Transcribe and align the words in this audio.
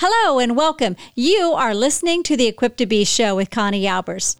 Hello 0.00 0.38
and 0.38 0.56
welcome. 0.56 0.94
You 1.16 1.54
are 1.54 1.74
listening 1.74 2.22
to 2.22 2.36
the 2.36 2.46
Equipped 2.46 2.76
to 2.76 2.86
Be 2.86 3.04
show 3.04 3.34
with 3.34 3.50
Connie 3.50 3.82
Albers. 3.82 4.36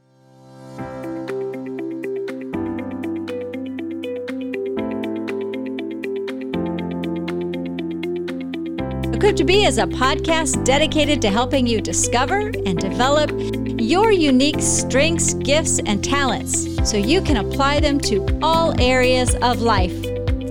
Equipped 9.12 9.38
to 9.38 9.44
Be 9.44 9.64
is 9.64 9.78
a 9.78 9.86
podcast 9.86 10.64
dedicated 10.64 11.20
to 11.22 11.28
helping 11.28 11.66
you 11.66 11.80
discover 11.80 12.52
and 12.64 12.78
develop 12.78 13.32
your 13.80 14.12
unique 14.12 14.60
strengths, 14.60 15.34
gifts, 15.34 15.80
and 15.80 16.04
talents 16.04 16.88
so 16.88 16.96
you 16.96 17.20
can 17.20 17.38
apply 17.38 17.80
them 17.80 17.98
to 18.02 18.24
all 18.42 18.80
areas 18.80 19.34
of 19.42 19.60
life. 19.60 20.04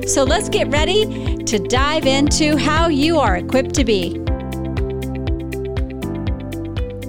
So 0.06 0.26
let's 0.26 0.50
get 0.50 0.68
ready 0.68 1.38
to 1.46 1.60
dive 1.60 2.06
into 2.06 2.58
how 2.58 2.90
you 2.90 3.20
are 3.20 3.38
equipped 3.38 3.74
to 3.76 3.86
be. 3.86 4.27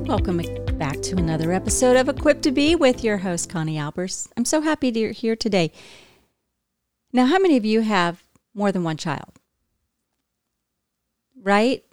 Welcome 0.08 0.40
back 0.78 1.02
to 1.02 1.18
another 1.18 1.52
episode 1.52 1.94
of 1.94 2.08
Equipped 2.08 2.40
to 2.44 2.50
Be 2.50 2.74
with 2.74 3.04
your 3.04 3.18
host, 3.18 3.50
Connie 3.50 3.76
Albers. 3.76 4.26
I'm 4.38 4.46
so 4.46 4.62
happy 4.62 4.88
you're 4.88 5.12
here 5.12 5.36
today. 5.36 5.70
Now, 7.12 7.26
how 7.26 7.38
many 7.38 7.58
of 7.58 7.66
you 7.66 7.82
have 7.82 8.24
more 8.54 8.72
than 8.72 8.84
one 8.84 8.96
child? 8.96 9.38
Right? 11.38 11.84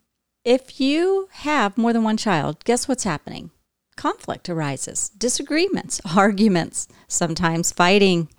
If 0.45 0.79
you 0.79 1.27
have 1.33 1.77
more 1.77 1.91
than 1.91 2.05
one 2.05 2.15
child, 2.15 2.63
guess 2.63 2.88
what's 2.88 3.03
happening? 3.03 3.51
Conflict 3.97 4.47
arises, 4.47 5.09
disagreements, 5.09 5.99
arguments, 6.16 6.88
sometimes 7.09 7.73
fighting. 7.73 8.29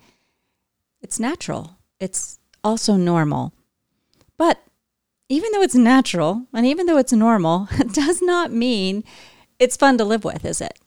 It's 1.03 1.19
natural. 1.19 1.77
It's 1.99 2.39
also 2.63 2.95
normal. 2.95 3.53
But 4.39 4.59
even 5.29 5.51
though 5.51 5.61
it's 5.61 5.75
natural 5.75 6.47
and 6.51 6.65
even 6.65 6.87
though 6.87 6.97
it's 6.97 7.13
normal, 7.13 7.67
it 7.73 7.93
does 7.93 8.23
not 8.23 8.51
mean 8.51 9.03
it's 9.59 9.77
fun 9.77 9.97
to 9.97 10.05
live 10.05 10.23
with, 10.23 10.45
is 10.45 10.61
it? 10.61 10.79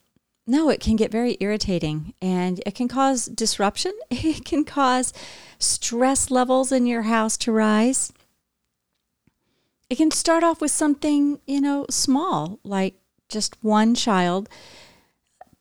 No, 0.46 0.68
it 0.68 0.80
can 0.80 0.96
get 0.96 1.12
very 1.12 1.36
irritating 1.40 2.14
and 2.20 2.60
it 2.66 2.74
can 2.74 2.88
cause 2.88 3.26
disruption. 3.26 3.92
It 4.10 4.44
can 4.44 4.64
cause 4.64 5.12
stress 5.58 6.30
levels 6.30 6.72
in 6.72 6.86
your 6.86 7.02
house 7.02 7.36
to 7.38 7.52
rise. 7.52 8.12
It 9.88 9.96
can 9.96 10.10
start 10.10 10.42
off 10.42 10.60
with 10.60 10.70
something, 10.70 11.40
you 11.46 11.60
know, 11.60 11.86
small, 11.90 12.58
like 12.64 12.94
just 13.28 13.62
one 13.62 13.94
child 13.94 14.48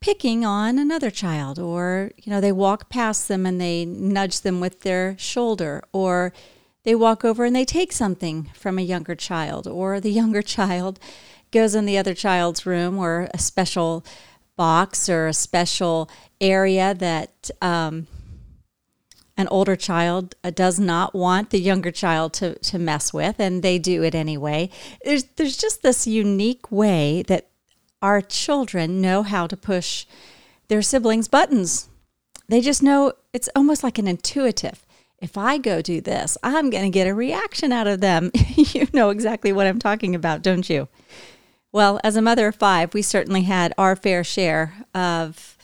picking 0.02 0.46
on 0.46 0.80
another 0.80 1.12
child, 1.12 1.60
or, 1.60 2.12
you 2.18 2.32
know, 2.32 2.40
they 2.40 2.52
walk 2.52 2.90
past 2.90 3.28
them 3.28 3.46
and 3.46 3.60
they 3.60 3.86
nudge 3.86 4.42
them 4.42 4.60
with 4.60 4.82
their 4.82 5.18
shoulder, 5.18 5.84
or 5.92 6.32
they 6.84 6.96
walk 6.96 7.26
over 7.26 7.44
and 7.44 7.56
they 7.56 7.66
take 7.66 7.92
something 7.92 8.50
from 8.54 8.80
a 8.80 8.84
younger 8.84 9.16
child, 9.16 9.68
or 9.68 10.00
the 10.00 10.12
younger 10.22 10.42
child 10.42 11.00
goes 11.52 11.76
in 11.76 11.86
the 11.86 11.98
other 11.98 12.14
child's 12.14 12.66
room 12.66 12.98
or 12.98 13.30
a 13.34 13.40
special 13.40 14.06
box 14.56 15.08
or 15.08 15.28
a 15.28 15.34
special 15.34 16.10
area 16.42 16.94
that 16.94 17.50
um, 17.62 18.08
an 19.38 19.48
older 19.48 19.78
child 19.78 20.36
uh, 20.44 20.50
does 20.50 20.80
not 20.80 21.16
want 21.16 21.50
the 21.50 21.60
younger 21.60 21.92
child 21.92 22.34
to, 22.34 22.60
to 22.60 22.78
mess 22.78 23.14
with, 23.14 23.40
and 23.40 23.64
they 23.64 23.80
do 23.80 24.04
it 24.04 24.14
anyway. 24.14 24.70
There's, 25.06 25.24
there's 25.38 25.56
just 25.56 25.82
this 25.82 26.06
unique 26.06 26.70
way 26.70 27.24
that 27.24 27.48
our 28.02 28.22
children 28.22 29.00
know 29.00 29.24
how 29.24 29.48
to 29.48 29.56
push 29.56 30.06
their 30.68 30.82
siblings' 30.82 31.30
buttons. 31.30 31.88
They 32.50 32.60
just 32.60 32.84
know 32.84 33.14
it's 33.32 33.50
almost 33.56 33.82
like 33.82 33.98
an 33.98 34.08
intuitive. 34.08 34.86
If 35.20 35.38
I 35.38 35.58
go 35.58 35.82
do 35.82 36.02
this, 36.02 36.38
I'm 36.44 36.70
going 36.70 36.84
to 36.84 36.90
get 36.90 37.08
a 37.08 37.14
reaction 37.14 37.72
out 37.72 37.88
of 37.88 38.02
them. 38.02 38.32
you 38.56 38.88
know 38.92 39.10
exactly 39.10 39.54
what 39.54 39.68
I'm 39.68 39.80
talking 39.80 40.16
about, 40.16 40.42
don't 40.42 40.70
you? 40.70 40.90
Well, 41.72 42.00
as 42.04 42.16
a 42.16 42.22
mother 42.22 42.48
of 42.48 42.56
five, 42.56 42.94
we 42.94 43.02
certainly 43.02 43.44
had 43.44 43.74
our 43.78 43.96
fair 43.96 44.24
share 44.24 44.74
of 44.94 45.58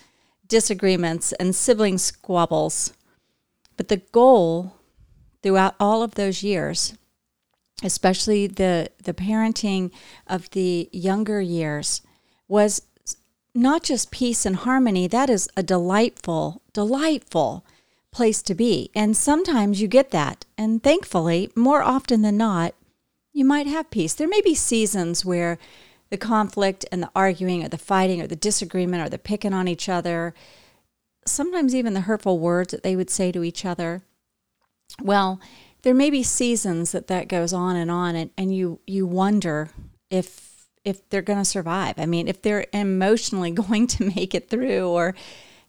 disagreements 0.48 1.34
and 1.34 1.56
sibling 1.56 1.98
squabbles. 1.98 2.94
But 3.78 3.88
the 3.88 3.98
goal 4.12 4.76
throughout 5.42 5.76
all 5.80 6.04
of 6.04 6.16
those 6.16 6.44
years, 6.44 6.94
especially 7.84 8.48
the, 8.48 8.90
the 9.04 9.14
parenting 9.14 9.92
of 10.28 10.50
the 10.52 10.90
younger 10.92 11.42
years, 11.42 12.02
was 12.48 12.84
not 13.56 13.84
just 13.84 14.12
peace 14.12 14.46
and 14.46 14.58
harmony. 14.58 15.08
That 15.08 15.30
is 15.30 15.50
a 15.58 15.64
delightful, 15.64 16.62
delightful 16.74 17.66
place 18.12 18.42
to 18.44 18.54
be. 18.54 18.92
And 18.94 19.18
sometimes 19.18 19.82
you 19.82 19.88
get 19.88 20.12
that. 20.12 20.46
And 20.58 20.84
thankfully, 20.84 21.50
more 21.56 21.82
often 21.82 22.22
than 22.22 22.38
not, 22.38 22.76
you 23.34 23.44
might 23.44 23.68
have 23.68 23.90
peace. 23.90 24.14
There 24.14 24.28
may 24.28 24.42
be 24.42 24.56
seasons 24.56 25.26
where 25.26 25.58
the 26.10 26.18
conflict 26.18 26.86
and 26.92 27.02
the 27.02 27.12
arguing 27.16 27.64
or 27.64 27.70
the 27.70 27.78
fighting 27.78 28.22
or 28.22 28.28
the 28.28 28.36
disagreement 28.36 29.06
or 29.06 29.10
the 29.10 29.18
picking 29.18 29.54
on 29.54 29.68
each 29.68 29.90
other, 29.90 30.34
sometimes 31.26 31.74
even 31.74 31.94
the 31.94 32.02
hurtful 32.02 32.40
words 32.40 32.72
that 32.72 32.84
they 32.84 32.96
would 32.96 33.10
say 33.10 33.32
to 33.32 33.44
each 33.44 33.66
other. 33.66 34.02
Well, 35.02 35.40
there 35.82 35.94
may 35.94 36.10
be 36.10 36.24
seasons 36.24 36.92
that 36.92 37.08
that 37.08 37.28
goes 37.28 37.54
on 37.54 37.76
and 37.76 37.92
on 37.92 38.16
and, 38.16 38.32
and 38.38 38.56
you 38.56 38.80
you 38.88 39.06
wonder 39.06 39.70
if 40.10 40.68
if 40.84 41.08
they're 41.10 41.22
going 41.22 41.40
to 41.40 41.46
survive. 41.46 41.96
I 41.98 42.06
mean, 42.06 42.28
if 42.28 42.42
they're 42.42 42.68
emotionally 42.72 43.52
going 43.64 43.88
to 43.88 44.06
make 44.16 44.36
it 44.36 44.50
through 44.50 44.88
or 44.88 45.16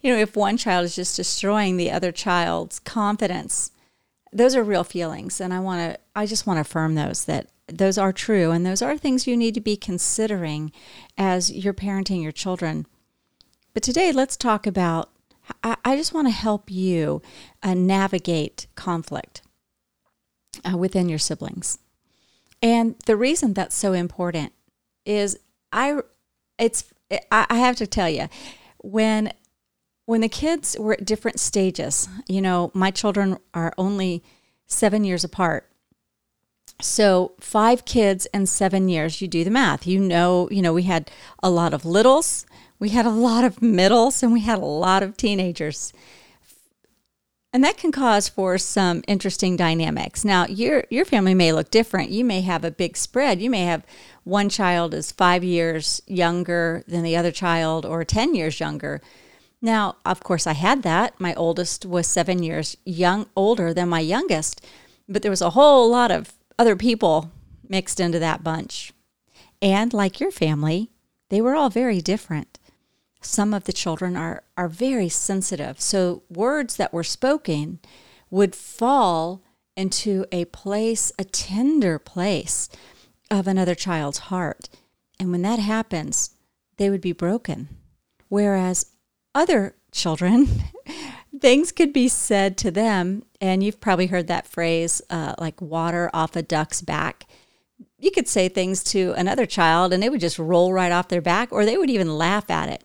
you 0.03 0.13
know, 0.13 0.19
if 0.19 0.37
one 0.37 0.57
child 0.57 0.85
is 0.85 0.95
just 0.95 1.17
destroying 1.17 1.77
the 1.77 1.91
other 1.91 2.13
child's 2.13 2.79
confidence. 2.79 3.73
Those 4.33 4.55
are 4.55 4.63
real 4.63 4.85
feelings 4.85 5.41
and 5.41 5.53
I 5.55 5.61
want 5.61 5.81
to 5.95 6.01
I 6.15 6.27
just 6.27 6.47
want 6.47 6.59
to 6.59 6.63
affirm 6.63 6.95
those 6.95 7.25
that 7.25 7.49
those 7.69 7.99
are 7.99 8.13
true 8.13 8.51
and 8.51 8.65
those 8.65 8.83
are 8.83 8.97
things 8.97 9.27
you 9.27 9.37
need 9.37 9.55
to 9.55 9.61
be 9.61 9.77
considering 9.77 10.73
as 11.19 11.51
you're 11.51 11.75
parenting 11.75 12.23
your 12.23 12.33
children. 12.33 12.87
But 13.75 13.83
today, 13.83 14.13
let's 14.13 14.37
talk 14.37 14.67
about 14.67 15.11
I, 15.63 15.77
I 15.85 15.97
just 15.97 16.15
want 16.15 16.27
to 16.27 16.33
help 16.33 16.71
you 16.71 17.23
uh, 17.63 17.75
navigate 17.75 18.67
conflict 18.75 19.43
uh, 20.65 20.77
within 20.77 21.09
your 21.09 21.19
siblings. 21.19 21.79
And 22.63 22.97
the 23.07 23.17
reason 23.17 23.53
that's 23.53 23.77
so 23.77 23.93
important 23.93 24.53
is 25.05 25.39
I 25.73 25.99
it's 26.59 26.85
I, 27.11 27.47
I 27.51 27.59
have 27.59 27.77
to 27.77 27.87
tell 27.87 28.09
you 28.09 28.29
when 28.79 29.33
when 30.07 30.21
the 30.21 30.29
kids 30.29 30.77
were 30.79 30.95
at 30.95 31.05
different 31.05 31.41
stages, 31.41 32.09
you 32.29 32.41
know, 32.41 32.71
my 32.75 32.91
children 32.91 33.39
are 33.53 33.73
only 33.77 34.23
seven 34.67 35.05
years 35.05 35.25
apart. 35.25 35.69
So 36.81 37.33
five 37.41 37.85
kids 37.85 38.27
in 38.35 38.47
seven 38.47 38.89
years, 38.89 39.21
you 39.23 39.29
do 39.29 39.45
the 39.45 39.51
math. 39.51 39.87
You 39.87 40.01
know, 40.01 40.49
you 40.51 40.61
know, 40.61 40.75
we 40.75 40.83
had 40.83 41.11
a 41.43 41.51
lot 41.51 41.73
of 41.73 41.85
littles, 41.85 42.47
we 42.79 42.91
had 42.91 43.07
a 43.07 43.11
lot 43.11 43.45
of 43.45 43.63
middles, 43.63 44.23
and 44.23 44.33
we 44.33 44.41
had 44.41 44.59
a 44.59 44.65
lot 44.65 45.03
of 45.03 45.17
teenagers. 45.17 45.93
And 47.53 47.65
that 47.65 47.79
can 47.79 47.91
cause 47.91 48.29
for 48.29 48.59
some 48.59 49.03
interesting 49.09 49.57
dynamics. 49.57 50.27
Now, 50.27 50.45
your 50.47 50.85
your 50.91 51.07
family 51.07 51.33
may 51.33 51.53
look 51.53 51.71
different. 51.71 52.11
You 52.11 52.23
may 52.23 52.43
have 52.43 52.65
a 52.65 52.71
big 52.71 52.99
spread. 52.99 53.41
You 53.41 53.49
may 53.49 53.65
have 53.65 53.83
one 54.25 54.51
child 54.51 54.93
is 54.93 55.11
five 55.11 55.43
years 55.43 56.03
younger 56.07 56.85
than 56.87 57.03
the 57.03 57.17
other 57.17 57.33
child, 57.33 57.87
or 57.87 58.05
ten 58.05 58.35
years 58.35 58.61
younger. 58.61 59.01
Now, 59.63 59.97
of 60.05 60.23
course, 60.23 60.47
I 60.47 60.53
had 60.53 60.83
that. 60.83 61.19
My 61.19 61.35
oldest 61.35 61.87
was 61.87 62.07
seven 62.07 62.43
years 62.43 62.77
young 62.85 63.27
older 63.35 63.73
than 63.73 63.89
my 63.89 64.01
youngest, 64.01 64.61
but 65.09 65.23
there 65.23 65.31
was 65.31 65.41
a 65.41 65.51
whole 65.51 65.89
lot 65.89 66.11
of 66.11 66.35
other 66.59 66.77
people 66.77 67.31
mixed 67.69 68.01
into 68.01 68.19
that 68.19 68.45
bunch. 68.45 68.93
And 69.61 69.93
like 69.93 70.21
your 70.21 70.31
family, 70.31 70.91
they 71.29 71.41
were 71.41 71.55
all 71.55 71.71
very 71.71 72.01
different. 72.01 72.59
Some 73.21 73.53
of 73.53 73.65
the 73.65 73.73
children 73.73 74.17
are, 74.17 74.45
are 74.57 74.69
very 74.69 75.09
sensitive. 75.09 75.81
So 75.81 76.23
words 76.31 76.77
that 76.77 76.93
were 76.93 77.05
spoken 77.05 77.81
would 78.31 78.55
fall 78.55 79.43
into 79.77 80.25
a 80.33 80.45
place, 80.47 81.13
a 81.19 81.25
tender 81.25 81.99
place 81.99 82.69
of 83.31 83.47
another 83.47 83.75
child's 83.75 84.19
heart. 84.19 84.69
And 85.19 85.31
when 85.31 85.43
that 85.43 85.59
happens, 85.59 86.31
they 86.77 86.91
would 86.91 87.01
be 87.01 87.13
broken. 87.13 87.69
Whereas 88.29 88.87
other 89.35 89.77
children 89.93 90.49
things 91.47 91.71
could 91.71 91.93
be 91.93 92.09
said 92.09 92.57
to 92.57 92.73
them, 92.73 93.23
and 93.41 93.63
you've 93.63 93.81
probably 93.81 94.09
heard 94.09 94.27
that 94.27 94.49
phrase, 94.49 95.01
uh, 95.11 95.33
like 95.39 95.63
water 95.63 96.11
off 96.13 96.35
a 96.35 96.43
duck's 96.43 96.83
back. 96.83 97.25
You 98.01 98.11
could 98.11 98.27
say 98.27 98.49
things 98.49 98.83
to 98.85 99.13
another 99.13 99.47
child, 99.47 99.93
and 99.93 100.03
they 100.03 100.09
would 100.09 100.21
just 100.21 100.41
roll 100.41 100.73
right 100.73 100.91
off 100.91 101.07
their 101.07 101.21
back, 101.21 101.53
or 101.53 101.65
they 101.65 101.79
would 101.79 101.89
even 101.89 102.19
laugh 102.19 102.51
at 102.51 102.69
it. 102.69 102.83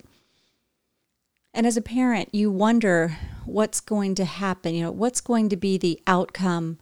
And 1.55 1.65
as 1.65 1.75
a 1.75 1.81
parent, 1.81 2.29
you 2.35 2.51
wonder 2.51 3.17
what's 3.45 3.81
going 3.81 4.13
to 4.13 4.25
happen. 4.25 4.75
You 4.75 4.83
know, 4.83 4.91
what's 4.91 5.21
going 5.21 5.49
to 5.49 5.57
be 5.57 5.79
the 5.79 5.99
outcome 6.05 6.77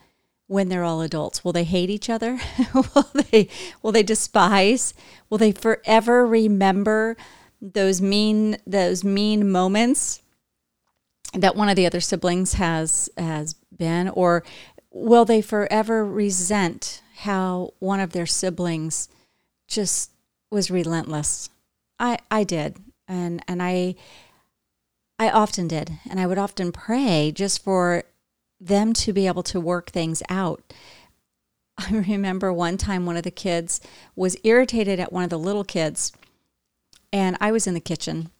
when 0.47 0.67
they're 0.67 0.83
all 0.83 0.99
adults? 0.99 1.45
Will 1.45 1.53
they 1.53 1.63
hate 1.63 1.89
each 1.89 2.09
other? 2.09 2.41
will 2.73 3.09
they 3.31 3.47
will 3.81 3.93
they 3.93 4.03
despise? 4.03 4.93
Will 5.29 5.37
they 5.37 5.53
forever 5.53 6.27
remember 6.27 7.15
those 7.61 8.01
mean 8.01 8.57
those 8.67 9.05
mean 9.05 9.49
moments 9.49 10.23
that 11.33 11.55
one 11.55 11.69
of 11.69 11.75
the 11.75 11.85
other 11.85 11.99
siblings 11.99 12.53
has 12.53 13.09
has 13.17 13.53
been 13.75 14.09
or 14.09 14.43
will 14.91 15.25
they 15.25 15.41
forever 15.41 16.03
resent 16.05 17.01
how 17.17 17.73
one 17.79 17.99
of 17.99 18.13
their 18.13 18.25
siblings 18.25 19.09
just 19.67 20.11
was 20.51 20.71
relentless. 20.71 21.49
I 21.99 22.17
I 22.31 22.43
did. 22.43 22.77
And 23.07 23.43
and 23.47 23.61
I 23.61 23.95
I 25.17 25.29
often 25.29 25.67
did. 25.67 25.91
And 26.09 26.19
I 26.19 26.27
would 26.27 26.37
often 26.37 26.71
pray 26.71 27.31
just 27.33 27.63
for 27.63 28.03
them 28.59 28.93
to 28.93 29.13
be 29.13 29.27
able 29.27 29.43
to 29.43 29.59
work 29.59 29.91
things 29.91 30.23
out. 30.29 30.73
I 31.77 31.91
remember 31.91 32.51
one 32.51 32.77
time 32.77 33.05
one 33.05 33.17
of 33.17 33.23
the 33.23 33.31
kids 33.31 33.79
was 34.15 34.37
irritated 34.43 34.99
at 34.99 35.13
one 35.13 35.23
of 35.23 35.29
the 35.29 35.39
little 35.39 35.63
kids, 35.63 36.11
and 37.13 37.37
I 37.39 37.51
was 37.51 37.67
in 37.67 37.73
the 37.73 37.79
kitchen. 37.79 38.31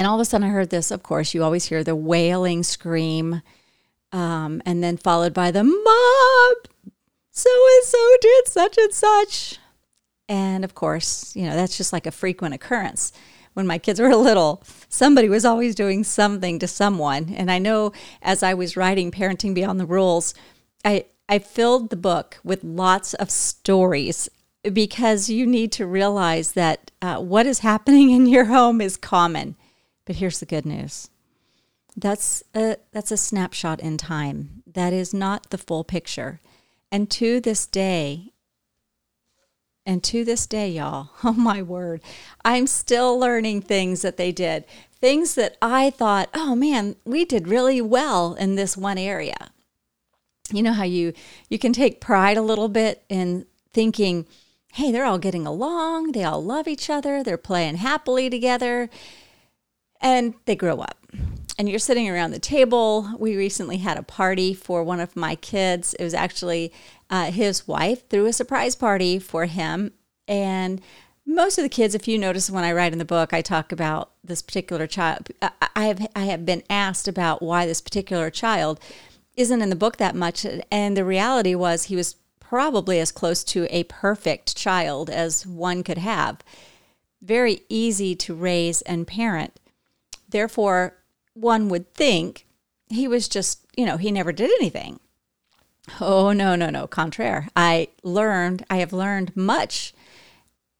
And 0.00 0.06
all 0.06 0.14
of 0.14 0.22
a 0.22 0.24
sudden, 0.24 0.48
I 0.48 0.50
heard 0.50 0.70
this. 0.70 0.90
Of 0.90 1.02
course, 1.02 1.34
you 1.34 1.44
always 1.44 1.66
hear 1.66 1.84
the 1.84 1.94
wailing 1.94 2.62
scream, 2.62 3.42
um, 4.12 4.62
and 4.64 4.82
then 4.82 4.96
followed 4.96 5.34
by 5.34 5.50
the 5.50 5.62
mob. 5.62 6.92
so 7.30 7.50
and 7.50 7.84
so 7.84 8.16
did 8.18 8.48
such 8.48 8.78
and 8.78 8.94
such. 8.94 9.58
And 10.26 10.64
of 10.64 10.74
course, 10.74 11.36
you 11.36 11.42
know, 11.42 11.54
that's 11.54 11.76
just 11.76 11.92
like 11.92 12.06
a 12.06 12.10
frequent 12.10 12.54
occurrence. 12.54 13.12
When 13.52 13.66
my 13.66 13.76
kids 13.76 14.00
were 14.00 14.16
little, 14.16 14.62
somebody 14.88 15.28
was 15.28 15.44
always 15.44 15.74
doing 15.74 16.02
something 16.02 16.58
to 16.60 16.66
someone. 16.66 17.34
And 17.36 17.50
I 17.50 17.58
know 17.58 17.92
as 18.22 18.42
I 18.42 18.54
was 18.54 18.78
writing 18.78 19.10
Parenting 19.10 19.54
Beyond 19.54 19.78
the 19.78 19.84
Rules, 19.84 20.32
I, 20.82 21.04
I 21.28 21.40
filled 21.40 21.90
the 21.90 21.96
book 21.96 22.38
with 22.42 22.64
lots 22.64 23.12
of 23.12 23.28
stories 23.30 24.30
because 24.62 25.28
you 25.28 25.44
need 25.44 25.72
to 25.72 25.86
realize 25.86 26.52
that 26.52 26.90
uh, 27.02 27.18
what 27.18 27.44
is 27.44 27.58
happening 27.58 28.12
in 28.12 28.24
your 28.24 28.46
home 28.46 28.80
is 28.80 28.96
common. 28.96 29.56
But 30.10 30.16
here's 30.16 30.40
the 30.40 30.44
good 30.44 30.66
news 30.66 31.08
that's 31.96 32.42
a, 32.52 32.78
that's 32.90 33.12
a 33.12 33.16
snapshot 33.16 33.78
in 33.78 33.96
time. 33.96 34.64
That 34.66 34.92
is 34.92 35.14
not 35.14 35.50
the 35.50 35.56
full 35.56 35.84
picture. 35.84 36.40
And 36.90 37.08
to 37.12 37.38
this 37.38 37.64
day, 37.64 38.32
and 39.86 40.02
to 40.02 40.24
this 40.24 40.48
day, 40.48 40.68
y'all, 40.68 41.10
oh 41.22 41.34
my 41.34 41.62
word, 41.62 42.02
I'm 42.44 42.66
still 42.66 43.16
learning 43.16 43.62
things 43.62 44.02
that 44.02 44.16
they 44.16 44.32
did. 44.32 44.64
Things 45.00 45.36
that 45.36 45.56
I 45.62 45.90
thought, 45.90 46.28
oh 46.34 46.56
man, 46.56 46.96
we 47.04 47.24
did 47.24 47.46
really 47.46 47.80
well 47.80 48.34
in 48.34 48.56
this 48.56 48.76
one 48.76 48.98
area 48.98 49.52
you 50.52 50.64
know 50.64 50.72
how 50.72 50.82
you 50.82 51.12
you 51.48 51.60
can 51.60 51.72
take 51.72 52.00
pride 52.00 52.36
a 52.36 52.42
little 52.42 52.68
bit 52.68 53.04
in 53.08 53.46
thinking 53.72 54.26
hey 54.72 54.90
they're 54.90 55.04
all 55.04 55.16
getting 55.16 55.46
along 55.46 56.10
they 56.10 56.24
all 56.24 56.42
love 56.42 56.66
each 56.66 56.90
other 56.90 57.22
they're 57.22 57.36
playing 57.36 57.76
happily 57.76 58.28
together 58.28 58.90
and 60.00 60.34
they 60.44 60.56
grow 60.56 60.78
up 60.78 60.98
and 61.58 61.68
you're 61.68 61.78
sitting 61.78 62.08
around 62.08 62.30
the 62.30 62.38
table 62.38 63.10
we 63.18 63.36
recently 63.36 63.78
had 63.78 63.98
a 63.98 64.02
party 64.02 64.54
for 64.54 64.82
one 64.82 65.00
of 65.00 65.16
my 65.16 65.34
kids 65.34 65.94
it 65.94 66.04
was 66.04 66.14
actually 66.14 66.72
uh, 67.10 67.30
his 67.30 67.66
wife 67.66 68.08
threw 68.08 68.26
a 68.26 68.32
surprise 68.32 68.74
party 68.74 69.18
for 69.18 69.46
him 69.46 69.92
and 70.28 70.80
most 71.26 71.58
of 71.58 71.62
the 71.62 71.68
kids 71.68 71.94
if 71.94 72.08
you 72.08 72.18
notice 72.18 72.50
when 72.50 72.64
i 72.64 72.72
write 72.72 72.92
in 72.92 72.98
the 72.98 73.04
book 73.04 73.32
i 73.32 73.42
talk 73.42 73.72
about 73.72 74.10
this 74.24 74.42
particular 74.42 74.86
child 74.86 75.28
i 75.76 75.84
have 75.84 76.06
i 76.16 76.24
have 76.24 76.46
been 76.46 76.62
asked 76.70 77.06
about 77.06 77.42
why 77.42 77.66
this 77.66 77.80
particular 77.80 78.30
child 78.30 78.80
isn't 79.36 79.62
in 79.62 79.70
the 79.70 79.76
book 79.76 79.96
that 79.96 80.14
much. 80.14 80.46
And 80.70 80.96
the 80.96 81.04
reality 81.04 81.54
was 81.54 81.84
he 81.84 81.96
was 81.96 82.16
probably 82.40 82.98
as 83.00 83.12
close 83.12 83.44
to 83.44 83.66
a 83.70 83.84
perfect 83.84 84.56
child 84.56 85.08
as 85.08 85.46
one 85.46 85.82
could 85.82 85.98
have. 85.98 86.38
Very 87.22 87.60
easy 87.68 88.14
to 88.16 88.34
raise 88.34 88.82
and 88.82 89.06
parent. 89.06 89.59
Therefore, 90.30 90.96
one 91.34 91.68
would 91.68 91.92
think 91.94 92.46
he 92.88 93.06
was 93.08 93.28
just, 93.28 93.66
you 93.76 93.86
know, 93.86 93.96
he 93.96 94.10
never 94.10 94.32
did 94.32 94.50
anything. 94.60 95.00
Oh, 96.00 96.32
no, 96.32 96.54
no, 96.56 96.70
no. 96.70 96.86
Contraire. 96.86 97.48
I 97.56 97.88
learned, 98.02 98.64
I 98.70 98.76
have 98.76 98.92
learned 98.92 99.36
much 99.36 99.92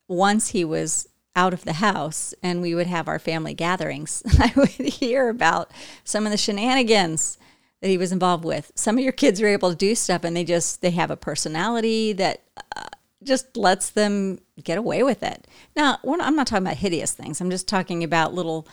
once 0.08 0.48
he 0.48 0.64
was 0.64 1.08
out 1.36 1.54
of 1.54 1.64
the 1.64 1.74
house 1.74 2.34
and 2.42 2.60
we 2.60 2.74
would 2.74 2.86
have 2.86 3.08
our 3.08 3.18
family 3.18 3.54
gatherings. 3.54 4.22
I 4.38 4.52
would 4.56 4.68
hear 4.68 5.28
about 5.28 5.70
some 6.04 6.26
of 6.26 6.32
the 6.32 6.38
shenanigans 6.38 7.38
that 7.80 7.88
he 7.88 7.98
was 7.98 8.12
involved 8.12 8.44
with. 8.44 8.72
Some 8.74 8.98
of 8.98 9.04
your 9.04 9.12
kids 9.12 9.40
are 9.40 9.46
able 9.46 9.70
to 9.70 9.76
do 9.76 9.94
stuff 9.94 10.24
and 10.24 10.36
they 10.36 10.44
just 10.44 10.82
they 10.82 10.90
have 10.90 11.10
a 11.10 11.16
personality 11.16 12.12
that 12.14 12.42
uh, 12.76 12.88
just 13.22 13.56
lets 13.56 13.90
them 13.90 14.40
get 14.62 14.78
away 14.78 15.02
with 15.02 15.22
it. 15.22 15.46
Now, 15.76 15.98
I'm 16.04 16.36
not 16.36 16.46
talking 16.46 16.66
about 16.66 16.78
hideous 16.78 17.12
things. 17.12 17.40
I'm 17.40 17.50
just 17.50 17.68
talking 17.68 18.02
about 18.04 18.34
little 18.34 18.66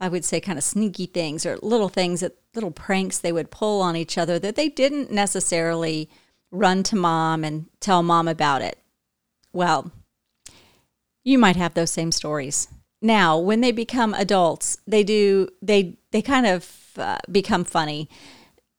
I 0.00 0.08
would 0.08 0.24
say 0.24 0.40
kind 0.40 0.58
of 0.58 0.64
sneaky 0.64 1.06
things 1.06 1.46
or 1.46 1.56
little 1.62 1.88
things 1.88 2.20
that 2.20 2.36
little 2.54 2.70
pranks 2.70 3.18
they 3.18 3.32
would 3.32 3.50
pull 3.50 3.80
on 3.80 3.96
each 3.96 4.18
other 4.18 4.38
that 4.38 4.56
they 4.56 4.68
didn't 4.68 5.10
necessarily 5.10 6.08
run 6.50 6.82
to 6.84 6.96
mom 6.96 7.44
and 7.44 7.66
tell 7.80 8.02
mom 8.02 8.28
about 8.28 8.62
it. 8.62 8.78
Well, 9.52 9.90
you 11.24 11.38
might 11.38 11.56
have 11.56 11.74
those 11.74 11.90
same 11.90 12.12
stories. 12.12 12.68
Now, 13.00 13.38
when 13.38 13.60
they 13.60 13.72
become 13.72 14.14
adults, 14.14 14.78
they 14.86 15.04
do 15.04 15.48
they 15.60 15.96
they 16.10 16.22
kind 16.22 16.46
of 16.46 16.70
uh, 16.96 17.18
become 17.30 17.64
funny. 17.64 18.08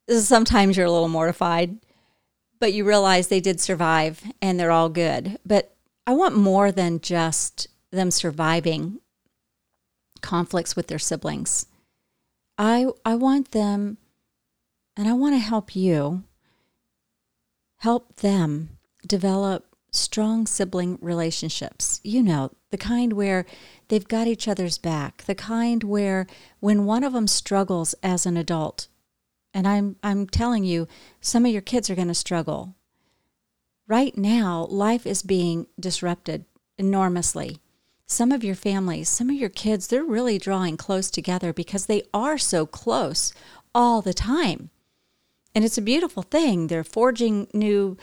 Sometimes 0.10 0.78
you're 0.78 0.86
a 0.86 0.92
little 0.92 1.08
mortified, 1.08 1.78
but 2.60 2.74
you 2.74 2.86
realize 2.86 3.28
they 3.28 3.40
did 3.40 3.60
survive 3.60 4.24
and 4.42 4.60
they're 4.60 4.72
all 4.72 4.90
good. 4.90 5.38
But 5.46 5.76
I 6.08 6.14
want 6.14 6.36
more 6.38 6.72
than 6.72 7.02
just 7.02 7.68
them 7.92 8.12
surviving 8.12 9.00
conflicts 10.26 10.76
with 10.76 10.88
their 10.88 11.00
siblings. 11.00 11.68
I 12.58 12.88
I 13.06 13.16
want 13.16 13.52
them 13.52 13.98
and 14.98 15.08
I 15.08 15.14
want 15.14 15.36
to 15.36 15.40
help 15.40 15.76
you 15.76 16.24
help 17.78 18.16
them 18.16 18.78
develop 19.06 19.76
strong 19.92 20.48
sibling 20.48 20.98
relationships. 21.00 22.02
You 22.04 22.24
know, 22.24 22.52
the 22.72 22.78
kind 22.78 23.14
where 23.14 23.46
they've 23.88 24.08
got 24.08 24.28
each 24.28 24.48
other's 24.48 24.80
back, 24.80 25.24
the 25.26 25.36
kind 25.36 25.84
where 25.84 26.26
when 26.60 26.86
one 26.86 27.04
of 27.04 27.14
them 27.14 27.28
struggles 27.28 27.94
as 28.02 28.26
an 28.26 28.36
adult, 28.36 28.88
and 29.54 29.68
I'm 29.68 29.96
I'm 30.02 30.28
telling 30.28 30.64
you, 30.64 30.88
some 31.22 31.46
of 31.46 31.52
your 31.52 31.62
kids 31.62 31.90
are 31.90 31.96
going 31.96 32.08
to 32.08 32.16
struggle. 32.16 32.76
Right 33.88 34.18
now, 34.18 34.66
life 34.72 35.06
is 35.06 35.22
being 35.22 35.68
disrupted 35.80 36.46
enormously. 36.80 37.60
Some 38.08 38.32
of 38.32 38.44
your 38.44 38.56
families, 38.56 39.10
some 39.10 39.30
of 39.30 39.36
your 39.36 39.50
kids, 39.50 39.88
they're 39.88 40.04
really 40.04 40.38
drawing 40.38 40.78
close 40.78 41.10
together 41.10 41.54
because 41.54 41.88
they 41.88 42.04
are 42.14 42.38
so 42.38 42.66
close 42.66 43.34
all 43.74 44.02
the 44.02 44.14
time. 44.14 44.70
And 45.56 45.66
it's 45.66 45.78
a 45.78 45.82
beautiful 45.82 46.24
thing. 46.24 46.68
They're 46.68 46.84
forging 46.84 47.48
new 47.54 47.98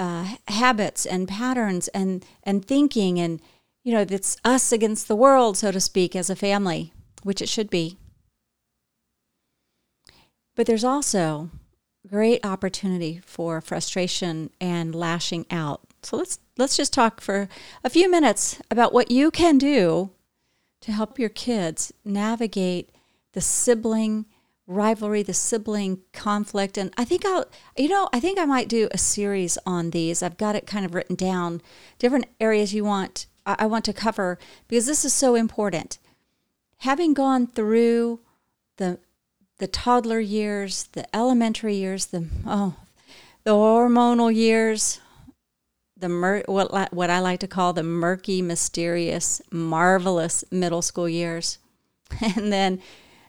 uh, 0.00 0.36
habits 0.48 1.04
and 1.04 1.28
patterns 1.28 1.88
and 1.88 2.24
and 2.42 2.64
thinking 2.64 3.20
and 3.20 3.38
you 3.84 3.92
know 3.92 4.06
it's 4.08 4.38
us 4.46 4.72
against 4.72 5.08
the 5.08 5.16
world 5.16 5.58
so 5.58 5.70
to 5.70 5.78
speak 5.78 6.16
as 6.16 6.30
a 6.30 6.34
family 6.34 6.90
which 7.22 7.42
it 7.42 7.50
should 7.50 7.68
be 7.68 7.98
but 10.56 10.66
there's 10.66 10.84
also 10.84 11.50
great 12.08 12.42
opportunity 12.46 13.20
for 13.26 13.60
frustration 13.60 14.48
and 14.58 14.94
lashing 14.94 15.44
out 15.50 15.82
so 16.02 16.16
let's 16.16 16.38
let's 16.56 16.76
just 16.76 16.92
talk 16.92 17.20
for 17.20 17.48
a 17.84 17.90
few 17.90 18.10
minutes 18.10 18.60
about 18.70 18.92
what 18.92 19.10
you 19.10 19.30
can 19.30 19.58
do 19.58 20.10
to 20.80 20.92
help 20.92 21.18
your 21.18 21.28
kids 21.28 21.92
navigate 22.04 22.90
the 23.32 23.40
sibling 23.40 24.26
rivalry, 24.66 25.22
the 25.22 25.34
sibling 25.34 26.00
conflict. 26.12 26.78
And 26.78 26.92
I 26.96 27.04
think 27.04 27.24
I'll, 27.24 27.44
you 27.76 27.88
know, 27.88 28.08
I 28.12 28.20
think 28.20 28.38
I 28.38 28.44
might 28.44 28.68
do 28.68 28.88
a 28.92 28.98
series 28.98 29.58
on 29.66 29.90
these. 29.90 30.22
I've 30.22 30.38
got 30.38 30.54
it 30.56 30.66
kind 30.66 30.86
of 30.86 30.94
written 30.94 31.16
down, 31.16 31.60
different 31.98 32.26
areas 32.38 32.72
you 32.72 32.84
want, 32.84 33.26
I 33.44 33.66
want 33.66 33.84
to 33.86 33.92
cover 33.92 34.38
because 34.68 34.86
this 34.86 35.04
is 35.04 35.12
so 35.12 35.34
important. 35.34 35.98
Having 36.78 37.14
gone 37.14 37.46
through 37.46 38.20
the, 38.76 39.00
the 39.58 39.66
toddler 39.66 40.20
years, 40.20 40.84
the 40.92 41.04
elementary 41.14 41.74
years, 41.74 42.06
the, 42.06 42.26
oh, 42.46 42.76
the 43.42 43.50
hormonal 43.50 44.32
years, 44.34 45.00
the 46.00 46.08
mur- 46.08 46.44
what, 46.46 46.92
what 46.92 47.10
I 47.10 47.20
like 47.20 47.40
to 47.40 47.48
call 47.48 47.72
the 47.72 47.82
murky, 47.82 48.42
mysterious, 48.42 49.40
marvelous 49.50 50.44
middle 50.50 50.82
school 50.82 51.08
years. 51.08 51.58
And 52.36 52.52
then 52.52 52.80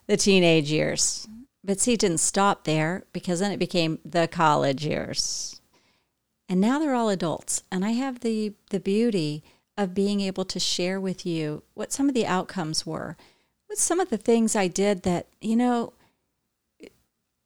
the 0.07 0.17
teenage 0.17 0.71
years. 0.71 1.27
But 1.63 1.79
see, 1.79 1.93
it 1.93 1.99
didn't 1.99 2.17
stop 2.17 2.63
there 2.63 3.03
because 3.13 3.39
then 3.39 3.51
it 3.51 3.59
became 3.59 3.99
the 4.03 4.27
college 4.27 4.83
years. 4.83 5.61
And 6.49 6.59
now 6.59 6.79
they're 6.79 6.95
all 6.95 7.09
adults. 7.09 7.63
And 7.71 7.85
I 7.85 7.91
have 7.91 8.21
the, 8.21 8.53
the 8.71 8.79
beauty 8.79 9.43
of 9.77 9.93
being 9.93 10.19
able 10.19 10.45
to 10.45 10.59
share 10.59 10.99
with 10.99 11.25
you 11.25 11.63
what 11.75 11.91
some 11.91 12.09
of 12.09 12.15
the 12.15 12.25
outcomes 12.25 12.85
were, 12.85 13.15
what 13.67 13.77
some 13.77 13.99
of 13.99 14.09
the 14.09 14.17
things 14.17 14.55
I 14.55 14.67
did 14.67 15.03
that, 15.03 15.27
you 15.39 15.55
know, 15.55 15.93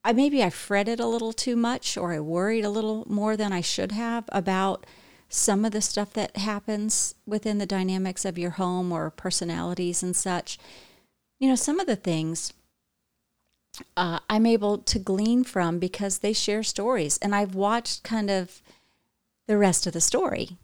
I 0.04 0.14
maybe 0.14 0.44
I 0.44 0.50
fretted 0.50 1.00
a 1.00 1.08
little 1.08 1.34
too 1.34 1.56
much 1.56 1.98
or 1.98 2.14
I 2.14 2.20
worried 2.20 2.64
a 2.64 2.70
little 2.70 3.04
more 3.08 3.36
than 3.36 3.52
I 3.52 3.62
should 3.62 3.92
have 3.92 4.26
about 4.30 4.86
some 5.30 5.66
of 5.66 5.72
the 5.72 5.82
stuff 5.82 6.14
that 6.14 6.38
happens 6.38 7.16
within 7.26 7.58
the 7.58 7.66
dynamics 7.66 8.26
of 8.26 8.38
your 8.38 8.52
home 8.52 8.92
or 8.92 9.10
personalities 9.10 10.02
and 10.04 10.16
such 10.16 10.58
you 11.40 11.50
know, 11.50 11.56
some 11.56 11.80
of 11.80 11.88
the 11.88 11.96
things 11.96 12.54
uh, 13.98 14.20
I'm 14.30 14.46
able 14.46 14.78
to 14.80 15.00
glean 15.00 15.44
from 15.44 15.80
because 15.80 16.20
they 16.20 16.34
share 16.34 16.64
stories 16.64 17.18
and 17.22 17.36
I've 17.36 17.56
watched 17.56 18.04
kind 18.04 18.30
of 18.30 18.62
the 19.48 19.58
rest 19.58 19.86
of 19.86 19.94
the 19.94 20.02
story. 20.02 20.58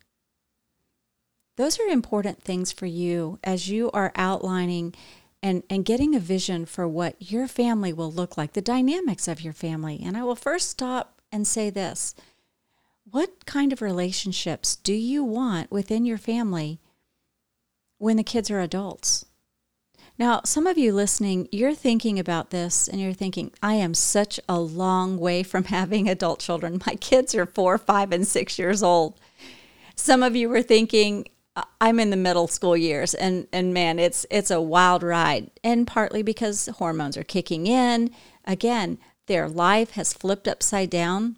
Those 1.58 1.80
are 1.80 1.88
important 1.88 2.42
things 2.42 2.72
for 2.72 2.86
you 2.86 3.38
as 3.44 3.70
you 3.70 3.92
are 3.92 4.14
outlining 4.16 4.96
and, 5.44 5.64
and 5.70 5.84
getting 5.84 6.16
a 6.16 6.20
vision 6.20 6.66
for 6.66 6.88
what 6.88 7.16
your 7.20 7.48
family 7.48 7.92
will 7.92 8.12
look 8.12 8.38
like, 8.38 8.54
the 8.54 8.62
dynamics 8.62 9.28
of 9.28 9.42
your 9.42 9.54
family. 9.54 10.00
And 10.04 10.16
I 10.16 10.24
will 10.24 10.36
first 10.36 10.70
stop 10.70 11.22
and 11.32 11.46
say 11.46 11.70
this 11.70 12.16
What 13.12 13.46
kind 13.46 13.74
of 13.74 13.82
relationships 13.82 14.78
do 14.78 14.94
you 14.94 15.22
want 15.22 15.70
within 15.70 16.06
your 16.06 16.18
family 16.18 16.80
when 17.98 18.16
the 18.16 18.24
kids 18.24 18.50
are 18.50 18.62
adults? 18.62 19.26
Now, 20.18 20.42
some 20.46 20.66
of 20.66 20.78
you 20.78 20.94
listening, 20.94 21.50
you're 21.52 21.76
thinking 21.76 22.20
about 22.20 22.52
this 22.52 22.88
and 22.88 23.02
you're 23.02 23.12
thinking, 23.12 23.52
I 23.62 23.74
am 23.74 23.94
such 23.96 24.40
a 24.48 24.60
long 24.62 25.18
way 25.18 25.44
from 25.44 25.64
having 25.66 26.08
adult 26.08 26.40
children. 26.40 26.82
My 26.86 26.96
kids 26.96 27.36
are 27.36 27.46
four, 27.46 27.78
five, 27.78 28.14
and 28.14 28.26
six 28.26 28.58
years 28.58 28.82
old. 28.82 29.20
Some 29.96 30.24
of 30.24 30.34
you 30.34 30.48
were 30.48 30.62
thinking, 30.62 31.28
I'm 31.82 32.00
in 32.00 32.12
the 32.12 32.16
middle 32.16 32.48
school 32.48 32.78
years 32.78 33.14
and 33.14 33.46
and 33.52 33.74
man 33.74 34.00
it's 34.00 34.26
it's 34.32 34.52
a 34.52 34.62
wild 34.62 35.04
ride 35.04 35.52
and 35.66 35.86
partly 35.86 36.24
because 36.24 36.68
hormones 36.78 37.18
are 37.18 37.26
kicking 37.26 37.68
in 37.68 38.10
again 38.46 38.98
their 39.28 39.50
life 39.50 39.92
has 39.92 40.14
flipped 40.14 40.48
upside 40.48 40.90
down 40.90 41.36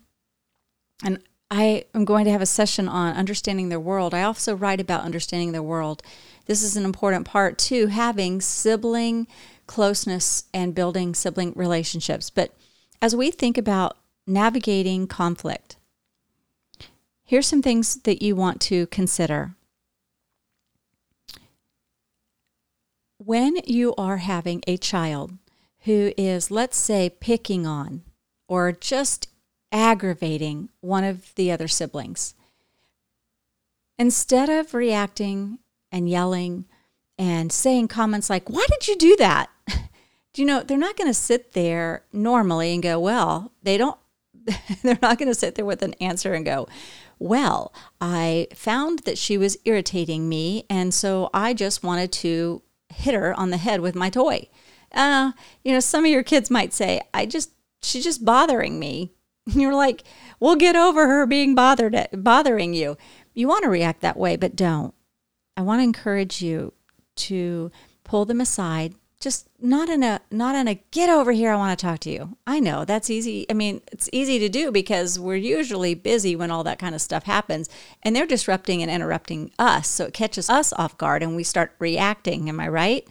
and 1.04 1.18
I 1.54 1.86
am 1.94 2.04
going 2.04 2.26
to 2.26 2.32
have 2.32 2.42
a 2.42 2.48
session 2.48 2.88
on 2.88 3.16
understanding 3.16 3.70
their 3.70 3.80
world. 3.80 4.14
I 4.14 4.24
also 4.24 4.56
write 4.56 4.82
about 4.82 5.04
understanding 5.04 5.52
their 5.52 5.62
world. 5.62 6.02
This 6.48 6.64
is 6.64 6.76
an 6.76 6.84
important 6.84 7.28
part 7.28 7.60
too 7.60 7.88
having 7.88 8.42
sibling 8.42 9.28
closeness 9.68 10.46
and 10.54 10.74
building 10.74 11.14
sibling 11.14 11.54
relationships. 11.56 12.32
But 12.32 12.56
as 13.02 13.16
we 13.16 13.30
think 13.30 13.58
about 13.58 13.98
navigating 14.26 15.06
conflict, 15.06 15.78
here's 17.24 17.48
some 17.48 17.62
things 17.62 17.96
that 17.98 18.24
you 18.24 18.36
want 18.36 18.60
to 18.62 18.88
consider. 18.88 19.56
when 23.26 23.58
you 23.66 23.94
are 23.98 24.18
having 24.18 24.62
a 24.68 24.78
child 24.78 25.32
who 25.82 26.12
is, 26.18 26.52
let's 26.52 26.78
say, 26.78 27.10
picking 27.10 27.66
on 27.66 28.02
or 28.48 28.72
just 28.72 29.28
aggravating 29.74 30.70
one 30.80 31.04
of 31.04 31.36
the 31.36 31.52
other 31.52 31.68
siblings, 31.68 32.36
instead 33.98 34.48
of 34.50 34.74
reacting 34.74 35.60
and 35.92 36.10
yelling 36.10 36.66
and 37.18 37.52
saying 37.52 37.88
comments 37.88 38.30
like, 38.30 38.50
Why 38.50 38.66
did 38.70 38.88
you 38.88 38.96
do 38.98 39.16
that? 39.18 39.50
do 39.68 40.42
you 40.42 40.46
know, 40.46 40.62
they're 40.62 40.78
not 40.78 40.98
going 40.98 41.10
to 41.10 41.14
sit 41.14 41.54
there 41.54 42.04
normally 42.12 42.74
and 42.74 42.84
go, 42.84 43.00
Well, 43.00 43.52
they 43.62 43.78
don't, 43.78 43.98
they're 44.84 45.00
not 45.02 45.18
going 45.18 45.30
to 45.30 45.36
sit 45.36 45.56
there 45.56 45.66
with 45.66 45.82
an 45.82 45.94
answer 45.96 46.34
and 46.34 46.46
go, 46.46 46.68
Well, 47.20 47.74
I 48.02 48.48
found 48.54 49.00
that 49.00 49.18
she 49.18 49.38
was 49.38 49.58
irritating 49.66 50.28
me. 50.28 50.66
And 50.70 50.94
so 50.94 51.30
I 51.34 51.54
just 51.54 51.84
wanted 51.84 52.12
to 52.14 52.62
hit 52.90 53.16
her 53.16 53.34
on 53.34 53.50
the 53.50 53.58
head 53.58 53.82
with 53.82 53.96
my 53.96 54.10
toy. 54.10 54.48
Uh, 54.92 55.32
you 55.64 55.72
know, 55.72 55.80
some 55.80 56.06
of 56.06 56.12
your 56.12 56.24
kids 56.24 56.52
might 56.52 56.74
say, 56.74 57.02
I 57.14 57.26
just, 57.26 57.52
she's 57.82 58.04
just 58.04 58.24
bothering 58.24 58.80
me. 58.80 59.14
You're 59.54 59.76
like, 59.76 60.04
we'll 60.40 60.56
get 60.56 60.76
over 60.76 61.08
her 61.08 61.26
being 61.26 61.56
bothered 61.56 61.96
at, 61.96 62.24
bothering 62.24 62.74
you. 62.74 62.98
You 63.34 63.48
want 63.48 63.64
to 63.64 63.70
react 63.70 64.02
that 64.02 64.18
way, 64.18 64.36
but 64.36 64.56
don't. 64.56 64.94
I 65.58 65.62
want 65.62 65.80
to 65.80 65.84
encourage 65.84 66.42
you 66.42 66.74
to 67.16 67.72
pull 68.04 68.26
them 68.26 68.42
aside 68.42 68.96
just 69.24 69.48
not 69.62 69.88
in 69.88 70.04
a 70.04 70.20
not 70.30 70.54
in 70.54 70.68
a 70.68 70.76
get 70.92 71.10
over 71.10 71.32
here 71.32 71.54
i 71.54 71.56
want 71.56 71.78
to 71.78 71.82
talk 71.82 71.98
to 71.98 72.12
you 72.12 72.36
i 72.46 72.60
know 72.60 72.84
that's 72.84 73.10
easy 73.10 73.46
i 73.50 73.54
mean 73.54 73.82
it's 73.90 74.10
easy 74.12 74.38
to 74.38 74.50
do 74.50 74.70
because 74.70 75.18
we're 75.18 75.36
usually 75.36 75.96
busy 75.96 76.36
when 76.36 76.52
all 76.52 76.64
that 76.64 76.78
kind 76.78 76.94
of 76.94 77.02
stuff 77.02 77.24
happens 77.24 77.70
and 78.04 78.14
they're 78.14 78.28
disrupting 78.28 78.82
and 78.82 78.92
interrupting 78.92 79.50
us 79.58 79.88
so 79.88 80.06
it 80.06 80.14
catches 80.14 80.50
us 80.50 80.74
off 80.74 80.98
guard 80.98 81.24
and 81.24 81.38
we 81.38 81.44
start 81.44 81.74
reacting 81.80 82.50
am 82.50 82.60
i 82.60 82.68
right 82.68 83.08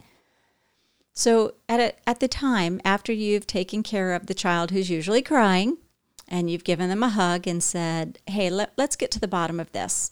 so 1.15 1.55
at 1.67 1.79
a, 1.79 1.93
at 2.07 2.19
the 2.19 2.27
time 2.27 2.79
after 2.85 3.11
you've 3.11 3.47
taken 3.47 3.81
care 3.81 4.13
of 4.13 4.27
the 4.27 4.35
child 4.35 4.69
who's 4.69 4.91
usually 4.91 5.21
crying 5.23 5.77
and 6.27 6.49
you've 6.49 6.63
given 6.63 6.89
them 6.89 7.03
a 7.03 7.09
hug 7.09 7.47
and 7.47 7.63
said 7.63 8.19
hey 8.27 8.49
let, 8.49 8.73
let's 8.77 8.95
get 8.95 9.11
to 9.11 9.19
the 9.19 9.27
bottom 9.27 9.59
of 9.59 9.71
this 9.71 10.11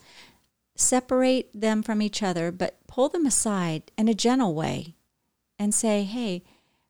separate 0.75 1.50
them 1.53 1.84
from 1.84 2.01
each 2.01 2.24
other 2.24 2.51
but 2.51 2.77
pull 2.88 3.10
them 3.10 3.25
aside 3.25 3.91
in 3.98 4.08
a 4.08 4.13
gentle 4.13 4.53
way 4.53 4.96
and 5.62 5.75
say, 5.75 6.01
hey, 6.03 6.44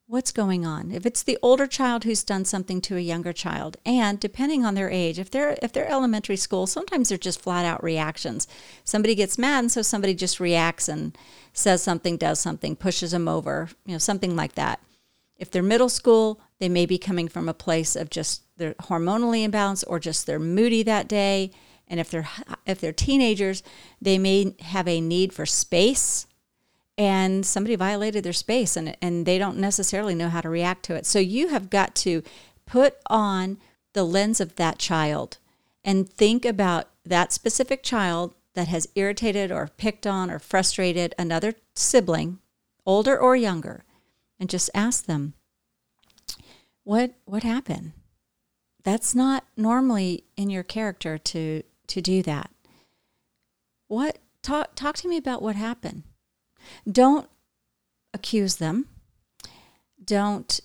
what's 0.07 0.31
going 0.31 0.65
on? 0.65 0.91
If 0.93 1.05
it's 1.05 1.23
the 1.23 1.37
older 1.41 1.67
child 1.67 2.05
who's 2.05 2.23
done 2.23 2.45
something 2.45 2.79
to 2.81 2.95
a 2.95 3.01
younger 3.01 3.33
child, 3.33 3.75
and 3.85 4.17
depending 4.17 4.65
on 4.65 4.75
their 4.75 4.89
age, 4.89 5.19
if 5.19 5.29
they're 5.29 5.57
if 5.61 5.73
they're 5.73 5.91
elementary 5.91 6.37
school, 6.37 6.67
sometimes 6.67 7.09
they're 7.09 7.17
just 7.17 7.41
flat 7.41 7.65
out 7.65 7.83
reactions. 7.83 8.47
Somebody 8.85 9.13
gets 9.13 9.37
mad, 9.37 9.59
and 9.59 9.71
so 9.71 9.81
somebody 9.81 10.13
just 10.13 10.39
reacts 10.39 10.87
and 10.87 11.17
says 11.51 11.83
something, 11.83 12.15
does 12.15 12.39
something, 12.39 12.77
pushes 12.77 13.11
them 13.11 13.27
over, 13.27 13.67
you 13.85 13.91
know, 13.91 13.97
something 13.97 14.37
like 14.37 14.55
that. 14.55 14.81
If 15.35 15.51
they're 15.51 15.61
middle 15.61 15.89
school, 15.89 16.39
they 16.59 16.69
may 16.69 16.85
be 16.85 16.97
coming 16.97 17.27
from 17.27 17.49
a 17.49 17.53
place 17.53 17.97
of 17.97 18.09
just 18.09 18.43
they're 18.61 18.75
hormonally 18.75 19.47
imbalanced 19.47 19.83
or 19.87 19.99
just 19.99 20.25
they're 20.25 20.39
moody 20.39 20.83
that 20.83 21.07
day. 21.07 21.51
And 21.87 21.99
if 21.99 22.09
they're 22.09 22.29
if 22.65 22.79
they're 22.79 22.93
teenagers, 22.93 23.63
they 24.01 24.17
may 24.17 24.55
have 24.61 24.87
a 24.87 25.01
need 25.01 25.33
for 25.33 25.45
space 25.45 26.27
and 26.97 27.45
somebody 27.45 27.75
violated 27.75 28.23
their 28.23 28.31
space 28.31 28.77
and, 28.77 28.95
and 29.01 29.25
they 29.25 29.37
don't 29.37 29.57
necessarily 29.57 30.13
know 30.13 30.29
how 30.29 30.41
to 30.41 30.49
react 30.49 30.83
to 30.83 30.95
it. 30.95 31.05
So 31.05 31.19
you 31.19 31.49
have 31.49 31.69
got 31.69 31.95
to 31.95 32.23
put 32.65 32.97
on 33.07 33.57
the 33.93 34.03
lens 34.03 34.39
of 34.39 34.55
that 34.55 34.77
child 34.77 35.37
and 35.83 36.07
think 36.07 36.45
about 36.45 36.87
that 37.03 37.33
specific 37.33 37.83
child 37.83 38.35
that 38.53 38.67
has 38.67 38.87
irritated 38.95 39.51
or 39.51 39.71
picked 39.77 40.05
on 40.05 40.29
or 40.29 40.37
frustrated 40.37 41.15
another 41.17 41.55
sibling, 41.75 42.39
older 42.85 43.17
or 43.17 43.35
younger, 43.35 43.83
and 44.39 44.49
just 44.49 44.69
ask 44.73 45.05
them, 45.05 45.33
what 46.83 47.13
what 47.25 47.43
happened? 47.43 47.93
That's 48.83 49.13
not 49.13 49.45
normally 49.55 50.23
in 50.35 50.49
your 50.49 50.63
character 50.63 51.17
to 51.17 51.63
to 51.87 52.01
do 52.01 52.23
that. 52.23 52.49
What 53.87 54.19
talk 54.41 54.75
talk 54.75 54.95
to 54.97 55.07
me 55.07 55.17
about 55.17 55.41
what 55.41 55.55
happened. 55.55 56.03
Don't 56.89 57.29
accuse 58.13 58.55
them. 58.57 58.87
Don't 60.03 60.59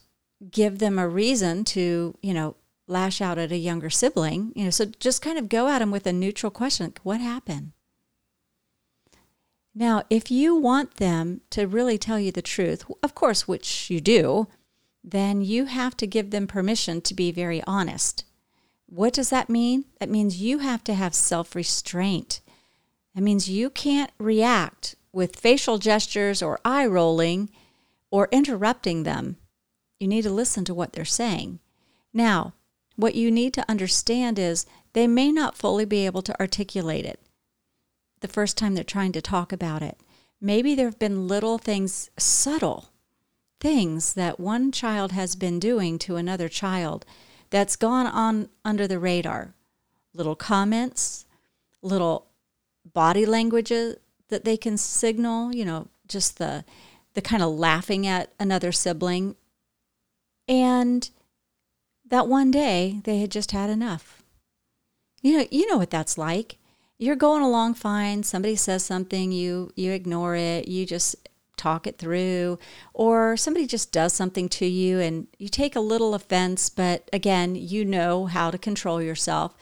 give 0.51 0.79
them 0.79 0.99
a 0.99 1.09
reason 1.09 1.65
to, 1.65 2.17
you 2.23 2.35
know, 2.35 2.57
lash 2.87 3.21
out 3.21 3.39
at 3.39 3.53
a 3.53 3.57
younger 3.57 3.91
sibling. 3.91 4.53
You 4.55 4.65
know, 4.65 4.71
so 4.71 4.87
just 5.01 5.23
kind 5.23 5.39
of 5.39 5.49
go 5.49 5.69
at 5.69 5.81
them 5.81 5.91
with 5.91 6.07
a 6.07 6.13
neutral 6.13 6.51
question. 6.51 6.93
What 7.03 7.21
happened? 7.21 7.73
Now, 9.75 10.05
if 10.09 10.31
you 10.31 10.57
want 10.57 10.97
them 10.97 11.43
to 11.51 11.67
really 11.67 11.99
tell 11.99 12.19
you 12.19 12.33
the 12.33 12.41
truth, 12.41 12.85
of 13.03 13.15
course, 13.15 13.47
which 13.47 13.91
you 13.91 14.01
do, 14.01 14.49
then 15.07 15.41
you 15.41 15.67
have 15.67 15.97
to 15.97 16.07
give 16.07 16.31
them 16.31 16.49
permission 16.49 17.01
to 17.01 17.15
be 17.15 17.31
very 17.31 17.63
honest. 17.65 18.25
What 18.87 19.13
does 19.13 19.31
that 19.31 19.49
mean? 19.49 19.85
That 20.01 20.11
means 20.11 20.43
you 20.43 20.59
have 20.59 20.83
to 20.85 20.95
have 20.95 21.15
self 21.15 21.55
restraint. 21.55 22.41
That 23.15 23.23
means 23.23 23.49
you 23.49 23.71
can't 23.71 24.11
react 24.19 24.97
with 25.13 25.37
facial 25.37 25.79
gestures 25.79 26.43
or 26.43 26.61
eye 26.65 26.87
rolling 26.87 27.51
or 28.11 28.29
interrupting 28.33 29.05
them. 29.05 29.37
You 30.01 30.09
need 30.09 30.23
to 30.23 30.31
listen 30.31 30.65
to 30.67 30.75
what 30.75 30.93
they're 30.93 31.05
saying. 31.05 31.61
Now, 32.13 32.55
what 32.97 33.15
you 33.15 33.31
need 33.31 33.55
to 33.55 33.71
understand 33.71 34.39
is 34.39 34.67
they 34.93 35.07
may 35.07 35.31
not 35.31 35.57
fully 35.57 35.85
be 35.85 36.05
able 36.05 36.23
to 36.23 36.39
articulate 36.41 37.05
it 37.05 37.21
the 38.21 38.29
first 38.29 38.57
time 38.57 38.75
they're 38.75 38.85
trying 38.85 39.13
to 39.13 39.23
talk 39.23 39.53
about 39.53 39.83
it. 39.83 40.01
Maybe 40.41 40.75
there 40.75 40.87
have 40.87 40.99
been 40.99 41.29
little 41.29 41.59
things, 41.59 42.11
subtle 42.19 42.91
things 43.61 44.15
that 44.15 44.39
one 44.41 44.71
child 44.73 45.13
has 45.13 45.35
been 45.37 45.59
doing 45.59 45.99
to 46.01 46.17
another 46.17 46.49
child 46.49 47.05
that's 47.51 47.77
gone 47.77 48.07
on 48.07 48.49
under 48.65 48.87
the 48.87 48.99
radar. 48.99 49.55
Little 50.15 50.37
comments, 50.37 51.25
little 51.83 52.27
body 52.93 53.27
languages, 53.27 53.97
that 54.29 54.45
they 54.45 54.57
can 54.57 54.77
signal, 54.77 55.55
you 55.55 55.65
know, 55.65 55.89
just 56.09 56.39
the 56.39 56.65
the 57.15 57.23
kind 57.23 57.43
of 57.43 57.51
laughing 57.51 58.07
at 58.07 58.31
another 58.39 58.71
sibling. 58.73 59.37
And 60.47 61.09
that 62.09 62.29
one 62.29 62.51
day 62.51 63.01
they 63.05 63.21
had 63.21 63.31
just 63.31 63.53
had 63.53 63.71
enough. 63.71 64.23
You 65.23 65.39
know, 65.39 65.47
you 65.51 65.67
know 65.71 65.79
what 65.79 65.91
that's 65.91 66.19
like. 66.19 66.59
You're 66.99 67.17
going 67.17 67.43
along 67.43 67.75
fine, 67.75 68.23
somebody 68.23 68.57
says 68.57 68.85
something, 68.85 69.33
you 69.33 69.71
you 69.77 69.93
ignore 69.93 70.37
it, 70.37 70.69
you 70.69 70.87
just 70.87 71.17
talk 71.57 71.87
it 71.87 71.99
through, 71.99 72.59
or 72.95 73.37
somebody 73.37 73.67
just 73.67 73.93
does 73.93 74.13
something 74.13 74.49
to 74.51 74.67
you 74.67 75.01
and 75.01 75.27
you 75.39 75.49
take 75.49 75.77
a 75.77 75.81
little 75.81 76.15
offense, 76.15 76.69
but 76.69 77.09
again, 77.13 77.55
you 77.55 77.85
know 77.85 78.27
how 78.27 78.51
to 78.51 78.59
control 78.59 79.01
yourself 79.03 79.55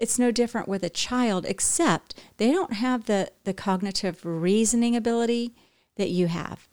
it's 0.00 0.18
no 0.18 0.30
different 0.30 0.66
with 0.66 0.82
a 0.82 0.88
child, 0.88 1.44
except 1.46 2.14
they 2.38 2.50
don't 2.50 2.72
have 2.72 3.04
the, 3.04 3.30
the 3.44 3.52
cognitive 3.52 4.24
reasoning 4.24 4.96
ability 4.96 5.54
that 5.96 6.08
you 6.08 6.26
have. 6.26 6.66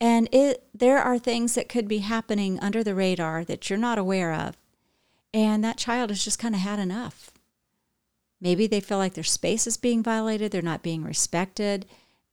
And 0.00 0.28
it, 0.32 0.64
there 0.74 0.98
are 0.98 1.18
things 1.18 1.54
that 1.54 1.68
could 1.68 1.86
be 1.86 1.98
happening 1.98 2.58
under 2.60 2.82
the 2.82 2.94
radar 2.94 3.44
that 3.44 3.68
you're 3.68 3.78
not 3.78 3.98
aware 3.98 4.32
of. 4.32 4.56
And 5.34 5.62
that 5.62 5.76
child 5.76 6.08
has 6.08 6.24
just 6.24 6.38
kind 6.38 6.54
of 6.54 6.62
had 6.62 6.78
enough. 6.78 7.30
Maybe 8.40 8.66
they 8.66 8.80
feel 8.80 8.98
like 8.98 9.14
their 9.14 9.24
space 9.24 9.66
is 9.66 9.76
being 9.76 10.02
violated, 10.02 10.50
they're 10.50 10.62
not 10.62 10.82
being 10.82 11.04
respected, 11.04 11.86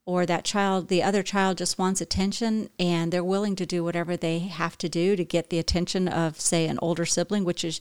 or 0.05 0.25
that 0.25 0.43
child, 0.43 0.87
the 0.87 1.03
other 1.03 1.23
child 1.23 1.57
just 1.57 1.77
wants 1.77 2.01
attention 2.01 2.69
and 2.79 3.11
they're 3.11 3.23
willing 3.23 3.55
to 3.55 3.65
do 3.65 3.83
whatever 3.83 4.17
they 4.17 4.39
have 4.39 4.77
to 4.79 4.89
do 4.89 5.15
to 5.15 5.23
get 5.23 5.49
the 5.49 5.59
attention 5.59 6.07
of, 6.07 6.39
say, 6.39 6.67
an 6.67 6.79
older 6.81 7.05
sibling, 7.05 7.43
which 7.43 7.63
is 7.63 7.79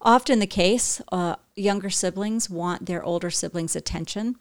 often 0.00 0.38
the 0.38 0.46
case. 0.46 1.02
Uh, 1.12 1.36
younger 1.54 1.90
siblings 1.90 2.48
want 2.48 2.86
their 2.86 3.02
older 3.02 3.30
siblings' 3.30 3.76
attention. 3.76 4.36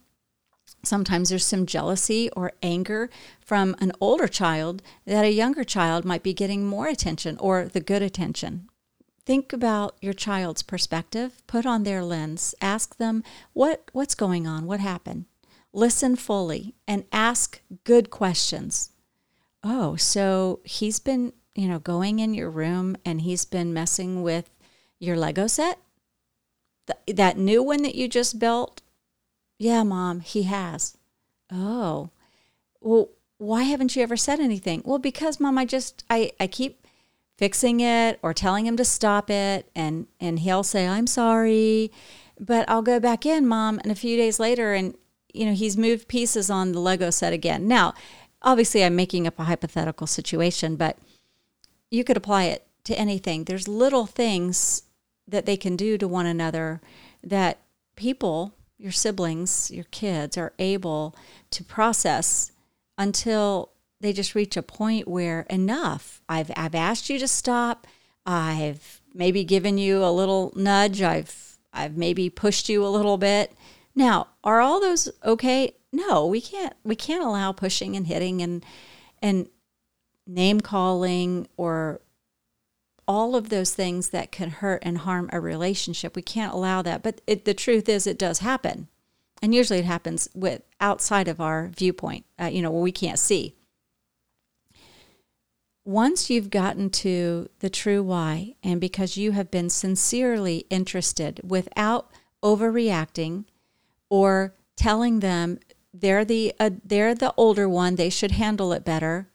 Sometimes 0.83 1.29
there's 1.29 1.45
some 1.45 1.65
jealousy 1.65 2.29
or 2.37 2.53
anger 2.63 3.09
from 3.41 3.75
an 3.79 3.91
older 3.99 4.27
child 4.27 4.81
that 5.05 5.25
a 5.25 5.31
younger 5.31 5.65
child 5.65 6.05
might 6.05 6.23
be 6.23 6.33
getting 6.33 6.65
more 6.65 6.87
attention 6.87 7.37
or 7.39 7.65
the 7.65 7.81
good 7.81 8.01
attention. 8.01 8.69
Think 9.25 9.51
about 9.51 9.97
your 9.99 10.13
child's 10.13 10.63
perspective, 10.63 11.41
put 11.47 11.65
on 11.65 11.83
their 11.83 12.03
lens, 12.03 12.55
ask 12.61 12.95
them 12.97 13.23
what 13.53 13.89
what's 13.91 14.15
going 14.15 14.47
on, 14.47 14.65
what 14.65 14.79
happened 14.79 15.25
listen 15.73 16.15
fully 16.15 16.75
and 16.87 17.05
ask 17.11 17.61
good 17.83 18.09
questions. 18.09 18.91
Oh, 19.63 19.95
so 19.95 20.61
he's 20.63 20.99
been, 20.99 21.33
you 21.55 21.67
know, 21.67 21.79
going 21.79 22.19
in 22.19 22.33
your 22.33 22.49
room 22.49 22.95
and 23.05 23.21
he's 23.21 23.45
been 23.45 23.73
messing 23.73 24.21
with 24.23 24.49
your 24.99 25.15
Lego 25.15 25.47
set? 25.47 25.79
Th- 26.87 27.17
that 27.17 27.37
new 27.37 27.61
one 27.61 27.83
that 27.83 27.95
you 27.95 28.07
just 28.07 28.39
built? 28.39 28.81
Yeah, 29.57 29.83
mom, 29.83 30.21
he 30.21 30.43
has. 30.43 30.97
Oh. 31.51 32.09
Well, 32.81 33.09
why 33.37 33.63
haven't 33.63 33.95
you 33.95 34.03
ever 34.03 34.17
said 34.17 34.39
anything? 34.39 34.81
Well, 34.85 34.99
because 34.99 35.39
mom, 35.39 35.57
I 35.57 35.65
just 35.65 36.03
I 36.09 36.31
I 36.39 36.47
keep 36.47 36.85
fixing 37.37 37.79
it 37.79 38.19
or 38.21 38.33
telling 38.33 38.65
him 38.65 38.77
to 38.77 38.85
stop 38.85 39.29
it 39.29 39.69
and 39.75 40.07
and 40.19 40.39
he'll 40.39 40.63
say 40.63 40.87
I'm 40.87 41.07
sorry, 41.07 41.91
but 42.39 42.69
I'll 42.69 42.81
go 42.81 42.99
back 42.99 43.25
in, 43.25 43.47
mom, 43.47 43.79
and 43.79 43.91
a 43.91 43.95
few 43.95 44.17
days 44.17 44.39
later 44.39 44.73
and 44.73 44.95
you 45.33 45.45
know, 45.45 45.53
he's 45.53 45.77
moved 45.77 46.07
pieces 46.07 46.49
on 46.49 46.71
the 46.71 46.79
Lego 46.79 47.09
set 47.09 47.33
again. 47.33 47.67
Now, 47.67 47.93
obviously, 48.41 48.83
I'm 48.83 48.95
making 48.95 49.27
up 49.27 49.39
a 49.39 49.43
hypothetical 49.43 50.07
situation, 50.07 50.75
but 50.75 50.97
you 51.91 52.03
could 52.03 52.17
apply 52.17 52.45
it 52.45 52.67
to 52.85 52.97
anything. 52.97 53.43
There's 53.43 53.67
little 53.67 54.05
things 54.05 54.83
that 55.27 55.45
they 55.45 55.57
can 55.57 55.75
do 55.75 55.97
to 55.97 56.07
one 56.07 56.25
another 56.25 56.81
that 57.23 57.59
people, 57.95 58.53
your 58.77 58.91
siblings, 58.91 59.69
your 59.71 59.85
kids, 59.85 60.37
are 60.37 60.53
able 60.57 61.15
to 61.51 61.63
process 61.63 62.51
until 62.97 63.71
they 64.01 64.13
just 64.13 64.35
reach 64.35 64.57
a 64.57 64.63
point 64.63 65.07
where 65.07 65.41
enough. 65.49 66.21
I've 66.27 66.51
I've 66.55 66.75
asked 66.75 67.09
you 67.09 67.19
to 67.19 67.27
stop. 67.27 67.85
I've 68.25 69.01
maybe 69.13 69.43
given 69.43 69.77
you 69.77 70.03
a 70.03 70.11
little 70.11 70.53
nudge. 70.55 71.01
I've 71.01 71.57
I've 71.73 71.97
maybe 71.97 72.29
pushed 72.29 72.69
you 72.69 72.85
a 72.85 72.87
little 72.89 73.17
bit 73.17 73.53
now, 73.99 74.27
are 74.43 74.61
all 74.61 74.79
those 74.79 75.09
okay? 75.23 75.75
No, 75.91 76.25
we 76.25 76.41
can't 76.41 76.73
we 76.83 76.95
can't 76.95 77.23
allow 77.23 77.51
pushing 77.51 77.95
and 77.95 78.07
hitting 78.07 78.41
and 78.41 78.65
and 79.21 79.49
name 80.25 80.61
calling 80.61 81.47
or 81.57 81.99
all 83.07 83.35
of 83.35 83.49
those 83.49 83.73
things 83.73 84.09
that 84.09 84.31
can 84.31 84.51
hurt 84.51 84.81
and 84.85 84.99
harm 84.99 85.29
a 85.33 85.39
relationship. 85.39 86.15
We 86.15 86.21
can't 86.21 86.53
allow 86.53 86.81
that. 86.83 87.03
But 87.03 87.21
it, 87.27 87.43
the 87.43 87.53
truth 87.53 87.89
is, 87.89 88.07
it 88.07 88.17
does 88.17 88.39
happen, 88.39 88.87
and 89.41 89.53
usually 89.53 89.79
it 89.79 89.85
happens 89.85 90.29
with 90.33 90.61
outside 90.79 91.27
of 91.27 91.41
our 91.41 91.67
viewpoint. 91.67 92.25
Uh, 92.39 92.45
you 92.45 92.61
know, 92.61 92.71
we 92.71 92.93
can't 92.93 93.19
see. 93.19 93.55
Once 95.83 96.29
you've 96.29 96.51
gotten 96.51 96.89
to 96.91 97.49
the 97.59 97.69
true 97.69 98.01
why, 98.03 98.55
and 98.63 98.79
because 98.79 99.17
you 99.17 99.31
have 99.31 99.51
been 99.51 99.69
sincerely 99.69 100.65
interested 100.69 101.41
without 101.43 102.09
overreacting 102.43 103.45
or 104.09 104.55
telling 104.75 105.19
them 105.19 105.59
they're 105.93 106.25
the 106.25 106.53
uh, 106.59 106.71
they're 106.83 107.15
the 107.15 107.33
older 107.35 107.67
one, 107.67 107.95
they 107.95 108.09
should 108.09 108.31
handle 108.31 108.73
it 108.73 108.85
better. 108.85 109.29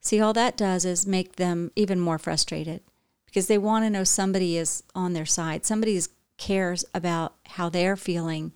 See, 0.00 0.20
all 0.20 0.32
that 0.34 0.56
does 0.56 0.84
is 0.84 1.06
make 1.06 1.36
them 1.36 1.72
even 1.74 2.00
more 2.00 2.18
frustrated 2.18 2.82
because 3.26 3.48
they 3.48 3.58
want 3.58 3.84
to 3.84 3.90
know 3.90 4.04
somebody 4.04 4.56
is 4.56 4.82
on 4.94 5.12
their 5.12 5.26
side. 5.26 5.66
Somebody 5.66 6.00
cares 6.38 6.84
about 6.94 7.34
how 7.46 7.68
they're 7.68 7.96
feeling 7.96 8.52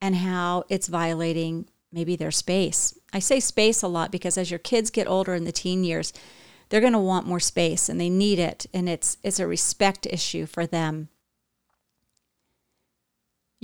and 0.00 0.16
how 0.16 0.64
it's 0.68 0.88
violating 0.88 1.68
maybe 1.92 2.16
their 2.16 2.30
space. 2.30 2.98
I 3.12 3.18
say 3.18 3.40
space 3.40 3.82
a 3.82 3.88
lot 3.88 4.10
because 4.10 4.36
as 4.36 4.50
your 4.50 4.58
kids 4.58 4.90
get 4.90 5.08
older 5.08 5.34
in 5.34 5.44
the 5.44 5.52
teen 5.52 5.84
years, 5.84 6.12
they're 6.68 6.80
going 6.80 6.92
to 6.92 6.98
want 6.98 7.26
more 7.26 7.40
space 7.40 7.88
and 7.88 8.00
they 8.00 8.10
need 8.10 8.38
it 8.38 8.66
and 8.74 8.88
it's 8.88 9.16
it's 9.22 9.38
a 9.38 9.46
respect 9.46 10.06
issue 10.06 10.46
for 10.46 10.66
them. 10.66 11.08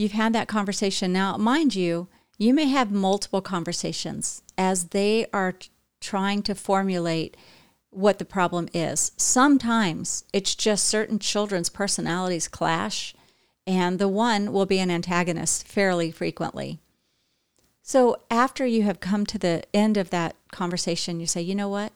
You've 0.01 0.13
had 0.13 0.33
that 0.33 0.49
conversation. 0.49 1.13
Now, 1.13 1.37
mind 1.37 1.75
you, 1.75 2.09
you 2.39 2.55
may 2.55 2.69
have 2.69 2.91
multiple 2.91 3.43
conversations 3.43 4.41
as 4.57 4.85
they 4.85 5.27
are 5.31 5.57
trying 6.01 6.43
to 6.45 6.55
formulate 6.55 7.37
what 7.91 8.19
the 8.19 8.25
problem 8.25 8.71
is. 8.73 9.13
Sometimes 9.19 10.25
it's 10.33 10.55
just 10.55 10.87
certain 10.87 11.19
children's 11.19 11.69
personalities 11.69 12.49
clash, 12.49 13.15
and 13.67 13.99
the 13.99 14.09
one 14.09 14.55
will 14.55 14.65
be 14.65 14.79
an 14.79 14.91
antagonist 14.91 15.69
fairly 15.69 16.11
frequently. 16.11 16.81
So 17.83 18.23
after 18.31 18.65
you 18.65 18.85
have 18.85 19.01
come 19.01 19.27
to 19.27 19.37
the 19.37 19.65
end 19.75 19.99
of 19.99 20.09
that 20.09 20.35
conversation, 20.51 21.21
you 21.21 21.27
say, 21.27 21.43
"You 21.43 21.55
know 21.55 21.69
what? 21.69 21.93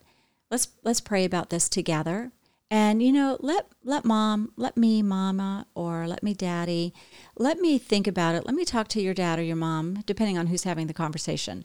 Let's 0.50 0.68
let's 0.82 1.00
pray 1.00 1.24
about 1.24 1.48
this 1.48 1.70
together." 1.70 2.32
And 2.70 3.02
you 3.02 3.12
know, 3.12 3.36
let 3.40 3.68
let 3.84 4.04
mom, 4.04 4.52
let 4.56 4.76
me 4.76 5.02
mama 5.02 5.66
or 5.74 6.06
let 6.06 6.22
me 6.22 6.34
daddy, 6.34 6.92
let 7.36 7.58
me 7.58 7.78
think 7.78 8.06
about 8.06 8.34
it. 8.34 8.46
Let 8.46 8.54
me 8.54 8.64
talk 8.64 8.88
to 8.88 9.00
your 9.00 9.14
dad 9.14 9.38
or 9.38 9.42
your 9.42 9.56
mom, 9.56 10.02
depending 10.06 10.38
on 10.38 10.48
who's 10.48 10.64
having 10.64 10.86
the 10.86 10.94
conversation. 10.94 11.64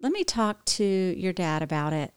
Let 0.00 0.12
me 0.12 0.24
talk 0.24 0.64
to 0.66 0.84
your 0.84 1.32
dad 1.32 1.62
about 1.62 1.92
it. 1.92 2.12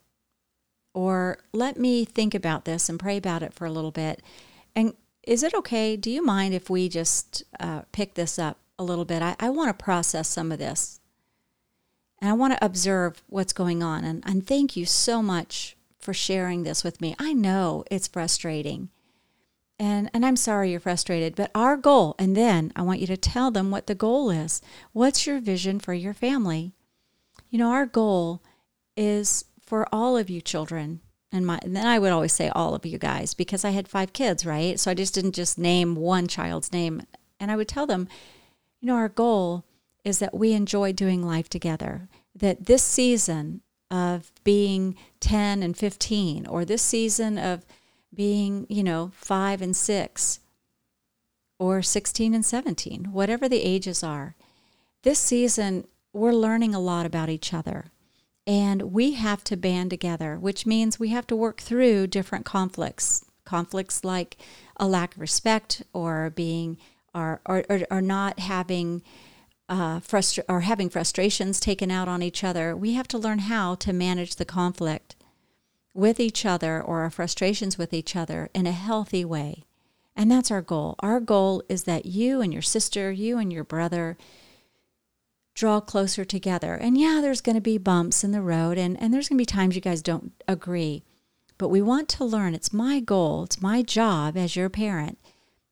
Or 0.93 1.39
let 1.53 1.77
me 1.77 2.03
think 2.03 2.35
about 2.35 2.65
this 2.65 2.89
and 2.89 2.99
pray 2.99 3.17
about 3.17 3.43
it 3.43 3.53
for 3.53 3.65
a 3.65 3.71
little 3.71 3.91
bit. 3.91 4.21
And 4.75 4.93
is 5.23 5.43
it 5.43 5.53
okay? 5.53 5.95
Do 5.95 6.11
you 6.11 6.23
mind 6.23 6.53
if 6.53 6.69
we 6.69 6.89
just 6.89 7.43
uh, 7.59 7.83
pick 7.91 8.15
this 8.15 8.37
up 8.37 8.57
a 8.77 8.83
little 8.83 9.05
bit? 9.05 9.21
I, 9.21 9.35
I 9.39 9.49
want 9.49 9.69
to 9.69 9.83
process 9.83 10.27
some 10.27 10.51
of 10.51 10.59
this. 10.59 10.99
And 12.19 12.29
I 12.29 12.33
want 12.33 12.53
to 12.53 12.65
observe 12.65 13.23
what's 13.27 13.53
going 13.53 13.81
on. 13.81 14.03
And, 14.03 14.23
and 14.25 14.45
thank 14.45 14.75
you 14.75 14.85
so 14.85 15.21
much 15.21 15.77
for 16.09 16.13
sharing 16.15 16.63
this 16.63 16.83
with 16.83 16.99
me. 16.99 17.15
I 17.19 17.33
know 17.33 17.83
it's 17.91 18.07
frustrating. 18.07 18.89
And, 19.77 20.09
and 20.11 20.25
I'm 20.25 20.37
sorry 20.37 20.71
you're 20.71 20.79
frustrated, 20.79 21.35
but 21.35 21.51
our 21.53 21.77
goal, 21.77 22.15
and 22.17 22.35
then 22.35 22.73
I 22.75 22.81
want 22.81 22.99
you 22.99 23.05
to 23.05 23.15
tell 23.15 23.51
them 23.51 23.69
what 23.69 23.85
the 23.85 23.93
goal 23.93 24.31
is. 24.31 24.59
What's 24.91 25.27
your 25.27 25.39
vision 25.39 25.79
for 25.79 25.93
your 25.93 26.15
family? 26.15 26.73
You 27.51 27.59
know, 27.59 27.69
our 27.69 27.85
goal 27.85 28.41
is 28.97 29.45
for 29.61 29.87
all 29.91 30.17
of 30.17 30.31
you 30.31 30.41
children, 30.41 31.01
and 31.31 31.45
my 31.45 31.59
and 31.61 31.75
then 31.75 31.85
I 31.85 31.99
would 31.99 32.11
always 32.11 32.33
say 32.33 32.49
all 32.49 32.73
of 32.73 32.87
you 32.87 32.97
guys 32.97 33.35
because 33.35 33.63
I 33.63 33.69
had 33.69 33.87
five 33.87 34.11
kids, 34.11 34.47
right? 34.47 34.79
So 34.79 34.89
I 34.89 34.95
just 34.95 35.13
didn't 35.13 35.35
just 35.35 35.59
name 35.59 35.93
one 35.93 36.27
child's 36.27 36.73
name. 36.73 37.03
And 37.39 37.51
I 37.51 37.55
would 37.55 37.67
tell 37.67 37.85
them, 37.85 38.07
you 38.81 38.87
know, 38.87 38.95
our 38.95 39.09
goal 39.09 39.63
is 40.03 40.17
that 40.17 40.33
we 40.33 40.53
enjoy 40.53 40.91
doing 40.91 41.21
life 41.23 41.49
together. 41.49 42.09
That 42.33 42.65
this 42.65 42.81
season 42.81 43.61
of 43.91 44.31
being 44.43 44.95
10 45.19 45.63
and 45.63 45.77
15 45.77 46.47
or 46.47 46.65
this 46.65 46.81
season 46.81 47.37
of 47.37 47.65
being, 48.13 48.65
you 48.69 48.83
know, 48.83 49.11
5 49.15 49.61
and 49.61 49.75
6 49.75 50.39
or 51.59 51.81
16 51.81 52.33
and 52.33 52.45
17, 52.45 53.11
whatever 53.11 53.49
the 53.49 53.61
ages 53.61 54.03
are. 54.03 54.35
This 55.03 55.19
season 55.19 55.85
we're 56.13 56.33
learning 56.33 56.73
a 56.73 56.79
lot 56.79 57.05
about 57.05 57.29
each 57.29 57.53
other. 57.53 57.85
And 58.47 58.93
we 58.93 59.13
have 59.13 59.43
to 59.45 59.57
band 59.57 59.91
together, 59.91 60.37
which 60.39 60.65
means 60.65 60.99
we 60.99 61.09
have 61.09 61.27
to 61.27 61.35
work 61.35 61.61
through 61.61 62.07
different 62.07 62.45
conflicts. 62.45 63.23
Conflicts 63.45 64.03
like 64.03 64.37
a 64.77 64.87
lack 64.87 65.15
of 65.15 65.21
respect 65.21 65.83
or 65.93 66.31
being 66.31 66.77
or, 67.13 67.41
or, 67.45 67.63
or 67.91 68.01
not 68.01 68.39
having 68.39 69.03
uh, 69.69 69.99
frustra- 69.99 70.43
or 70.49 70.61
having 70.61 70.89
frustrations 70.89 71.59
taken 71.59 71.91
out 71.91 72.07
on 72.07 72.21
each 72.21 72.43
other, 72.43 72.75
we 72.75 72.93
have 72.93 73.07
to 73.09 73.17
learn 73.17 73.39
how 73.39 73.75
to 73.75 73.93
manage 73.93 74.35
the 74.35 74.45
conflict 74.45 75.15
with 75.93 76.19
each 76.19 76.45
other 76.45 76.81
or 76.81 77.01
our 77.01 77.09
frustrations 77.09 77.77
with 77.77 77.93
each 77.93 78.15
other 78.15 78.49
in 78.53 78.65
a 78.65 78.71
healthy 78.71 79.23
way. 79.23 79.63
And 80.15 80.29
that's 80.29 80.51
our 80.51 80.61
goal. 80.61 80.95
Our 80.99 81.19
goal 81.19 81.63
is 81.69 81.83
that 81.83 82.05
you 82.05 82.41
and 82.41 82.51
your 82.51 82.61
sister, 82.61 83.11
you 83.11 83.37
and 83.37 83.53
your 83.53 83.63
brother 83.63 84.17
draw 85.53 85.79
closer 85.79 86.25
together. 86.25 86.73
And 86.73 86.97
yeah, 86.97 87.19
there's 87.21 87.41
going 87.41 87.55
to 87.55 87.61
be 87.61 87.77
bumps 87.77 88.23
in 88.23 88.31
the 88.31 88.41
road 88.41 88.77
and, 88.77 88.99
and 89.01 89.13
there's 89.13 89.29
going 89.29 89.37
to 89.37 89.41
be 89.41 89.45
times 89.45 89.75
you 89.75 89.81
guys 89.81 90.01
don't 90.01 90.31
agree. 90.47 91.03
But 91.57 91.69
we 91.69 91.81
want 91.81 92.09
to 92.09 92.25
learn. 92.25 92.55
It's 92.55 92.73
my 92.73 92.99
goal, 92.99 93.43
it's 93.43 93.61
my 93.61 93.81
job 93.81 94.35
as 94.37 94.55
your 94.55 94.69
parent 94.69 95.17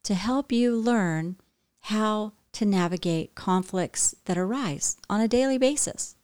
to 0.04 0.14
help 0.14 0.52
you 0.52 0.76
learn 0.76 1.38
how 1.82 2.34
to 2.58 2.66
navigate 2.66 3.36
conflicts 3.36 4.16
that 4.26 4.36
arise 4.36 4.98
on 5.12 5.22
a 5.22 5.28
daily 5.28 5.60
basis. 5.60 6.16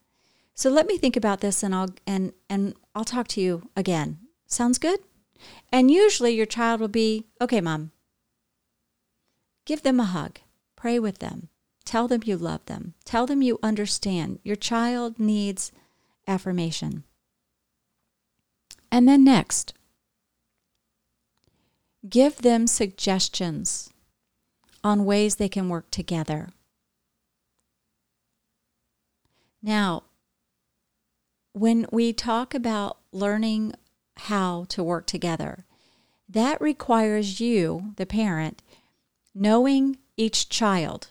So 0.55 0.71
let 0.71 0.87
me 0.87 0.97
think 0.97 1.15
about 1.15 1.41
this 1.41 1.61
and 1.61 1.75
I'll 1.75 1.89
and 2.07 2.33
and 2.49 2.73
I'll 2.95 3.05
talk 3.05 3.27
to 3.29 3.41
you 3.41 3.69
again. 3.75 4.17
Sounds 4.47 4.79
good? 4.79 4.99
And 5.71 5.91
usually 5.91 6.33
your 6.33 6.47
child 6.47 6.81
will 6.81 6.87
be, 6.87 7.27
"Okay, 7.39 7.61
mom." 7.61 7.91
Give 9.65 9.83
them 9.83 9.99
a 9.99 10.05
hug. 10.05 10.39
Pray 10.75 10.97
with 10.97 11.19
them. 11.19 11.49
Tell 11.85 12.07
them 12.07 12.23
you 12.25 12.35
love 12.35 12.65
them. 12.65 12.95
Tell 13.05 13.27
them 13.27 13.43
you 13.43 13.59
understand. 13.61 14.39
Your 14.43 14.55
child 14.55 15.19
needs 15.19 15.71
affirmation. 16.27 17.03
And 18.91 19.07
then 19.07 19.23
next, 19.23 19.75
give 22.09 22.37
them 22.37 22.65
suggestions 22.65 23.92
on 24.83 25.05
ways 25.05 25.35
they 25.35 25.49
can 25.49 25.69
work 25.69 25.89
together. 25.91 26.49
Now, 29.61 30.03
when 31.53 31.85
we 31.91 32.11
talk 32.11 32.53
about 32.53 32.97
learning 33.11 33.73
how 34.17 34.65
to 34.69 34.83
work 34.83 35.07
together, 35.07 35.65
that 36.27 36.59
requires 36.59 37.39
you, 37.39 37.93
the 37.95 38.05
parent, 38.05 38.61
knowing 39.33 39.97
each 40.17 40.49
child. 40.49 41.07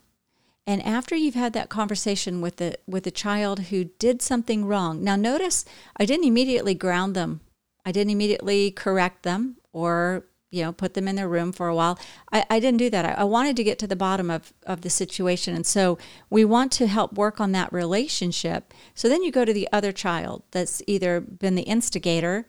And 0.66 0.84
after 0.84 1.16
you've 1.16 1.34
had 1.34 1.52
that 1.54 1.68
conversation 1.68 2.40
with 2.40 2.56
the 2.56 2.76
with 2.86 3.04
the 3.04 3.10
child 3.10 3.60
who 3.64 3.84
did 3.84 4.22
something 4.22 4.64
wrong. 4.64 5.02
Now 5.02 5.16
notice 5.16 5.64
I 5.96 6.04
didn't 6.04 6.26
immediately 6.26 6.74
ground 6.74 7.14
them. 7.14 7.40
I 7.84 7.90
didn't 7.90 8.12
immediately 8.12 8.70
correct 8.70 9.24
them 9.24 9.56
or 9.72 10.24
you 10.52 10.62
know 10.62 10.70
put 10.70 10.94
them 10.94 11.08
in 11.08 11.16
their 11.16 11.28
room 11.28 11.50
for 11.50 11.66
a 11.66 11.74
while. 11.74 11.98
I, 12.30 12.44
I 12.48 12.60
didn't 12.60 12.78
do 12.78 12.90
that. 12.90 13.04
I, 13.04 13.22
I, 13.22 13.24
wanted 13.24 13.56
to 13.56 13.64
get 13.64 13.78
to 13.80 13.86
the 13.86 13.96
bottom 13.96 14.30
of, 14.30 14.52
of 14.64 14.82
the 14.82 14.90
situation. 14.90 15.56
And 15.56 15.66
so 15.66 15.98
we 16.30 16.44
want 16.44 16.70
to 16.72 16.86
help 16.86 17.14
work 17.14 17.40
on 17.40 17.52
that 17.52 17.72
relationship. 17.72 18.72
So 18.94 19.08
then 19.08 19.22
you 19.22 19.32
go 19.32 19.44
to 19.44 19.52
the 19.52 19.68
other 19.72 19.90
child 19.90 20.44
that's 20.52 20.82
either 20.86 21.20
been 21.20 21.56
the 21.56 21.62
instigator 21.62 22.46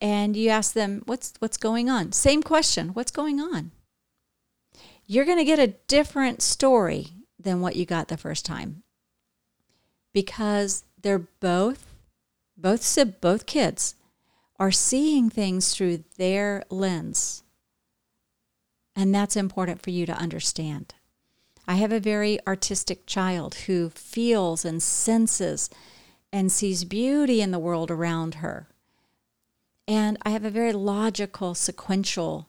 and 0.00 0.34
you 0.34 0.48
ask 0.48 0.72
them 0.72 1.02
what's 1.04 1.34
what's 1.38 1.58
going 1.58 1.88
on? 1.90 2.12
Same 2.12 2.42
question 2.42 2.88
what's 2.88 3.12
going 3.12 3.38
on? 3.38 3.70
You're 5.06 5.26
going 5.26 5.38
to 5.38 5.44
get 5.44 5.58
a 5.58 5.74
different 5.86 6.42
story 6.42 7.08
than 7.38 7.60
what 7.60 7.76
you 7.76 7.86
got 7.86 8.08
the 8.08 8.16
first 8.16 8.44
time 8.44 8.82
because 10.12 10.84
they're 11.00 11.28
both 11.40 11.94
both 12.56 13.20
both 13.20 13.46
kids 13.46 13.94
are 14.58 14.72
seeing 14.72 15.30
things 15.30 15.74
through 15.74 16.04
their 16.16 16.64
lens. 16.70 17.42
And 18.96 19.14
that's 19.14 19.36
important 19.36 19.82
for 19.82 19.90
you 19.90 20.06
to 20.06 20.12
understand. 20.12 20.94
I 21.66 21.76
have 21.76 21.92
a 21.92 22.00
very 22.00 22.38
artistic 22.46 23.06
child 23.06 23.54
who 23.66 23.90
feels 23.90 24.64
and 24.64 24.82
senses 24.82 25.70
and 26.32 26.50
sees 26.50 26.84
beauty 26.84 27.40
in 27.40 27.50
the 27.50 27.58
world 27.58 27.90
around 27.90 28.36
her. 28.36 28.68
And 29.86 30.18
I 30.22 30.30
have 30.30 30.44
a 30.44 30.50
very 30.50 30.72
logical, 30.72 31.54
sequential, 31.54 32.48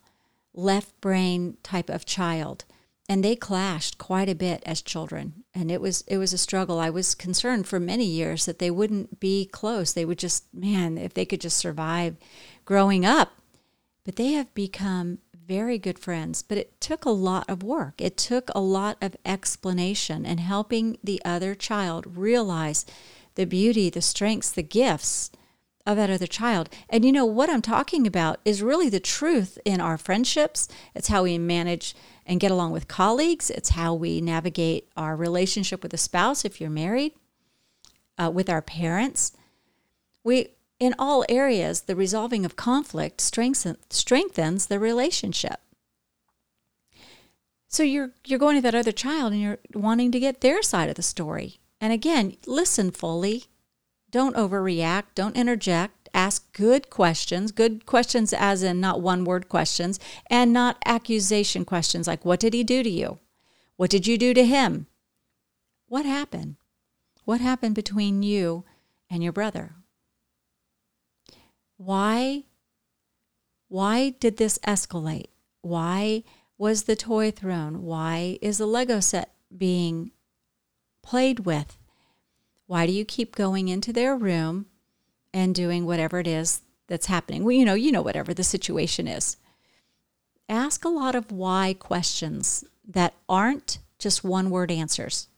left 0.53 0.99
brain 0.99 1.57
type 1.63 1.89
of 1.89 2.05
child 2.05 2.65
and 3.09 3.23
they 3.23 3.35
clashed 3.35 3.97
quite 3.97 4.29
a 4.29 4.35
bit 4.35 4.61
as 4.65 4.83
children 4.83 5.43
and 5.59 5.69
it 5.69 5.81
was 5.81 6.03
it 6.07 6.17
was 6.17 6.33
a 6.33 6.37
struggle. 6.37 6.79
I 6.79 6.89
was 6.89 7.15
concerned 7.15 7.67
for 7.67 7.79
many 7.79 8.05
years 8.05 8.45
that 8.45 8.59
they 8.59 8.71
wouldn't 8.71 9.19
be 9.19 9.45
close. 9.45 9.91
They 9.91 10.05
would 10.05 10.19
just 10.19 10.45
man 10.53 10.97
if 10.97 11.13
they 11.13 11.25
could 11.25 11.41
just 11.41 11.57
survive 11.57 12.15
growing 12.65 13.05
up. 13.05 13.33
But 14.05 14.15
they 14.15 14.31
have 14.33 14.53
become 14.53 15.19
very 15.47 15.77
good 15.77 15.99
friends. 15.99 16.41
But 16.41 16.57
it 16.57 16.79
took 16.79 17.05
a 17.05 17.09
lot 17.09 17.49
of 17.49 17.63
work. 17.63 17.95
It 17.99 18.17
took 18.17 18.49
a 18.55 18.61
lot 18.61 18.97
of 19.01 19.15
explanation 19.25 20.25
and 20.25 20.39
helping 20.39 20.97
the 21.03 21.21
other 21.25 21.55
child 21.55 22.17
realize 22.17 22.85
the 23.35 23.45
beauty 23.45 23.89
the 23.89 24.01
strengths 24.01 24.51
the 24.51 24.63
gifts 24.63 25.31
of 25.85 25.97
that 25.97 26.09
other 26.09 26.27
child. 26.27 26.69
And 26.89 27.03
you 27.03 27.11
know, 27.11 27.25
what 27.25 27.49
I'm 27.49 27.61
talking 27.61 28.05
about 28.05 28.39
is 28.45 28.61
really 28.61 28.89
the 28.89 28.99
truth 28.99 29.57
in 29.65 29.81
our 29.81 29.97
friendships. 29.97 30.67
It's 30.93 31.07
how 31.07 31.23
we 31.23 31.37
manage 31.37 31.95
and 32.25 32.39
get 32.39 32.51
along 32.51 32.71
with 32.71 32.87
colleagues, 32.87 33.49
it's 33.49 33.69
how 33.69 33.95
we 33.95 34.21
navigate 34.21 34.87
our 34.95 35.15
relationship 35.15 35.81
with 35.81 35.93
a 35.95 35.97
spouse 35.97 36.45
if 36.45 36.61
you're 36.61 36.69
married, 36.69 37.13
uh, 38.19 38.29
with 38.31 38.49
our 38.49 38.61
parents. 38.61 39.31
We, 40.23 40.49
in 40.79 40.93
all 40.99 41.25
areas, 41.27 41.81
the 41.81 41.95
resolving 41.95 42.45
of 42.45 42.55
conflict 42.55 43.19
strengthens, 43.19 43.77
strengthens 43.89 44.67
the 44.67 44.77
relationship. 44.77 45.59
So 47.67 47.83
you're 47.83 48.11
you're 48.25 48.39
going 48.39 48.55
to 48.55 48.61
that 48.61 48.75
other 48.75 48.91
child 48.91 49.31
and 49.31 49.41
you're 49.41 49.59
wanting 49.73 50.11
to 50.11 50.19
get 50.19 50.41
their 50.41 50.61
side 50.61 50.89
of 50.89 50.95
the 50.95 51.03
story. 51.03 51.59
And 51.81 51.93
again, 51.93 52.35
listen 52.45 52.91
fully, 52.91 53.45
don't 54.11 54.35
overreact, 54.35 55.15
don't 55.15 55.35
interject, 55.35 56.09
ask 56.13 56.51
good 56.53 56.89
questions, 56.89 57.51
good 57.51 57.85
questions 57.85 58.33
as 58.33 58.63
in 58.63 58.79
not 58.79 59.01
one 59.01 59.23
word 59.23 59.49
questions, 59.49 59.99
and 60.29 60.51
not 60.51 60.77
accusation 60.85 61.65
questions 61.65 62.07
like, 62.07 62.25
What 62.25 62.39
did 62.39 62.53
he 62.53 62.63
do 62.63 62.83
to 62.83 62.89
you? 62.89 63.19
What 63.77 63.89
did 63.89 64.07
you 64.07 64.17
do 64.17 64.33
to 64.33 64.45
him? 64.45 64.87
What 65.87 66.05
happened? 66.05 66.57
What 67.25 67.41
happened 67.41 67.75
between 67.75 68.23
you 68.23 68.63
and 69.09 69.23
your 69.23 69.31
brother? 69.31 69.75
Why? 71.77 72.43
Why 73.67 74.09
did 74.19 74.37
this 74.37 74.59
escalate? 74.59 75.29
Why 75.61 76.23
was 76.57 76.83
the 76.83 76.95
toy 76.95 77.31
thrown? 77.31 77.83
Why 77.83 78.37
is 78.41 78.57
the 78.57 78.65
Lego 78.65 78.99
set 78.99 79.33
being 79.55 80.11
played 81.01 81.41
with? 81.41 81.78
Why 82.69 82.85
do 82.85 82.91
you 82.91 83.03
keep 83.03 83.35
going 83.35 83.67
into 83.67 83.91
their 83.91 84.15
room 84.15 84.67
and 85.33 85.55
doing 85.55 85.87
whatever 85.87 86.19
it 86.19 86.27
is 86.27 86.61
that's 86.85 87.07
happening? 87.07 87.43
Well, 87.43 87.55
you 87.55 87.65
know, 87.65 87.73
you 87.73 87.91
know 87.91 88.03
whatever 88.03 88.31
the 88.31 88.43
situation 88.43 89.07
is. 89.07 89.37
Ask 90.47 90.85
a 90.85 90.89
lot 90.89 91.15
of 91.15 91.31
why 91.31 91.73
questions 91.79 92.63
that 92.87 93.15
aren't 93.27 93.79
just 93.97 94.23
one 94.23 94.51
word 94.51 94.69
answers. 94.69 95.29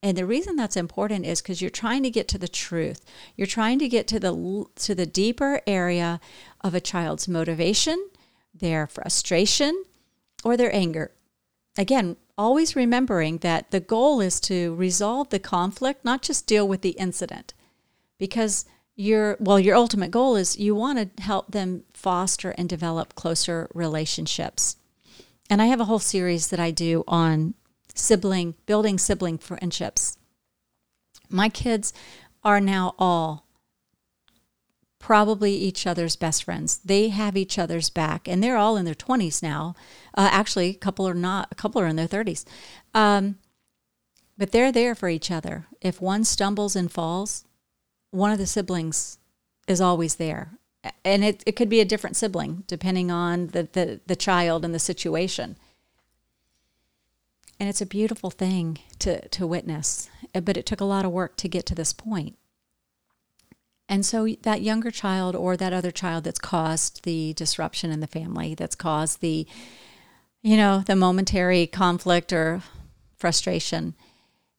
And 0.00 0.16
the 0.16 0.26
reason 0.26 0.54
that's 0.54 0.76
important 0.76 1.26
is 1.26 1.42
because 1.42 1.60
you're 1.60 1.70
trying 1.70 2.04
to 2.04 2.10
get 2.10 2.28
to 2.28 2.38
the 2.38 2.46
truth. 2.46 3.04
You're 3.34 3.48
trying 3.48 3.80
to 3.80 3.88
get 3.88 4.06
to 4.06 4.20
the 4.20 4.66
to 4.76 4.94
the 4.94 5.06
deeper 5.06 5.62
area 5.66 6.20
of 6.60 6.72
a 6.72 6.80
child's 6.80 7.26
motivation, 7.26 8.10
their 8.54 8.86
frustration, 8.86 9.82
or 10.44 10.56
their 10.56 10.72
anger. 10.72 11.10
Again, 11.76 12.16
always 12.38 12.76
remembering 12.76 13.38
that 13.38 13.70
the 13.70 13.80
goal 13.80 14.20
is 14.20 14.40
to 14.40 14.74
resolve 14.74 15.30
the 15.30 15.38
conflict, 15.38 16.04
not 16.04 16.22
just 16.22 16.46
deal 16.46 16.66
with 16.66 16.82
the 16.82 16.90
incident. 16.90 17.54
Because 18.18 18.64
your 18.94 19.36
well, 19.40 19.60
your 19.60 19.76
ultimate 19.76 20.10
goal 20.10 20.36
is 20.36 20.58
you 20.58 20.74
want 20.74 21.16
to 21.16 21.22
help 21.22 21.52
them 21.52 21.84
foster 21.92 22.50
and 22.52 22.68
develop 22.68 23.14
closer 23.14 23.68
relationships. 23.74 24.76
And 25.50 25.60
I 25.60 25.66
have 25.66 25.80
a 25.80 25.84
whole 25.84 25.98
series 25.98 26.48
that 26.48 26.60
I 26.60 26.70
do 26.70 27.04
on 27.06 27.54
sibling 27.94 28.54
building 28.66 28.98
sibling 28.98 29.38
friendships. 29.38 30.16
My 31.28 31.48
kids 31.48 31.92
are 32.42 32.60
now 32.60 32.94
all 32.98 33.45
probably 35.06 35.54
each 35.54 35.86
other's 35.86 36.16
best 36.16 36.42
friends. 36.42 36.80
They 36.84 37.10
have 37.10 37.36
each 37.36 37.60
other's 37.60 37.90
back, 37.90 38.26
and 38.26 38.42
they're 38.42 38.56
all 38.56 38.76
in 38.76 38.84
their 38.84 38.92
20s 38.92 39.40
now. 39.40 39.76
Uh, 40.14 40.28
actually, 40.32 40.70
a 40.70 40.74
couple 40.74 41.06
are 41.06 41.14
not, 41.14 41.46
a 41.52 41.54
couple 41.54 41.80
are 41.80 41.86
in 41.86 41.94
their 41.94 42.08
30s. 42.08 42.44
Um, 42.92 43.38
but 44.36 44.50
they're 44.50 44.72
there 44.72 44.96
for 44.96 45.08
each 45.08 45.30
other. 45.30 45.68
If 45.80 46.00
one 46.02 46.24
stumbles 46.24 46.74
and 46.74 46.90
falls, 46.90 47.44
one 48.10 48.32
of 48.32 48.38
the 48.38 48.48
siblings 48.48 49.18
is 49.68 49.80
always 49.80 50.16
there. 50.16 50.58
And 51.04 51.24
it, 51.24 51.40
it 51.46 51.54
could 51.54 51.68
be 51.68 51.80
a 51.80 51.84
different 51.84 52.16
sibling 52.16 52.64
depending 52.66 53.08
on 53.12 53.48
the, 53.48 53.68
the, 53.74 54.00
the 54.08 54.16
child 54.16 54.64
and 54.64 54.74
the 54.74 54.80
situation. 54.80 55.56
And 57.60 57.68
it's 57.68 57.80
a 57.80 57.86
beautiful 57.86 58.32
thing 58.32 58.80
to, 58.98 59.28
to 59.28 59.46
witness, 59.46 60.10
but 60.32 60.56
it 60.56 60.66
took 60.66 60.80
a 60.80 60.84
lot 60.84 61.04
of 61.04 61.12
work 61.12 61.36
to 61.36 61.48
get 61.48 61.64
to 61.66 61.76
this 61.76 61.92
point. 61.92 62.36
And 63.88 64.04
so 64.04 64.26
that 64.42 64.62
younger 64.62 64.90
child 64.90 65.36
or 65.36 65.56
that 65.56 65.72
other 65.72 65.90
child 65.90 66.24
that's 66.24 66.38
caused 66.38 67.04
the 67.04 67.34
disruption 67.34 67.90
in 67.90 68.00
the 68.00 68.06
family, 68.06 68.54
that's 68.54 68.74
caused 68.74 69.20
the, 69.20 69.46
you 70.42 70.56
know, 70.56 70.82
the 70.84 70.96
momentary 70.96 71.66
conflict 71.66 72.32
or 72.32 72.62
frustration, 73.16 73.94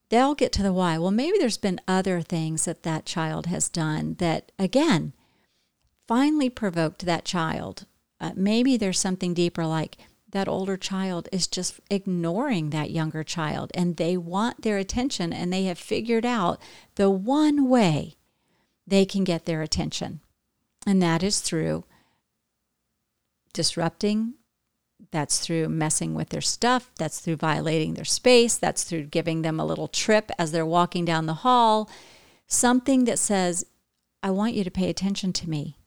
they'll 0.10 0.36
get 0.36 0.52
to 0.54 0.64
the 0.64 0.72
why. 0.72 0.98
Well, 0.98 1.12
maybe 1.12 1.38
there's 1.38 1.58
been 1.58 1.82
other 1.88 2.22
things 2.22 2.66
that 2.66 2.84
that 2.84 3.06
child 3.06 3.48
has 3.48 3.68
done 3.68 4.16
that, 4.20 4.52
again, 4.58 5.14
finally 6.08 6.50
provoked 6.50 7.06
that 7.06 7.26
child. 7.26 7.86
Uh, 8.20 8.32
maybe 8.36 8.78
there's 8.78 9.00
something 9.00 9.34
deeper 9.34 9.66
like 9.66 9.98
that 10.32 10.48
older 10.48 10.78
child 10.78 11.28
is 11.32 11.48
just 11.48 11.80
ignoring 11.90 12.70
that 12.70 12.92
younger 12.92 13.24
child 13.24 13.72
and 13.74 13.98
they 13.98 14.18
want 14.18 14.62
their 14.62 14.78
attention 14.78 15.32
and 15.32 15.52
they 15.52 15.66
have 15.66 15.78
figured 15.78 16.26
out 16.26 16.62
the 16.96 17.10
one 17.10 17.70
way 17.70 18.16
they 18.88 19.06
can 19.06 19.24
get 19.24 19.46
their 19.46 19.62
attention. 19.62 20.22
And 20.86 21.02
that 21.02 21.22
is 21.22 21.42
through 21.42 21.84
disrupting, 23.54 24.36
that's 25.12 25.40
through 25.40 25.70
messing 25.70 26.14
with 26.14 26.30
their 26.30 26.42
stuff, 26.42 26.92
that's 26.98 27.20
through 27.20 27.36
violating 27.36 27.94
their 27.94 28.06
space, 28.06 28.56
that's 28.56 28.84
through 28.84 29.04
giving 29.04 29.42
them 29.42 29.60
a 29.60 29.66
little 29.66 29.88
trip 29.88 30.32
as 30.40 30.52
they're 30.52 30.66
walking 30.66 31.06
down 31.06 31.26
the 31.26 31.34
hall. 31.34 31.90
Something 32.48 33.04
that 33.06 33.20
says, 33.20 33.66
I 34.24 34.32
want 34.32 34.54
you 34.54 34.64
to 34.64 34.72
pay 34.72 34.90
attention 34.90 35.34
to 35.34 35.50
me. 35.50 35.78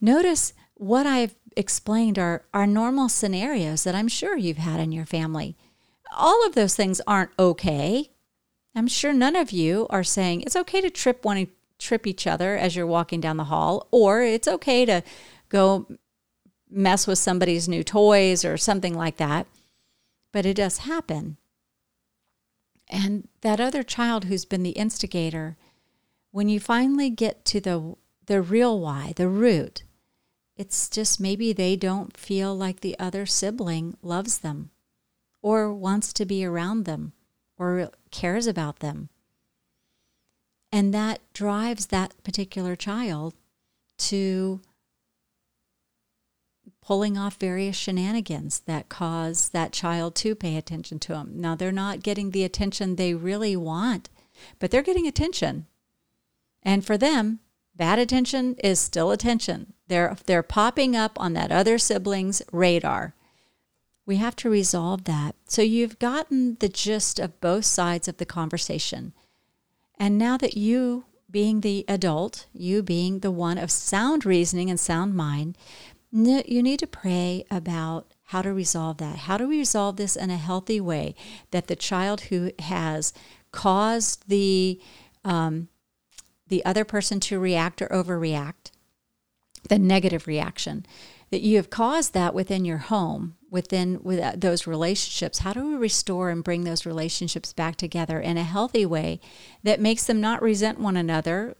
Notice 0.00 0.52
what 0.74 1.06
I've 1.06 1.34
explained 1.56 2.18
are, 2.18 2.44
are 2.52 2.66
normal 2.66 3.08
scenarios 3.08 3.84
that 3.84 3.94
I'm 3.94 4.08
sure 4.08 4.36
you've 4.36 4.58
had 4.58 4.80
in 4.80 4.92
your 4.92 5.06
family. 5.06 5.56
all 6.12 6.44
of 6.46 6.54
those 6.54 6.74
things 6.74 7.00
aren't 7.06 7.30
okay. 7.38 8.10
I'm 8.74 8.88
sure 8.88 9.12
none 9.12 9.36
of 9.36 9.50
you 9.52 9.86
are 9.90 10.04
saying 10.04 10.42
it's 10.42 10.56
okay 10.56 10.80
to 10.80 10.90
trip 10.90 11.24
one 11.24 11.48
trip 11.80 12.06
each 12.06 12.26
other 12.26 12.56
as 12.56 12.76
you're 12.76 12.86
walking 12.86 13.20
down 13.20 13.36
the 13.36 13.44
hall, 13.44 13.88
or 13.90 14.22
it's 14.22 14.46
okay 14.46 14.84
to 14.84 15.02
go 15.48 15.86
mess 16.70 17.06
with 17.06 17.18
somebody's 17.18 17.68
new 17.68 17.82
toys 17.82 18.44
or 18.44 18.56
something 18.56 18.94
like 18.94 19.16
that. 19.16 19.46
But 20.32 20.46
it 20.46 20.54
does 20.54 20.78
happen. 20.78 21.36
And 22.88 23.28
that 23.40 23.60
other 23.60 23.82
child 23.82 24.24
who's 24.24 24.44
been 24.44 24.62
the 24.62 24.70
instigator, 24.70 25.56
when 26.30 26.48
you 26.48 26.60
finally 26.60 27.10
get 27.10 27.44
to 27.46 27.60
the 27.60 27.96
the 28.26 28.40
real 28.40 28.78
why, 28.78 29.12
the 29.16 29.28
root, 29.28 29.82
it's 30.56 30.88
just 30.88 31.18
maybe 31.18 31.52
they 31.52 31.74
don't 31.74 32.16
feel 32.16 32.54
like 32.54 32.80
the 32.80 32.96
other 32.96 33.26
sibling 33.26 33.96
loves 34.02 34.38
them 34.38 34.70
or 35.42 35.74
wants 35.74 36.12
to 36.12 36.24
be 36.24 36.44
around 36.44 36.84
them 36.84 37.12
or 37.56 37.90
cares 38.12 38.46
about 38.46 38.78
them. 38.78 39.08
And 40.72 40.94
that 40.94 41.20
drives 41.32 41.86
that 41.86 42.14
particular 42.22 42.76
child 42.76 43.34
to 43.98 44.60
pulling 46.82 47.18
off 47.18 47.36
various 47.36 47.76
shenanigans 47.76 48.60
that 48.60 48.88
cause 48.88 49.50
that 49.50 49.72
child 49.72 50.14
to 50.16 50.34
pay 50.34 50.56
attention 50.56 50.98
to 50.98 51.12
them. 51.12 51.32
Now, 51.36 51.54
they're 51.54 51.72
not 51.72 52.02
getting 52.02 52.30
the 52.30 52.44
attention 52.44 52.96
they 52.96 53.14
really 53.14 53.56
want, 53.56 54.08
but 54.58 54.70
they're 54.70 54.82
getting 54.82 55.06
attention. 55.06 55.66
And 56.62 56.84
for 56.84 56.96
them, 56.96 57.40
bad 57.76 57.98
attention 57.98 58.54
is 58.56 58.78
still 58.78 59.10
attention. 59.10 59.74
They're, 59.88 60.16
they're 60.26 60.42
popping 60.42 60.96
up 60.96 61.18
on 61.20 61.32
that 61.34 61.52
other 61.52 61.78
sibling's 61.78 62.42
radar. 62.52 63.14
We 64.06 64.16
have 64.16 64.36
to 64.36 64.50
resolve 64.50 65.04
that. 65.04 65.36
So 65.46 65.62
you've 65.62 65.98
gotten 65.98 66.56
the 66.60 66.68
gist 66.68 67.18
of 67.18 67.40
both 67.40 67.64
sides 67.64 68.08
of 68.08 68.16
the 68.16 68.26
conversation. 68.26 69.12
And 70.00 70.16
now 70.16 70.38
that 70.38 70.56
you, 70.56 71.04
being 71.30 71.60
the 71.60 71.84
adult, 71.86 72.46
you 72.54 72.82
being 72.82 73.18
the 73.18 73.30
one 73.30 73.58
of 73.58 73.70
sound 73.70 74.24
reasoning 74.24 74.70
and 74.70 74.80
sound 74.80 75.14
mind, 75.14 75.58
you 76.10 76.62
need 76.62 76.78
to 76.80 76.86
pray 76.86 77.44
about 77.50 78.14
how 78.24 78.40
to 78.40 78.52
resolve 78.52 78.96
that. 78.96 79.16
How 79.18 79.36
to 79.36 79.46
resolve 79.46 79.96
this 79.96 80.16
in 80.16 80.30
a 80.30 80.38
healthy 80.38 80.80
way 80.80 81.14
that 81.50 81.66
the 81.66 81.76
child 81.76 82.22
who 82.22 82.50
has 82.60 83.12
caused 83.52 84.26
the 84.28 84.80
um, 85.22 85.68
the 86.48 86.64
other 86.64 86.84
person 86.84 87.20
to 87.20 87.38
react 87.38 87.82
or 87.82 87.88
overreact, 87.88 88.72
the 89.68 89.78
negative 89.78 90.26
reaction, 90.26 90.84
that 91.30 91.42
you 91.42 91.56
have 91.56 91.70
caused 91.70 92.14
that 92.14 92.34
within 92.34 92.64
your 92.64 92.78
home, 92.78 93.36
within 93.50 94.02
with 94.02 94.20
uh, 94.20 94.32
those 94.36 94.66
relationships. 94.66 95.40
How 95.40 95.52
do 95.52 95.66
we 95.66 95.74
restore 95.74 96.30
and 96.30 96.44
bring 96.44 96.64
those 96.64 96.86
relationships 96.86 97.52
back 97.52 97.76
together 97.76 98.20
in 98.20 98.36
a 98.36 98.44
healthy 98.44 98.86
way 98.86 99.20
that 99.62 99.80
makes 99.80 100.04
them 100.04 100.20
not 100.20 100.42
resent 100.42 100.78
one 100.78 100.96
another, 100.96 101.56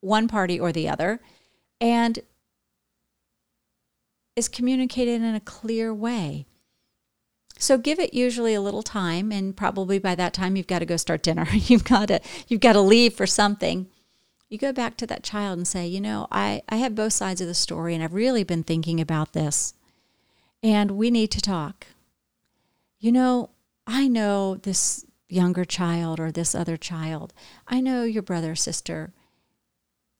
one 0.00 0.28
party 0.28 0.58
or 0.58 0.72
the 0.72 0.88
other, 0.88 1.20
and 1.80 2.20
is 4.36 4.48
communicated 4.48 5.22
in 5.22 5.34
a 5.34 5.40
clear 5.40 5.92
way. 5.92 6.46
So 7.58 7.78
give 7.78 7.98
it 7.98 8.14
usually 8.14 8.54
a 8.54 8.60
little 8.60 8.82
time 8.82 9.30
and 9.30 9.56
probably 9.56 9.98
by 9.98 10.14
that 10.16 10.34
time 10.34 10.56
you've 10.56 10.66
got 10.66 10.80
to 10.80 10.86
go 10.86 10.96
start 10.96 11.22
dinner. 11.22 11.46
you've 11.52 11.84
got 11.84 12.08
to 12.08 12.20
you've 12.48 12.60
got 12.60 12.72
to 12.72 12.80
leave 12.80 13.14
for 13.14 13.26
something. 13.26 13.86
You 14.48 14.58
go 14.58 14.72
back 14.72 14.96
to 14.98 15.06
that 15.06 15.24
child 15.24 15.56
and 15.58 15.66
say, 15.66 15.86
"You 15.86 16.00
know, 16.00 16.28
I 16.30 16.62
I 16.68 16.76
have 16.76 16.94
both 16.94 17.12
sides 17.12 17.40
of 17.40 17.46
the 17.46 17.54
story 17.54 17.94
and 17.94 18.04
I've 18.04 18.14
really 18.14 18.44
been 18.44 18.62
thinking 18.62 19.00
about 19.00 19.32
this. 19.32 19.74
And 20.64 20.92
we 20.92 21.10
need 21.10 21.30
to 21.32 21.42
talk. 21.42 21.88
You 22.98 23.12
know, 23.12 23.50
I 23.86 24.08
know 24.08 24.54
this 24.54 25.04
younger 25.28 25.66
child 25.66 26.18
or 26.18 26.32
this 26.32 26.54
other 26.54 26.78
child. 26.78 27.34
I 27.68 27.82
know 27.82 28.04
your 28.04 28.22
brother 28.22 28.52
or 28.52 28.56
sister. 28.56 29.12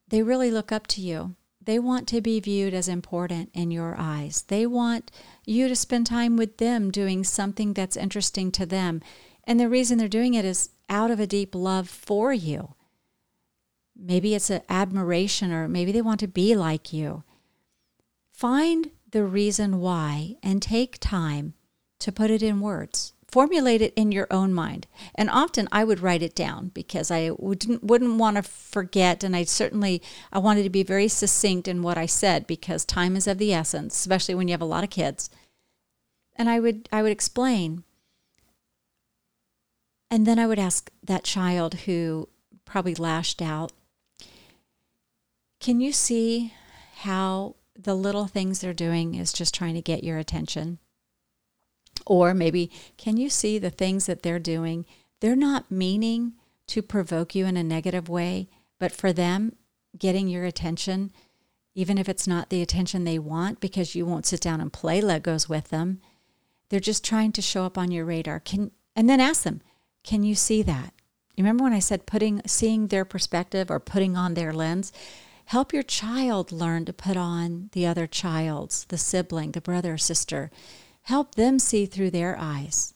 They 0.06 0.22
really 0.22 0.50
look 0.50 0.70
up 0.70 0.86
to 0.88 1.00
you. 1.00 1.34
They 1.62 1.78
want 1.78 2.06
to 2.08 2.20
be 2.20 2.40
viewed 2.40 2.74
as 2.74 2.88
important 2.88 3.52
in 3.54 3.70
your 3.70 3.96
eyes. 3.98 4.42
They 4.48 4.66
want 4.66 5.10
you 5.46 5.66
to 5.66 5.74
spend 5.74 6.06
time 6.06 6.36
with 6.36 6.58
them 6.58 6.90
doing 6.90 7.24
something 7.24 7.72
that's 7.72 7.96
interesting 7.96 8.52
to 8.52 8.66
them. 8.66 9.00
And 9.44 9.58
the 9.58 9.70
reason 9.70 9.96
they're 9.96 10.08
doing 10.08 10.34
it 10.34 10.44
is 10.44 10.68
out 10.90 11.10
of 11.10 11.20
a 11.20 11.26
deep 11.26 11.54
love 11.54 11.88
for 11.88 12.34
you. 12.34 12.74
Maybe 13.96 14.34
it's 14.34 14.50
an 14.50 14.60
admiration, 14.68 15.52
or 15.52 15.68
maybe 15.68 15.90
they 15.90 16.02
want 16.02 16.20
to 16.20 16.28
be 16.28 16.54
like 16.54 16.92
you. 16.92 17.24
Find 18.30 18.90
the 19.14 19.24
reason 19.24 19.80
why 19.80 20.36
and 20.42 20.60
take 20.60 20.98
time 21.00 21.54
to 22.00 22.12
put 22.12 22.30
it 22.30 22.42
in 22.42 22.60
words 22.60 23.14
formulate 23.34 23.82
it 23.82 23.92
in 23.96 24.12
your 24.12 24.28
own 24.30 24.54
mind. 24.54 24.86
And 25.16 25.28
often 25.28 25.66
I 25.72 25.82
would 25.82 25.98
write 25.98 26.22
it 26.22 26.36
down 26.36 26.68
because 26.68 27.10
I 27.10 27.32
wouldn't 27.36 27.82
wouldn't 27.82 28.14
want 28.14 28.36
to 28.36 28.44
forget 28.44 29.24
and 29.24 29.34
I 29.34 29.42
certainly 29.42 30.00
I 30.32 30.38
wanted 30.38 30.62
to 30.62 30.70
be 30.70 30.84
very 30.84 31.08
succinct 31.08 31.66
in 31.66 31.82
what 31.82 31.98
I 31.98 32.06
said 32.06 32.46
because 32.46 32.84
time 32.84 33.16
is 33.16 33.26
of 33.26 33.38
the 33.38 33.52
essence, 33.52 33.98
especially 33.98 34.36
when 34.36 34.46
you 34.46 34.52
have 34.52 34.60
a 34.60 34.64
lot 34.76 34.84
of 34.84 34.90
kids. 34.90 35.30
And 36.36 36.48
I 36.48 36.60
would 36.60 36.88
I 36.92 37.02
would 37.02 37.10
explain 37.10 37.82
and 40.12 40.26
then 40.26 40.38
I 40.38 40.46
would 40.46 40.60
ask 40.60 40.92
that 41.02 41.24
child 41.24 41.74
who 41.86 42.28
probably 42.64 42.94
lashed 42.94 43.42
out, 43.42 43.72
can 45.58 45.80
you 45.80 45.90
see 45.90 46.54
how 46.98 47.56
the 47.78 47.94
little 47.94 48.26
things 48.26 48.60
they're 48.60 48.72
doing 48.72 49.14
is 49.14 49.32
just 49.32 49.54
trying 49.54 49.74
to 49.74 49.82
get 49.82 50.04
your 50.04 50.18
attention? 50.18 50.78
Or 52.06 52.34
maybe, 52.34 52.70
can 52.96 53.16
you 53.16 53.30
see 53.30 53.58
the 53.58 53.70
things 53.70 54.06
that 54.06 54.22
they're 54.22 54.38
doing? 54.38 54.84
They're 55.20 55.36
not 55.36 55.70
meaning 55.70 56.34
to 56.68 56.82
provoke 56.82 57.34
you 57.34 57.46
in 57.46 57.56
a 57.56 57.62
negative 57.62 58.08
way, 58.08 58.48
but 58.78 58.92
for 58.92 59.12
them, 59.12 59.56
getting 59.98 60.28
your 60.28 60.44
attention, 60.44 61.12
even 61.74 61.98
if 61.98 62.08
it's 62.08 62.26
not 62.26 62.50
the 62.50 62.62
attention 62.62 63.04
they 63.04 63.18
want 63.18 63.60
because 63.60 63.94
you 63.94 64.06
won't 64.06 64.26
sit 64.26 64.40
down 64.40 64.60
and 64.60 64.72
play 64.72 65.00
Legos 65.00 65.48
with 65.48 65.68
them, 65.68 66.00
they're 66.68 66.80
just 66.80 67.04
trying 67.04 67.32
to 67.32 67.42
show 67.42 67.64
up 67.64 67.78
on 67.78 67.90
your 67.90 68.04
radar. 68.04 68.40
Can 68.40 68.70
and 68.96 69.08
then 69.08 69.20
ask 69.20 69.42
them, 69.42 69.60
can 70.02 70.22
you 70.22 70.34
see 70.34 70.62
that? 70.62 70.92
You 71.36 71.42
remember 71.42 71.64
when 71.64 71.72
I 71.72 71.80
said 71.80 72.06
putting 72.06 72.42
seeing 72.46 72.88
their 72.88 73.04
perspective 73.04 73.70
or 73.70 73.80
putting 73.80 74.16
on 74.16 74.34
their 74.34 74.52
lens? 74.52 74.92
Help 75.46 75.72
your 75.72 75.82
child 75.82 76.52
learn 76.52 76.84
to 76.84 76.92
put 76.92 77.16
on 77.16 77.68
the 77.72 77.86
other 77.86 78.06
child's, 78.06 78.84
the 78.84 78.98
sibling, 78.98 79.52
the 79.52 79.60
brother 79.60 79.94
or 79.94 79.98
sister. 79.98 80.50
Help 81.02 81.34
them 81.34 81.58
see 81.58 81.86
through 81.86 82.10
their 82.10 82.36
eyes 82.38 82.94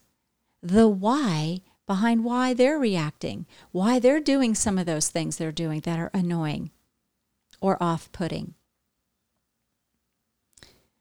the 0.63 0.89
why 0.89 1.61
behind 1.87 2.25
why 2.25 2.53
they're 2.53 2.79
reacting, 2.79 3.47
why 3.71 3.99
they're 3.99 4.21
doing 4.21 4.55
some 4.55 4.79
of 4.79 4.87
those 4.87 5.09
things 5.09 5.37
they're 5.37 5.53
doing 5.53 5.81
that 5.81 5.99
are 5.99 6.11
annoying 6.13 6.71
or 7.61 7.83
off 7.83 8.11
putting. 8.13 8.55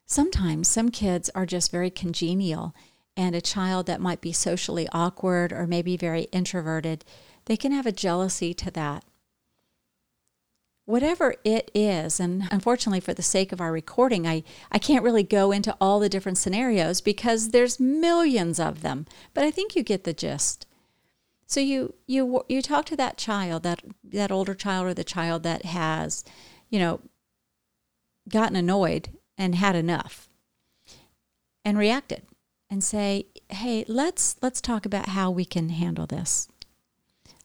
Sometimes 0.06 0.68
some 0.68 0.90
kids 0.90 1.30
are 1.36 1.46
just 1.46 1.72
very 1.72 1.90
congenial, 1.90 2.74
and 3.18 3.36
a 3.36 3.42
child 3.42 3.88
that 3.88 4.00
might 4.00 4.22
be 4.22 4.32
socially 4.32 4.88
awkward 4.94 5.52
or 5.52 5.68
maybe 5.68 5.98
very 5.98 6.24
introverted, 6.32 7.04
they 7.46 7.58
can 7.58 7.72
have 7.72 7.86
a 7.86 7.92
jealousy 7.92 8.54
to 8.54 8.72
that 8.72 9.04
whatever 10.88 11.36
it 11.44 11.70
is, 11.74 12.18
and 12.18 12.44
unfortunately 12.50 13.02
for 13.02 13.14
the 13.14 13.22
sake 13.22 13.52
of 13.52 13.60
our 13.60 13.74
recording, 13.74 14.26
I, 14.26 14.42
I 14.72 14.80
can't 14.80 15.04
really 15.04 15.22
go 15.22 15.52
into 15.52 15.76
all 15.82 16.00
the 16.00 16.08
different 16.08 16.38
scenarios 16.38 17.02
because 17.02 17.50
there's 17.50 17.78
millions 17.78 18.58
of 18.58 18.82
them, 18.82 19.06
but 19.34 19.44
I 19.44 19.52
think 19.52 19.76
you 19.76 19.84
get 19.84 20.06
the 20.06 20.14
gist. 20.14 20.66
So 21.46 21.60
you 21.60 21.94
you 22.08 22.44
you 22.48 22.62
talk 22.62 22.86
to 22.86 22.96
that 22.96 23.18
child, 23.18 23.64
that 23.64 23.82
that 24.04 24.32
older 24.32 24.54
child 24.54 24.88
or 24.88 24.94
the 24.94 25.04
child 25.04 25.44
that 25.44 25.66
has, 25.66 26.24
you 26.70 26.80
know, 26.80 27.02
gotten 28.30 28.56
annoyed 28.56 29.10
and 29.38 29.56
had 29.56 29.76
enough 29.76 30.30
and 31.66 31.78
reacted 31.78 32.24
and 32.70 32.82
say, 32.82 33.28
"Hey, 33.50 33.84
let's 33.90 34.38
let's 34.42 34.62
talk 34.62 34.86
about 34.86 35.10
how 35.10 35.32
we 35.32 35.44
can 35.44 35.68
handle 35.70 36.06
this." 36.06 36.48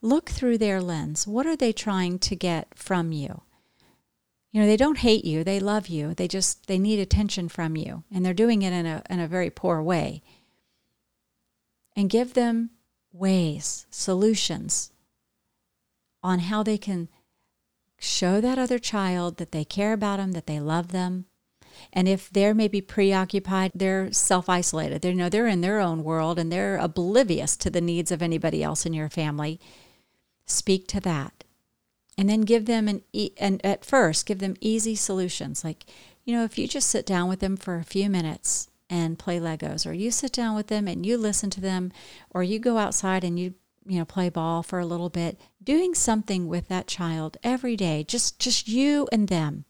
Look 0.03 0.29
through 0.29 0.59
their 0.59 0.83
lens. 0.83 1.27
What 1.27 1.47
are 1.47 1.57
they 1.57 1.73
trying 1.73 2.19
to 2.19 2.37
get 2.37 2.77
from 2.77 3.13
you? 3.13 3.43
You 4.51 4.61
know, 4.61 4.67
they 4.67 4.77
don't 4.77 4.99
hate 4.99 5.25
you, 5.25 5.45
they 5.45 5.61
love 5.61 5.89
you. 5.89 6.13
They 6.13 6.29
just 6.29 6.67
they 6.67 6.79
need 6.79 6.99
attention 6.99 7.49
from 7.49 7.75
you, 7.75 8.05
and 8.13 8.25
they're 8.25 8.35
doing 8.35 8.61
it 8.61 8.73
in 8.73 8.85
a 8.85 9.03
in 9.09 9.19
a 9.19 9.29
very 9.29 9.49
poor 9.49 9.81
way. 9.81 10.23
And 11.97 12.11
give 12.11 12.35
them 12.35 12.71
ways, 13.13 13.87
solutions 13.91 14.93
on 16.23 16.41
how 16.41 16.63
they 16.63 16.79
can 16.79 17.09
show 17.99 18.41
that 18.41 18.59
other 18.59 18.79
child 18.79 19.37
that 19.39 19.53
they 19.53 19.65
care 19.65 19.93
about 19.93 20.19
them, 20.19 20.33
that 20.33 20.47
they 20.47 20.61
love 20.61 20.89
them. 20.89 21.27
And 21.93 22.07
if 22.07 22.31
they're 22.31 22.55
maybe 22.55 22.81
preoccupied, 22.81 23.73
they're 23.75 24.13
self 24.13 24.49
isolated. 24.49 25.01
They 25.01 25.15
know 25.15 25.29
they're 25.29 25.47
in 25.47 25.63
their 25.63 25.81
own 25.81 26.05
world 26.05 26.39
and 26.39 26.53
they're 26.53 26.77
oblivious 26.77 27.57
to 27.59 27.71
the 27.71 27.81
needs 27.81 28.13
of 28.13 28.23
anybody 28.23 28.63
else 28.63 28.85
in 28.85 28.93
your 28.93 29.09
family 29.09 29.61
speak 30.47 30.87
to 30.89 31.01
that 31.01 31.45
and 32.19 32.29
then 32.29 32.43
give 32.43 32.67
them 32.67 32.89
an 32.89 33.03
e- 33.13 33.33
and 33.39 33.65
at 33.65 33.85
first 33.85 34.27
give 34.27 34.39
them 34.39 34.57
easy 34.61 34.95
solutions 34.95 35.65
like 35.65 35.87
you 36.25 36.35
know 36.35 36.45
if 36.45 36.59
you 36.59 36.69
just 36.69 36.89
sit 36.89 37.07
down 37.07 37.29
with 37.29 37.41
them 37.41 37.57
for 37.57 37.77
a 37.77 37.85
few 37.85 38.09
minutes 38.11 38.69
and 38.93 39.19
play 39.19 39.41
Legos, 39.41 39.87
or 39.87 39.95
you 39.95 40.11
sit 40.11 40.33
down 40.33 40.55
with 40.55 40.67
them 40.67 40.87
and 40.87 41.07
you 41.07 41.17
listen 41.17 41.49
to 41.49 41.63
them, 41.63 41.91
or 42.29 42.43
you 42.43 42.59
go 42.59 42.77
outside 42.77 43.25
and 43.25 43.39
you 43.39 43.55
you 43.87 43.99
know 43.99 44.05
play 44.05 44.29
ball 44.29 44.63
for 44.63 44.79
a 44.79 44.87
little 44.87 45.09
bit, 45.09 45.41
doing 45.65 45.95
something 45.95 46.47
with 46.47 46.69
that 46.69 46.87
child 46.87 47.39
every 47.43 47.75
day, 47.75 48.05
just 48.07 48.39
just 48.39 48.69
you 48.69 49.09
and 49.11 49.29
them. 49.29 49.65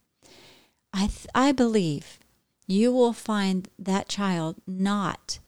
I 0.92 1.06
th- 1.06 1.28
I 1.36 1.52
believe 1.52 2.18
you 2.66 2.92
will 2.92 3.12
find 3.12 3.68
that 3.78 4.08
child 4.08 4.56
not 4.66 5.38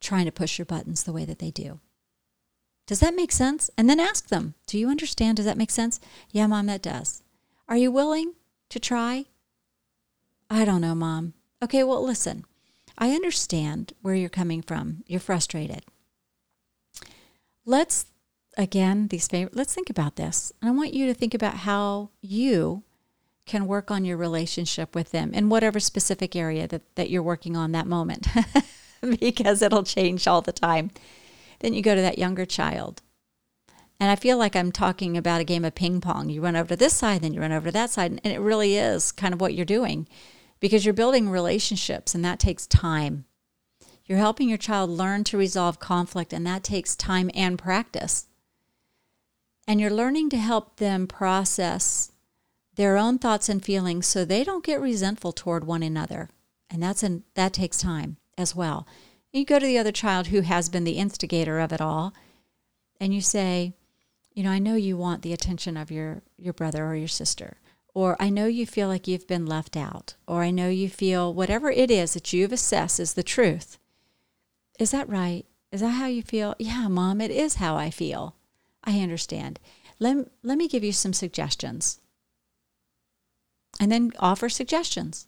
trying 0.00 0.26
to 0.26 0.32
push 0.32 0.58
your 0.58 0.66
buttons 0.66 1.04
the 1.04 1.12
way 1.14 1.24
that 1.24 1.38
they 1.38 1.50
do. 1.50 1.80
Does 2.88 3.00
that 3.00 3.14
make 3.14 3.32
sense? 3.32 3.70
And 3.76 3.88
then 3.88 4.00
ask 4.00 4.28
them, 4.28 4.54
Do 4.66 4.78
you 4.78 4.88
understand? 4.88 5.36
Does 5.36 5.44
that 5.44 5.58
make 5.58 5.70
sense? 5.70 6.00
Yeah, 6.32 6.46
mom, 6.46 6.66
that 6.66 6.82
does. 6.82 7.22
Are 7.68 7.76
you 7.76 7.92
willing 7.92 8.32
to 8.70 8.80
try? 8.80 9.26
I 10.48 10.64
don't 10.64 10.80
know, 10.80 10.94
mom. 10.94 11.34
Okay, 11.62 11.84
well, 11.84 12.02
listen, 12.02 12.46
I 12.96 13.10
understand 13.10 13.92
where 14.00 14.14
you're 14.14 14.30
coming 14.30 14.62
from. 14.62 15.04
You're 15.06 15.20
frustrated. 15.20 15.84
Let's, 17.66 18.06
again, 18.56 19.08
these 19.08 19.28
favorite, 19.28 19.54
let's 19.54 19.74
think 19.74 19.90
about 19.90 20.16
this. 20.16 20.50
And 20.62 20.70
I 20.70 20.72
want 20.72 20.94
you 20.94 21.06
to 21.08 21.14
think 21.14 21.34
about 21.34 21.58
how 21.58 22.08
you 22.22 22.84
can 23.44 23.66
work 23.66 23.90
on 23.90 24.06
your 24.06 24.16
relationship 24.16 24.94
with 24.94 25.10
them 25.10 25.34
in 25.34 25.50
whatever 25.50 25.78
specific 25.78 26.34
area 26.34 26.66
that, 26.66 26.94
that 26.94 27.10
you're 27.10 27.22
working 27.22 27.54
on 27.54 27.72
that 27.72 27.86
moment, 27.86 28.26
because 29.20 29.60
it'll 29.60 29.82
change 29.82 30.26
all 30.26 30.40
the 30.40 30.52
time. 30.52 30.90
Then 31.60 31.74
you 31.74 31.82
go 31.82 31.94
to 31.94 32.00
that 32.00 32.18
younger 32.18 32.46
child. 32.46 33.02
And 34.00 34.10
I 34.10 34.16
feel 34.16 34.38
like 34.38 34.54
I'm 34.54 34.70
talking 34.70 35.16
about 35.16 35.40
a 35.40 35.44
game 35.44 35.64
of 35.64 35.74
ping 35.74 36.00
pong. 36.00 36.28
You 36.28 36.40
run 36.40 36.54
over 36.54 36.68
to 36.68 36.76
this 36.76 36.94
side, 36.94 37.22
then 37.22 37.34
you 37.34 37.40
run 37.40 37.52
over 37.52 37.68
to 37.68 37.72
that 37.72 37.90
side. 37.90 38.20
And 38.22 38.32
it 38.32 38.40
really 38.40 38.76
is 38.76 39.10
kind 39.10 39.34
of 39.34 39.40
what 39.40 39.54
you're 39.54 39.64
doing 39.64 40.06
because 40.60 40.84
you're 40.84 40.94
building 40.94 41.28
relationships 41.28 42.14
and 42.14 42.24
that 42.24 42.38
takes 42.38 42.66
time. 42.66 43.24
You're 44.06 44.18
helping 44.18 44.48
your 44.48 44.58
child 44.58 44.90
learn 44.90 45.24
to 45.24 45.36
resolve 45.36 45.80
conflict 45.80 46.32
and 46.32 46.46
that 46.46 46.64
takes 46.64 46.96
time 46.96 47.30
and 47.34 47.58
practice. 47.58 48.26
And 49.66 49.80
you're 49.80 49.90
learning 49.90 50.30
to 50.30 50.38
help 50.38 50.76
them 50.76 51.06
process 51.06 52.12
their 52.76 52.96
own 52.96 53.18
thoughts 53.18 53.48
and 53.48 53.62
feelings 53.62 54.06
so 54.06 54.24
they 54.24 54.44
don't 54.44 54.64
get 54.64 54.80
resentful 54.80 55.32
toward 55.32 55.64
one 55.64 55.82
another. 55.82 56.30
And 56.70 56.82
that's 56.82 57.02
an, 57.02 57.24
that 57.34 57.52
takes 57.52 57.78
time 57.78 58.16
as 58.38 58.54
well. 58.54 58.86
You 59.32 59.44
go 59.44 59.58
to 59.58 59.66
the 59.66 59.78
other 59.78 59.92
child 59.92 60.28
who 60.28 60.40
has 60.40 60.68
been 60.68 60.84
the 60.84 60.98
instigator 60.98 61.58
of 61.58 61.72
it 61.72 61.80
all 61.80 62.14
and 63.00 63.14
you 63.14 63.20
say, 63.20 63.74
you 64.34 64.42
know, 64.42 64.50
I 64.50 64.58
know 64.58 64.74
you 64.74 64.96
want 64.96 65.22
the 65.22 65.32
attention 65.32 65.76
of 65.76 65.90
your, 65.90 66.22
your 66.36 66.52
brother 66.52 66.84
or 66.86 66.94
your 66.94 67.08
sister 67.08 67.58
or 67.98 68.16
I 68.20 68.30
know 68.30 68.46
you 68.46 68.64
feel 68.64 68.86
like 68.86 69.08
you've 69.08 69.26
been 69.26 69.44
left 69.44 69.76
out, 69.76 70.14
or 70.28 70.42
I 70.44 70.52
know 70.52 70.68
you 70.68 70.88
feel 70.88 71.34
whatever 71.34 71.68
it 71.68 71.90
is 71.90 72.14
that 72.14 72.32
you've 72.32 72.52
assessed 72.52 73.00
is 73.00 73.14
the 73.14 73.24
truth. 73.24 73.76
Is 74.78 74.92
that 74.92 75.08
right? 75.08 75.44
Is 75.72 75.80
that 75.80 75.88
how 75.88 76.06
you 76.06 76.22
feel? 76.22 76.54
Yeah, 76.60 76.86
mom, 76.86 77.20
it 77.20 77.32
is 77.32 77.56
how 77.56 77.74
I 77.74 77.90
feel. 77.90 78.36
I 78.84 79.00
understand. 79.00 79.58
Let, 79.98 80.28
let 80.44 80.58
me 80.58 80.68
give 80.68 80.84
you 80.84 80.92
some 80.92 81.12
suggestions. 81.12 81.98
And 83.80 83.90
then 83.90 84.12
offer 84.20 84.48
suggestions. 84.48 85.26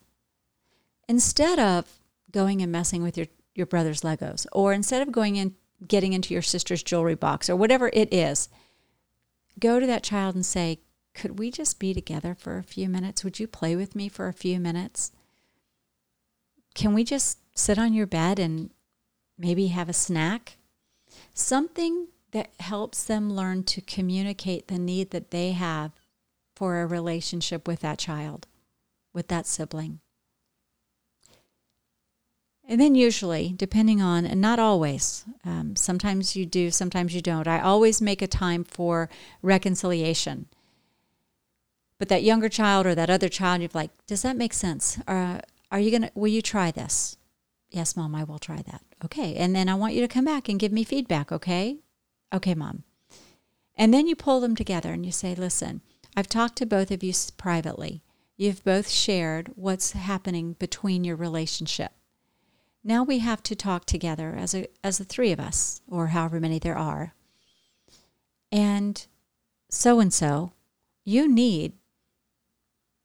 Instead 1.09 1.59
of 1.59 1.99
going 2.31 2.63
and 2.63 2.71
messing 2.71 3.03
with 3.03 3.19
your, 3.19 3.27
your 3.61 3.67
brother's 3.67 4.01
Legos, 4.01 4.47
or 4.51 4.73
instead 4.73 5.03
of 5.03 5.13
going 5.13 5.39
and 5.39 5.55
getting 5.87 6.13
into 6.13 6.35
your 6.35 6.43
sister's 6.43 6.83
jewelry 6.83 7.15
box, 7.15 7.49
or 7.49 7.55
whatever 7.55 7.91
it 7.93 8.13
is, 8.13 8.49
go 9.59 9.79
to 9.79 9.87
that 9.87 10.03
child 10.03 10.35
and 10.35 10.45
say, 10.45 10.81
could 11.15 11.39
we 11.39 11.51
just 11.51 11.79
be 11.79 11.93
together 11.93 12.35
for 12.35 12.57
a 12.57 12.63
few 12.63 12.89
minutes? 12.89 13.23
Would 13.23 13.39
you 13.39 13.47
play 13.47 13.77
with 13.77 13.95
me 13.95 14.09
for 14.09 14.29
a 14.29 14.33
few 14.33 14.59
minutes? 14.59 15.13
Can 16.75 16.95
we 16.95 17.05
just 17.05 17.39
sit 17.55 17.79
on 17.79 17.93
your 17.93 18.07
bed 18.07 18.39
and 18.39 18.71
maybe 19.39 19.69
have 19.69 19.89
a 19.89 19.93
snack? 19.93 20.57
Something 21.35 22.09
that 22.31 22.51
helps 22.61 23.05
them 23.05 23.33
learn 23.33 23.65
to 23.65 23.81
communicate 23.81 24.69
the 24.69 24.79
need 24.79 25.11
that 25.11 25.31
they 25.31 25.53
have 25.53 25.93
for 26.55 26.81
a 26.81 26.87
relationship 26.87 27.67
with 27.67 27.81
that 27.81 27.99
child, 27.99 28.47
with 29.13 29.29
that 29.29 29.47
sibling. 29.47 30.01
And 32.71 32.81
then, 32.81 32.95
usually, 32.95 33.53
depending 33.57 34.01
on, 34.01 34.25
and 34.25 34.41
not 34.41 34.61
always, 34.61 35.25
um, 35.45 35.75
sometimes 35.75 36.37
you 36.37 36.47
do, 36.47 36.71
sometimes 36.71 37.13
you 37.13 37.21
don't, 37.21 37.49
I 37.49 37.61
always 37.61 38.01
make 38.01 38.23
a 38.23 38.29
time 38.29 38.63
for 38.63 39.11
reconciliation. 39.43 40.47
But 41.99 42.09
that 42.11 42.23
younger 42.23 42.49
child 42.49 42.87
or 42.87 42.95
that 42.95 43.11
other 43.11 43.29
child, 43.29 43.61
you're 43.61 43.71
like, 43.75 43.91
does 44.07 44.23
that 44.23 44.37
make 44.37 44.53
sense? 44.53 45.01
Uh, 45.09 45.41
are 45.73 45.81
you 45.81 45.91
going 45.91 46.03
to, 46.03 46.13
will 46.15 46.29
you 46.29 46.41
try 46.41 46.71
this? 46.71 47.17
Yes, 47.71 47.97
mom, 47.97 48.15
I 48.15 48.23
will 48.23 48.39
try 48.39 48.63
that. 48.63 48.83
Okay. 49.05 49.35
And 49.35 49.53
then 49.53 49.69
I 49.69 49.75
want 49.75 49.95
you 49.95 50.01
to 50.03 50.07
come 50.07 50.25
back 50.25 50.49
and 50.49 50.61
give 50.61 50.71
me 50.71 50.85
feedback. 50.85 51.33
Okay. 51.33 51.79
Okay, 52.33 52.55
mom. 52.55 52.85
And 53.75 53.93
then 53.93 54.07
you 54.07 54.15
pull 54.15 54.39
them 54.39 54.55
together 54.55 54.93
and 54.93 55.05
you 55.05 55.11
say, 55.11 55.35
listen, 55.35 55.81
I've 56.17 56.29
talked 56.29 56.57
to 56.59 56.67
both 56.67 56.93
of 56.93 57.03
you 57.03 57.13
privately. 57.37 58.05
You've 58.37 58.63
both 58.63 58.89
shared 58.89 59.51
what's 59.57 59.91
happening 59.91 60.53
between 60.61 61.03
your 61.03 61.17
relationship. 61.17 61.91
Now 62.83 63.03
we 63.03 63.19
have 63.19 63.43
to 63.45 63.55
talk 63.55 63.85
together 63.85 64.35
as 64.37 64.55
a 64.55 64.67
as 64.83 64.99
the 64.99 65.05
three 65.05 65.33
of 65.33 65.41
us, 65.41 65.83
or 65.89 66.09
however 66.09 66.41
many 66.41 66.59
there 66.59 66.79
are. 66.79 67.15
And 68.51 69.07
so 69.71 70.01
and 70.01 70.13
so, 70.13 70.53
you 71.05 71.29
need 71.29 71.75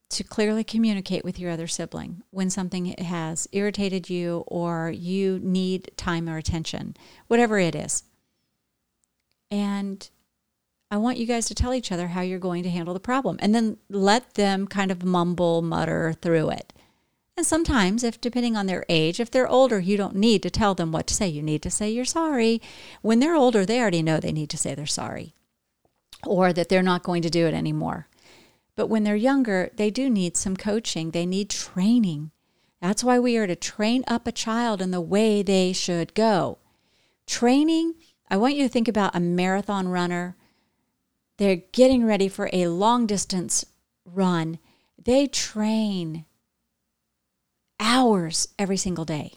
to 0.09 0.23
clearly 0.23 0.63
communicate 0.63 1.25
with 1.25 1.39
your 1.39 1.51
other 1.51 1.67
sibling 1.67 2.23
when 2.29 2.49
something 2.49 2.85
has 2.99 3.47
irritated 3.51 4.09
you 4.09 4.43
or 4.47 4.91
you 4.91 5.39
need 5.43 5.91
time 5.97 6.29
or 6.29 6.37
attention, 6.37 6.95
whatever 7.27 7.59
it 7.59 7.75
is. 7.75 8.03
And 9.51 10.09
I 10.89 10.97
want 10.97 11.17
you 11.17 11.25
guys 11.25 11.47
to 11.47 11.55
tell 11.55 11.73
each 11.73 11.91
other 11.91 12.07
how 12.07 12.21
you're 12.21 12.39
going 12.39 12.63
to 12.63 12.69
handle 12.69 12.93
the 12.93 12.99
problem 12.99 13.37
and 13.41 13.53
then 13.53 13.77
let 13.89 14.35
them 14.35 14.67
kind 14.67 14.91
of 14.91 15.03
mumble, 15.03 15.61
mutter 15.61 16.13
through 16.21 16.51
it. 16.51 16.71
And 17.37 17.45
sometimes, 17.45 18.03
if 18.03 18.21
depending 18.21 18.55
on 18.55 18.65
their 18.65 18.85
age, 18.87 19.19
if 19.19 19.29
they're 19.29 19.47
older, 19.47 19.79
you 19.79 19.97
don't 19.97 20.15
need 20.15 20.41
to 20.43 20.49
tell 20.49 20.73
them 20.73 20.91
what 20.91 21.05
to 21.07 21.13
say. 21.13 21.27
You 21.27 21.41
need 21.41 21.61
to 21.63 21.69
say 21.69 21.89
you're 21.89 22.05
sorry. 22.05 22.61
When 23.01 23.19
they're 23.19 23.35
older, 23.35 23.65
they 23.65 23.79
already 23.79 24.01
know 24.01 24.19
they 24.19 24.31
need 24.31 24.49
to 24.51 24.57
say 24.57 24.73
they're 24.73 24.85
sorry 24.85 25.35
or 26.25 26.53
that 26.53 26.69
they're 26.69 26.81
not 26.81 27.03
going 27.03 27.21
to 27.21 27.29
do 27.29 27.45
it 27.45 27.53
anymore. 27.53 28.07
But 28.75 28.87
when 28.87 29.03
they're 29.03 29.15
younger, 29.15 29.69
they 29.75 29.89
do 29.89 30.09
need 30.09 30.35
some 30.37 30.57
coaching, 30.57 31.11
they 31.11 31.25
need 31.25 31.49
training. 31.49 32.31
That's 32.81 33.03
why 33.03 33.19
we 33.19 33.37
are 33.37 33.47
to 33.47 33.55
train 33.55 34.03
up 34.07 34.27
a 34.27 34.31
child 34.31 34.81
in 34.81 34.91
the 34.91 35.01
way 35.01 35.41
they 35.41 35.73
should 35.73 36.13
go. 36.13 36.59
Training, 37.25 37.95
I 38.29 38.37
want 38.37 38.55
you 38.55 38.63
to 38.63 38.69
think 38.69 38.87
about 38.87 39.15
a 39.15 39.19
marathon 39.19 39.87
runner. 39.87 40.35
They're 41.37 41.55
getting 41.55 42.05
ready 42.05 42.27
for 42.27 42.49
a 42.51 42.67
long 42.67 43.07
distance 43.07 43.65
run. 44.05 44.59
They 45.03 45.27
train 45.27 46.25
hours 47.79 48.47
every 48.57 48.77
single 48.77 49.05
day. 49.05 49.33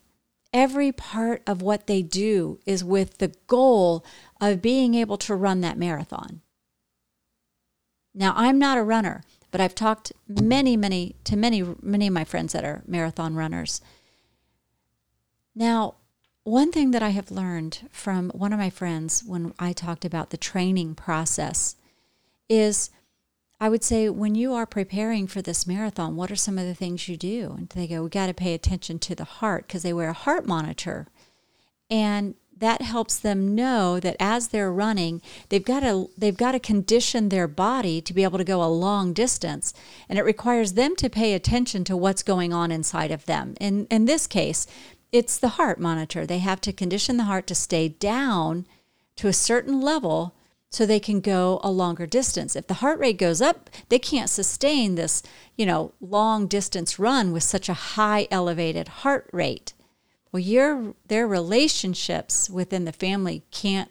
Every 0.52 0.92
part 0.92 1.42
of 1.46 1.60
what 1.60 1.86
they 1.86 2.02
do 2.02 2.58
is 2.64 2.82
with 2.82 3.18
the 3.18 3.34
goal 3.46 4.04
of 4.40 4.62
being 4.62 4.94
able 4.94 5.18
to 5.18 5.34
run 5.34 5.60
that 5.60 5.78
marathon. 5.78 6.40
Now, 8.14 8.32
I'm 8.34 8.58
not 8.58 8.78
a 8.78 8.82
runner, 8.82 9.22
but 9.50 9.60
I've 9.60 9.74
talked 9.74 10.12
many, 10.26 10.76
many 10.76 11.16
to 11.24 11.36
many, 11.36 11.62
many 11.82 12.06
of 12.06 12.12
my 12.12 12.24
friends 12.24 12.52
that 12.52 12.64
are 12.64 12.82
marathon 12.86 13.34
runners. 13.34 13.80
Now, 15.54 15.96
one 16.44 16.72
thing 16.72 16.92
that 16.92 17.02
I 17.02 17.10
have 17.10 17.30
learned 17.30 17.88
from 17.92 18.30
one 18.30 18.52
of 18.52 18.58
my 18.58 18.70
friends 18.70 19.22
when 19.22 19.52
I 19.58 19.72
talked 19.72 20.04
about 20.04 20.30
the 20.30 20.38
training 20.38 20.94
process 20.94 21.76
is 22.48 22.90
I 23.60 23.68
would 23.68 23.82
say, 23.82 24.08
when 24.08 24.34
you 24.34 24.54
are 24.54 24.66
preparing 24.66 25.26
for 25.26 25.42
this 25.42 25.66
marathon, 25.66 26.14
what 26.14 26.30
are 26.30 26.36
some 26.36 26.58
of 26.58 26.66
the 26.66 26.74
things 26.74 27.08
you 27.08 27.16
do? 27.16 27.54
And 27.58 27.68
they 27.70 27.88
go, 27.88 28.04
we 28.04 28.08
got 28.08 28.28
to 28.28 28.34
pay 28.34 28.54
attention 28.54 28.98
to 29.00 29.14
the 29.16 29.24
heart 29.24 29.66
because 29.66 29.82
they 29.82 29.92
wear 29.92 30.10
a 30.10 30.14
heart 30.14 30.46
monitor. 30.46 31.08
And 31.90 32.34
that 32.56 32.82
helps 32.82 33.18
them 33.18 33.54
know 33.54 34.00
that 34.00 34.16
as 34.18 34.48
they're 34.48 34.72
running, 34.72 35.22
they've 35.48 35.64
got 35.64 35.80
to 35.80 36.10
they've 36.16 36.36
got 36.36 36.52
to 36.52 36.58
condition 36.58 37.28
their 37.28 37.48
body 37.48 38.00
to 38.00 38.12
be 38.12 38.24
able 38.24 38.38
to 38.38 38.44
go 38.44 38.62
a 38.62 38.66
long 38.66 39.12
distance, 39.12 39.72
and 40.08 40.18
it 40.18 40.24
requires 40.24 40.72
them 40.72 40.96
to 40.96 41.08
pay 41.08 41.34
attention 41.34 41.84
to 41.84 41.96
what's 41.96 42.22
going 42.22 42.52
on 42.52 42.70
inside 42.70 43.10
of 43.10 43.26
them. 43.26 43.54
In 43.60 43.86
in 43.86 44.06
this 44.06 44.26
case, 44.26 44.66
it's 45.12 45.38
the 45.38 45.50
heart 45.50 45.78
monitor. 45.78 46.26
They 46.26 46.38
have 46.38 46.60
to 46.62 46.72
condition 46.72 47.16
the 47.16 47.24
heart 47.24 47.46
to 47.48 47.54
stay 47.54 47.88
down 47.88 48.66
to 49.16 49.28
a 49.28 49.32
certain 49.32 49.80
level 49.80 50.34
so 50.70 50.84
they 50.84 51.00
can 51.00 51.20
go 51.20 51.60
a 51.62 51.70
longer 51.70 52.06
distance. 52.06 52.54
If 52.54 52.66
the 52.66 52.74
heart 52.74 52.98
rate 52.98 53.18
goes 53.18 53.40
up, 53.40 53.70
they 53.88 53.98
can't 53.98 54.28
sustain 54.28 54.94
this, 54.94 55.22
you 55.56 55.64
know, 55.64 55.94
long 56.00 56.46
distance 56.46 56.98
run 56.98 57.32
with 57.32 57.42
such 57.42 57.68
a 57.68 57.74
high 57.74 58.28
elevated 58.30 58.88
heart 58.88 59.28
rate. 59.32 59.72
Well, 60.30 60.40
your 60.40 60.94
their 61.06 61.26
relationships 61.26 62.50
within 62.50 62.84
the 62.84 62.92
family 62.92 63.44
can't 63.50 63.90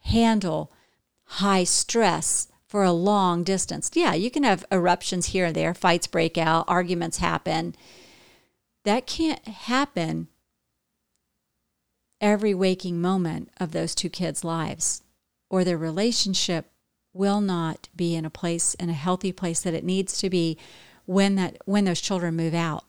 handle 0.00 0.72
high 1.24 1.64
stress 1.64 2.48
for 2.66 2.84
a 2.84 2.92
long 2.92 3.42
distance. 3.42 3.90
Yeah, 3.94 4.14
you 4.14 4.30
can 4.30 4.44
have 4.44 4.64
eruptions 4.70 5.26
here 5.26 5.46
and 5.46 5.56
there, 5.56 5.74
fights 5.74 6.06
break 6.06 6.38
out, 6.38 6.64
arguments 6.68 7.18
happen. 7.18 7.74
That 8.84 9.06
can't 9.06 9.46
happen 9.48 10.28
every 12.20 12.54
waking 12.54 13.00
moment 13.00 13.50
of 13.58 13.72
those 13.72 13.94
two 13.94 14.08
kids' 14.08 14.44
lives, 14.44 15.02
or 15.50 15.64
their 15.64 15.78
relationship 15.78 16.70
will 17.12 17.40
not 17.40 17.88
be 17.96 18.14
in 18.14 18.24
a 18.24 18.30
place 18.30 18.74
in 18.74 18.90
a 18.90 18.94
healthy 18.94 19.32
place 19.32 19.60
that 19.60 19.74
it 19.74 19.84
needs 19.84 20.18
to 20.18 20.30
be 20.30 20.56
when 21.06 21.34
that 21.36 21.56
when 21.64 21.84
those 21.84 22.00
children 22.00 22.36
move 22.36 22.54
out 22.54 22.84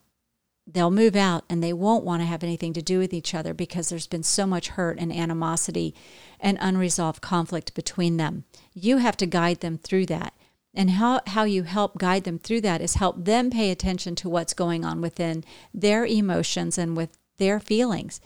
they'll 0.71 0.91
move 0.91 1.15
out 1.15 1.43
and 1.49 1.63
they 1.63 1.73
won't 1.73 2.03
want 2.03 2.21
to 2.21 2.25
have 2.27 2.43
anything 2.43 2.73
to 2.73 2.81
do 2.81 2.99
with 2.99 3.13
each 3.13 3.33
other 3.33 3.53
because 3.53 3.89
there's 3.89 4.07
been 4.07 4.23
so 4.23 4.45
much 4.45 4.69
hurt 4.69 4.99
and 4.99 5.11
animosity 5.11 5.95
and 6.39 6.57
unresolved 6.61 7.21
conflict 7.21 7.73
between 7.73 8.17
them. 8.17 8.43
You 8.73 8.97
have 8.97 9.17
to 9.17 9.25
guide 9.25 9.61
them 9.61 9.77
through 9.77 10.05
that. 10.07 10.33
And 10.73 10.91
how, 10.91 11.21
how 11.27 11.43
you 11.43 11.63
help 11.63 11.97
guide 11.97 12.23
them 12.23 12.37
through 12.37 12.61
that 12.61 12.81
is 12.81 12.95
help 12.95 13.25
them 13.25 13.49
pay 13.49 13.71
attention 13.71 14.15
to 14.15 14.29
what's 14.29 14.53
going 14.53 14.85
on 14.85 15.01
within 15.01 15.43
their 15.73 16.05
emotions 16.05 16.77
and 16.77 16.95
with 16.95 17.17
their 17.37 17.59
feelings. 17.59 18.21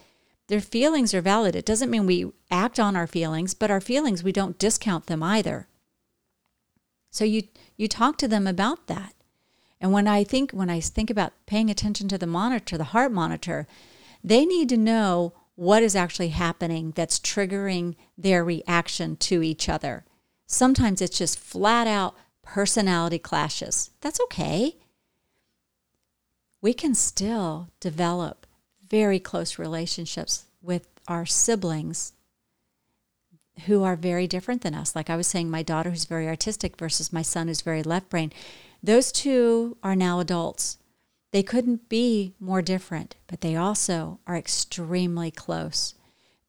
Their 0.47 0.61
feelings 0.61 1.13
are 1.13 1.21
valid. 1.21 1.55
It 1.55 1.65
doesn't 1.65 1.89
mean 1.89 2.05
we 2.05 2.31
act 2.51 2.79
on 2.79 2.95
our 2.95 3.07
feelings, 3.07 3.53
but 3.53 3.71
our 3.71 3.81
feelings, 3.81 4.23
we 4.23 4.31
don't 4.31 4.59
discount 4.59 5.07
them 5.07 5.23
either. 5.23 5.67
So 7.11 7.23
you, 7.23 7.43
you 7.77 7.87
talk 7.87 8.17
to 8.17 8.27
them 8.27 8.47
about 8.47 8.87
that. 8.87 9.13
And 9.79 9.91
when 9.91 10.07
I 10.07 10.23
think 10.23 10.51
when 10.51 10.69
I 10.69 10.79
think 10.79 11.09
about 11.09 11.33
paying 11.45 11.69
attention 11.69 12.07
to 12.07 12.17
the 12.17 12.25
monitor, 12.25 12.77
the 12.77 12.85
heart 12.85 13.11
monitor, 13.11 13.67
they 14.23 14.45
need 14.45 14.69
to 14.69 14.77
know 14.77 15.33
what 15.55 15.83
is 15.83 15.95
actually 15.95 16.29
happening 16.29 16.91
that's 16.95 17.19
triggering 17.19 17.95
their 18.17 18.43
reaction 18.43 19.15
to 19.17 19.43
each 19.43 19.69
other. 19.69 20.05
Sometimes 20.47 21.01
it's 21.01 21.17
just 21.17 21.37
flat 21.37 21.85
out 21.85 22.15
personality 22.41 23.19
clashes. 23.19 23.91
That's 24.01 24.21
okay. 24.21 24.77
We 26.61 26.73
can 26.73 26.95
still 26.95 27.69
develop 27.79 28.42
very 28.93 29.19
close 29.19 29.57
relationships 29.57 30.45
with 30.61 30.87
our 31.07 31.25
siblings 31.25 32.13
who 33.65 33.83
are 33.83 33.95
very 33.95 34.27
different 34.27 34.61
than 34.61 34.75
us. 34.75 34.95
Like 34.95 35.09
I 35.09 35.15
was 35.15 35.25
saying, 35.25 35.49
my 35.49 35.63
daughter 35.63 35.89
who's 35.89 36.05
very 36.05 36.27
artistic 36.27 36.77
versus 36.77 37.11
my 37.11 37.23
son 37.23 37.47
who's 37.47 37.61
very 37.61 37.81
left 37.81 38.07
brain. 38.07 38.31
Those 38.83 39.11
two 39.11 39.77
are 39.81 39.95
now 39.95 40.19
adults. 40.19 40.77
They 41.31 41.41
couldn't 41.41 41.89
be 41.89 42.35
more 42.39 42.61
different, 42.61 43.15
but 43.25 43.41
they 43.41 43.55
also 43.55 44.19
are 44.27 44.37
extremely 44.37 45.31
close. 45.31 45.95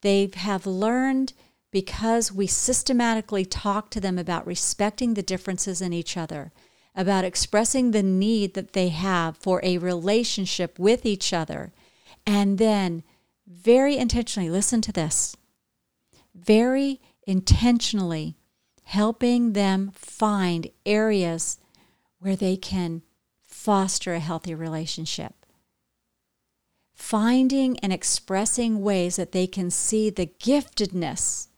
They 0.02 0.28
have 0.34 0.66
learned 0.66 1.32
because 1.70 2.30
we 2.30 2.46
systematically 2.46 3.46
talk 3.46 3.88
to 3.88 4.00
them 4.00 4.18
about 4.18 4.46
respecting 4.46 5.14
the 5.14 5.22
differences 5.22 5.80
in 5.80 5.94
each 5.94 6.14
other, 6.14 6.52
about 6.94 7.24
expressing 7.24 7.92
the 7.92 8.02
need 8.02 8.52
that 8.52 8.74
they 8.74 8.90
have 8.90 9.38
for 9.38 9.62
a 9.62 9.78
relationship 9.78 10.78
with 10.78 11.06
each 11.06 11.32
other, 11.32 11.72
and 12.26 12.58
then 12.58 13.02
very 13.46 13.96
intentionally, 13.96 14.50
listen 14.50 14.80
to 14.82 14.92
this, 14.92 15.36
very 16.34 17.00
intentionally 17.26 18.36
helping 18.84 19.52
them 19.52 19.90
find 19.94 20.68
areas 20.84 21.58
where 22.18 22.36
they 22.36 22.56
can 22.56 23.02
foster 23.42 24.14
a 24.14 24.20
healthy 24.20 24.54
relationship. 24.54 25.34
Finding 26.94 27.78
and 27.80 27.92
expressing 27.92 28.82
ways 28.82 29.16
that 29.16 29.32
they 29.32 29.46
can 29.46 29.70
see 29.70 30.10
the 30.10 30.26
giftedness 30.26 31.48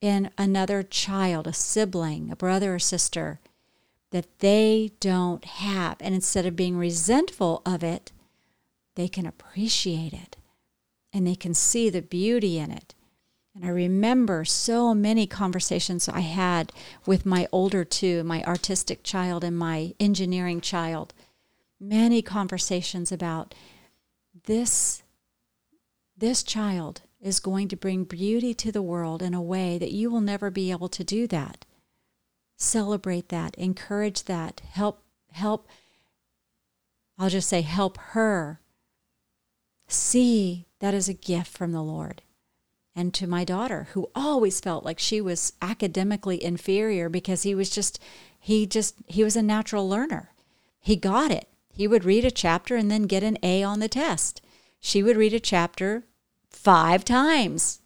in 0.00 0.30
another 0.36 0.82
child, 0.82 1.46
a 1.46 1.52
sibling, 1.52 2.30
a 2.30 2.36
brother 2.36 2.74
or 2.74 2.78
sister 2.78 3.40
that 4.10 4.38
they 4.40 4.92
don't 5.00 5.44
have. 5.44 5.96
And 6.00 6.14
instead 6.14 6.46
of 6.46 6.54
being 6.54 6.76
resentful 6.76 7.62
of 7.66 7.82
it, 7.82 8.12
they 8.94 9.08
can 9.08 9.26
appreciate 9.26 10.12
it 10.12 10.36
and 11.12 11.26
they 11.26 11.34
can 11.34 11.54
see 11.54 11.90
the 11.90 12.02
beauty 12.02 12.58
in 12.58 12.70
it 12.70 12.94
and 13.54 13.64
I 13.64 13.68
remember 13.68 14.44
so 14.44 14.94
many 14.94 15.28
conversations 15.28 16.08
I 16.08 16.20
had 16.20 16.72
with 17.06 17.24
my 17.24 17.46
older 17.52 17.84
two, 17.84 18.24
my 18.24 18.42
artistic 18.42 19.04
child 19.04 19.44
and 19.44 19.56
my 19.56 19.94
engineering 20.00 20.60
child. 20.60 21.14
Many 21.78 22.20
conversations 22.20 23.12
about 23.12 23.54
this 24.46 25.02
this 26.16 26.42
child 26.42 27.02
is 27.20 27.40
going 27.40 27.66
to 27.68 27.76
bring 27.76 28.04
beauty 28.04 28.54
to 28.54 28.70
the 28.70 28.82
world 28.82 29.20
in 29.20 29.34
a 29.34 29.42
way 29.42 29.78
that 29.78 29.90
you 29.90 30.10
will 30.10 30.20
never 30.20 30.48
be 30.50 30.70
able 30.70 30.88
to 30.88 31.02
do 31.02 31.26
that. 31.26 31.64
Celebrate 32.56 33.28
that, 33.30 33.56
encourage 33.56 34.24
that, 34.24 34.62
help 34.68 35.02
help 35.30 35.68
I'll 37.18 37.30
just 37.30 37.48
say 37.48 37.60
help 37.60 37.98
her 37.98 38.60
see 39.88 40.66
that 40.80 40.94
as 40.94 41.08
a 41.08 41.14
gift 41.14 41.56
from 41.56 41.72
the 41.72 41.82
Lord. 41.82 42.22
And 42.96 43.12
to 43.14 43.26
my 43.26 43.44
daughter 43.44 43.88
who 43.92 44.10
always 44.14 44.60
felt 44.60 44.84
like 44.84 44.98
she 44.98 45.20
was 45.20 45.54
academically 45.60 46.42
inferior 46.42 47.08
because 47.08 47.42
he 47.42 47.54
was 47.54 47.70
just 47.70 47.98
he 48.38 48.66
just 48.66 48.96
he 49.06 49.24
was 49.24 49.36
a 49.36 49.42
natural 49.42 49.88
learner. 49.88 50.32
He 50.80 50.96
got 50.96 51.30
it. 51.30 51.48
He 51.72 51.88
would 51.88 52.04
read 52.04 52.24
a 52.24 52.30
chapter 52.30 52.76
and 52.76 52.90
then 52.90 53.04
get 53.04 53.24
an 53.24 53.38
a 53.42 53.62
on 53.64 53.80
the 53.80 53.88
test. 53.88 54.40
She 54.78 55.02
would 55.02 55.16
read 55.16 55.34
a 55.34 55.40
chapter 55.40 56.04
five 56.48 57.04
times 57.04 57.80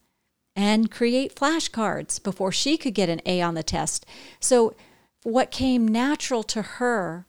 and 0.55 0.91
create 0.91 1.35
flashcards 1.35 2.23
before 2.23 2.53
she 2.53 2.77
could 2.77 2.93
get 2.93 3.09
an 3.09 3.23
a 3.25 3.41
on 3.41 3.55
the 3.55 3.63
test. 3.63 4.05
So 4.41 4.75
what 5.23 5.51
came 5.51 5.87
natural 5.87 6.43
to 6.45 6.63
her 6.63 7.27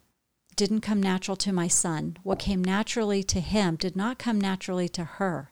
didn't 0.60 0.82
come 0.82 1.02
natural 1.02 1.38
to 1.38 1.54
my 1.54 1.68
son 1.68 2.18
what 2.24 2.38
came 2.38 2.64
naturally 2.64 3.24
to 3.24 3.40
him 3.40 3.76
did 3.76 3.96
not 3.96 4.20
come 4.20 4.40
naturally 4.40 4.90
to 4.90 5.04
her 5.04 5.52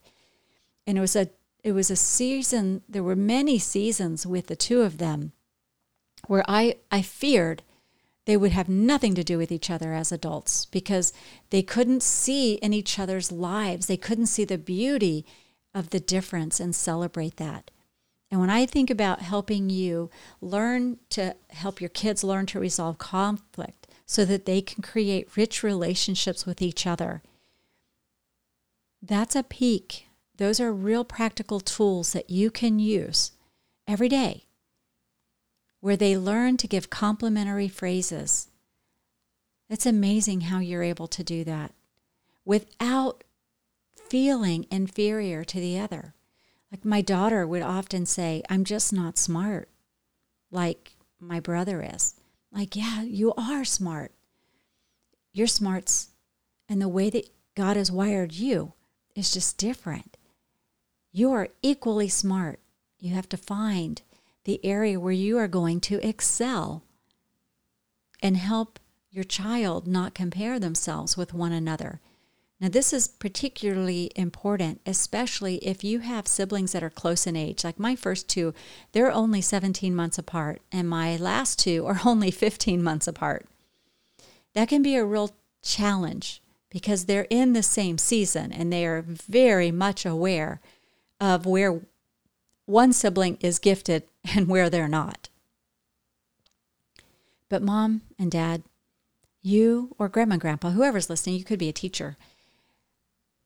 and 0.85 0.97
it 0.97 1.01
was 1.01 1.15
a 1.15 1.29
it 1.67 1.73
was 1.73 1.91
a 1.91 1.97
season, 1.97 2.81
there 2.87 3.03
were 3.03 3.15
many 3.15 3.59
seasons 3.59 4.25
with 4.25 4.47
the 4.47 4.55
two 4.55 4.83
of 4.83 4.99
them 4.99 5.33
where 6.27 6.45
I, 6.47 6.77
I 6.89 7.01
feared 7.01 7.61
they 8.23 8.37
would 8.37 8.53
have 8.53 8.69
nothing 8.69 9.13
to 9.15 9.23
do 9.23 9.37
with 9.37 9.51
each 9.51 9.69
other 9.69 9.93
as 9.93 10.11
adults 10.11 10.63
because 10.63 11.11
they 11.49 11.61
couldn't 11.61 12.03
see 12.03 12.53
in 12.55 12.71
each 12.71 12.97
other's 12.99 13.33
lives. 13.33 13.87
They 13.87 13.97
couldn't 13.97 14.27
see 14.27 14.45
the 14.45 14.57
beauty 14.57 15.25
of 15.73 15.89
the 15.89 15.99
difference 15.99 16.61
and 16.61 16.73
celebrate 16.73 17.35
that. 17.35 17.69
And 18.31 18.39
when 18.39 18.49
I 18.49 18.65
think 18.65 18.89
about 18.89 19.21
helping 19.21 19.69
you 19.69 20.09
learn 20.39 20.99
to 21.09 21.35
help 21.49 21.81
your 21.81 21.89
kids 21.89 22.23
learn 22.23 22.45
to 22.47 22.61
resolve 22.61 22.97
conflict 22.97 23.86
so 24.07 24.25
that 24.25 24.45
they 24.45 24.61
can 24.61 24.81
create 24.81 25.37
rich 25.37 25.61
relationships 25.61 26.47
with 26.47 26.63
each 26.63 26.87
other, 26.87 27.21
that's 29.03 29.35
a 29.35 29.43
peek 29.43 30.07
those 30.37 30.59
are 30.59 30.71
real 30.71 31.03
practical 31.03 31.59
tools 31.59 32.13
that 32.13 32.29
you 32.29 32.51
can 32.51 32.79
use 32.79 33.31
every 33.87 34.07
day 34.07 34.45
where 35.79 35.97
they 35.97 36.17
learn 36.17 36.57
to 36.57 36.67
give 36.67 36.89
complimentary 36.89 37.67
phrases. 37.67 38.47
It's 39.69 39.85
amazing 39.85 40.41
how 40.41 40.59
you're 40.59 40.83
able 40.83 41.07
to 41.07 41.23
do 41.23 41.43
that 41.43 41.73
without 42.45 43.23
feeling 43.95 44.65
inferior 44.71 45.43
to 45.43 45.59
the 45.59 45.79
other. 45.79 46.13
Like 46.71 46.83
my 46.83 47.01
daughter 47.01 47.45
would 47.45 47.61
often 47.61 48.05
say, 48.05 48.43
I'm 48.49 48.63
just 48.63 48.91
not 48.91 49.17
smart 49.17 49.69
like 50.51 50.95
my 51.19 51.39
brother 51.39 51.81
is. 51.81 52.15
Like, 52.51 52.75
yeah, 52.75 53.01
you 53.01 53.33
are 53.35 53.65
smart. 53.65 54.11
Your 55.33 55.47
smarts 55.47 56.09
and 56.69 56.81
the 56.81 56.87
way 56.87 57.09
that 57.09 57.29
God 57.55 57.77
has 57.77 57.91
wired 57.91 58.33
you 58.33 58.73
is 59.15 59.31
just 59.31 59.57
different. 59.57 60.17
You 61.11 61.31
are 61.31 61.49
equally 61.61 62.07
smart. 62.07 62.59
You 62.99 63.13
have 63.15 63.29
to 63.29 63.37
find 63.37 64.01
the 64.43 64.63
area 64.65 64.99
where 64.99 65.13
you 65.13 65.37
are 65.37 65.47
going 65.47 65.81
to 65.81 66.07
excel 66.07 66.83
and 68.21 68.37
help 68.37 68.79
your 69.11 69.23
child 69.23 69.87
not 69.87 70.13
compare 70.13 70.59
themselves 70.59 71.17
with 71.17 71.33
one 71.33 71.51
another. 71.51 72.01
Now, 72.59 72.69
this 72.69 72.91
is 72.91 73.07
particularly 73.07 74.11
important, 74.15 74.81
especially 74.85 75.57
if 75.57 75.83
you 75.83 75.99
have 75.99 76.27
siblings 76.27 76.71
that 76.71 76.83
are 76.83 76.89
close 76.89 77.27
in 77.27 77.35
age. 77.35 77.63
Like 77.63 77.79
my 77.79 77.95
first 77.95 78.27
two, 78.27 78.53
they're 78.93 79.11
only 79.11 79.41
17 79.41 79.93
months 79.93 80.17
apart, 80.17 80.61
and 80.71 80.89
my 80.89 81.17
last 81.17 81.59
two 81.59 81.85
are 81.85 81.99
only 82.05 82.31
15 82.31 82.81
months 82.81 83.07
apart. 83.07 83.45
That 84.55 84.69
can 84.69 84.81
be 84.81 84.95
a 84.95 85.05
real 85.05 85.35
challenge 85.61 86.41
because 86.69 87.05
they're 87.05 87.27
in 87.29 87.53
the 87.53 87.63
same 87.63 87.97
season 87.97 88.51
and 88.51 88.71
they 88.71 88.85
are 88.85 89.01
very 89.01 89.71
much 89.71 90.05
aware 90.05 90.59
of 91.19 91.45
where 91.45 91.81
one 92.65 92.91
sibling 92.91 93.37
is 93.39 93.59
gifted 93.59 94.03
and 94.35 94.47
where 94.47 94.69
they're 94.69 94.87
not. 94.87 95.29
But 97.49 97.61
mom 97.61 98.01
and 98.19 98.31
dad, 98.31 98.63
you 99.41 99.95
or 99.97 100.09
grandma 100.09 100.33
and 100.33 100.41
grandpa, 100.41 100.71
whoever's 100.71 101.09
listening, 101.09 101.37
you 101.37 101.45
could 101.45 101.59
be 101.59 101.69
a 101.69 101.73
teacher. 101.73 102.17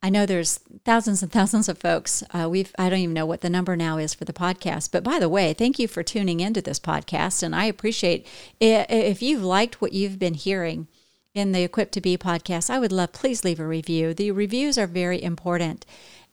I 0.03 0.09
know 0.09 0.25
there's 0.25 0.57
thousands 0.83 1.21
and 1.21 1.31
thousands 1.31 1.69
of 1.69 1.77
folks. 1.77 2.23
Uh, 2.31 2.49
we've 2.49 2.73
I 2.79 2.89
don't 2.89 2.99
even 2.99 3.13
know 3.13 3.25
what 3.25 3.41
the 3.41 3.49
number 3.49 3.75
now 3.75 3.97
is 3.97 4.13
for 4.13 4.25
the 4.25 4.33
podcast. 4.33 4.91
But 4.91 5.03
by 5.03 5.19
the 5.19 5.29
way, 5.29 5.53
thank 5.53 5.77
you 5.79 5.87
for 5.87 6.03
tuning 6.03 6.39
into 6.39 6.61
this 6.61 6.79
podcast, 6.79 7.43
and 7.43 7.55
I 7.55 7.65
appreciate 7.65 8.25
if 8.59 9.21
you've 9.21 9.43
liked 9.43 9.81
what 9.81 9.93
you've 9.93 10.17
been 10.19 10.33
hearing 10.33 10.87
in 11.33 11.51
the 11.51 11.63
Equipped 11.63 11.93
to 11.93 12.01
Be 12.01 12.17
podcast. 12.17 12.69
I 12.69 12.79
would 12.79 12.91
love 12.91 13.13
please 13.13 13.43
leave 13.43 13.59
a 13.59 13.67
review. 13.67 14.13
The 14.13 14.31
reviews 14.31 14.77
are 14.77 14.87
very 14.87 15.21
important 15.21 15.85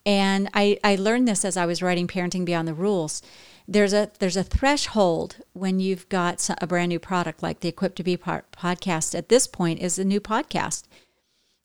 And 0.07 0.49
I, 0.55 0.79
I 0.83 0.97
learned 0.97 1.29
this 1.29 1.45
as 1.45 1.57
I 1.57 1.67
was 1.67 1.83
writing 1.83 2.07
Parenting 2.07 2.45
Beyond 2.45 2.67
the 2.67 2.75
Rules. 2.75 3.21
There's 3.67 3.93
a 3.93 4.11
there's 4.19 4.37
a 4.39 4.45
threshold 4.45 5.37
when 5.53 5.81
you've 5.81 6.09
got 6.09 6.49
a 6.61 6.67
brand 6.67 6.89
new 6.89 6.99
product 6.99 7.43
like 7.43 7.61
the 7.61 7.69
Equipped 7.69 7.97
to 7.97 8.03
Be 8.03 8.17
podcast. 8.17 9.15
At 9.15 9.29
this 9.29 9.47
point, 9.47 9.81
is 9.81 9.99
a 9.99 10.05
new 10.05 10.21
podcast. 10.21 10.85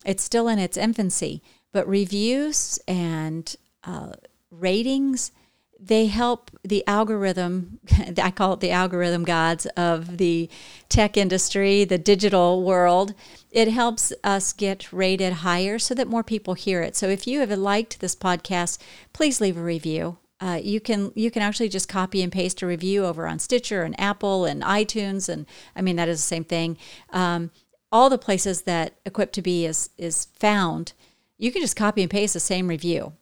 It's 0.06 0.24
still 0.24 0.49
in 0.49 0.60
its 0.60 0.76
infancy, 0.76 1.41
but 1.74 1.88
reviews 1.88 2.80
and 2.88 3.55
uh, 3.84 4.13
ratings 4.49 5.32
they 5.80 6.05
help 6.05 6.49
the 6.63 6.88
algorithm 6.88 7.80
i 8.21 8.32
call 8.32 8.53
it 8.53 8.61
the 8.61 8.71
algorithm 8.71 9.26
gods 9.26 9.65
of 9.76 10.17
the 10.17 10.49
tech 10.93 11.17
industry 11.17 11.84
the 11.84 11.97
digital 11.97 12.61
world. 12.61 13.15
It 13.49 13.67
helps 13.67 14.13
us 14.24 14.53
get 14.53 14.93
rated 14.93 15.34
higher 15.34 15.80
so 15.80 15.95
that 15.95 16.07
more 16.07 16.24
people 16.24 16.53
hear 16.53 16.82
it. 16.82 16.95
So 16.95 17.07
if 17.09 17.26
you 17.28 17.39
have 17.39 17.51
liked 17.51 17.99
this 17.99 18.15
podcast 18.15 18.78
please 19.11 19.41
leave 19.41 19.57
a 19.57 19.63
review. 19.63 20.17
Uh, 20.39 20.59
you 20.61 20.80
can 20.80 21.11
you 21.15 21.32
can 21.32 21.41
actually 21.41 21.69
just 21.69 21.89
copy 21.89 22.21
and 22.21 22.32
paste 22.32 22.61
a 22.61 22.67
review 22.67 23.05
over 23.05 23.28
on 23.28 23.39
Stitcher 23.39 23.82
and 23.84 23.99
Apple 23.99 24.45
and 24.45 24.61
iTunes 24.61 25.30
and 25.30 25.47
I 25.76 25.82
mean 25.82 25.95
that 25.95 26.09
is 26.09 26.19
the 26.19 26.28
same 26.28 26.43
thing. 26.43 26.78
Um, 27.09 27.49
all 27.91 28.09
the 28.09 28.17
places 28.17 28.63
that 28.63 28.93
Equipped 29.05 29.34
to 29.34 29.41
Be 29.41 29.65
is 29.65 29.89
is 29.97 30.26
found, 30.26 30.93
you 31.38 31.52
can 31.52 31.62
just 31.62 31.76
copy 31.76 32.02
and 32.02 32.12
paste 32.12 32.34
the 32.34 32.40
same 32.40 32.68
review. 32.68 33.14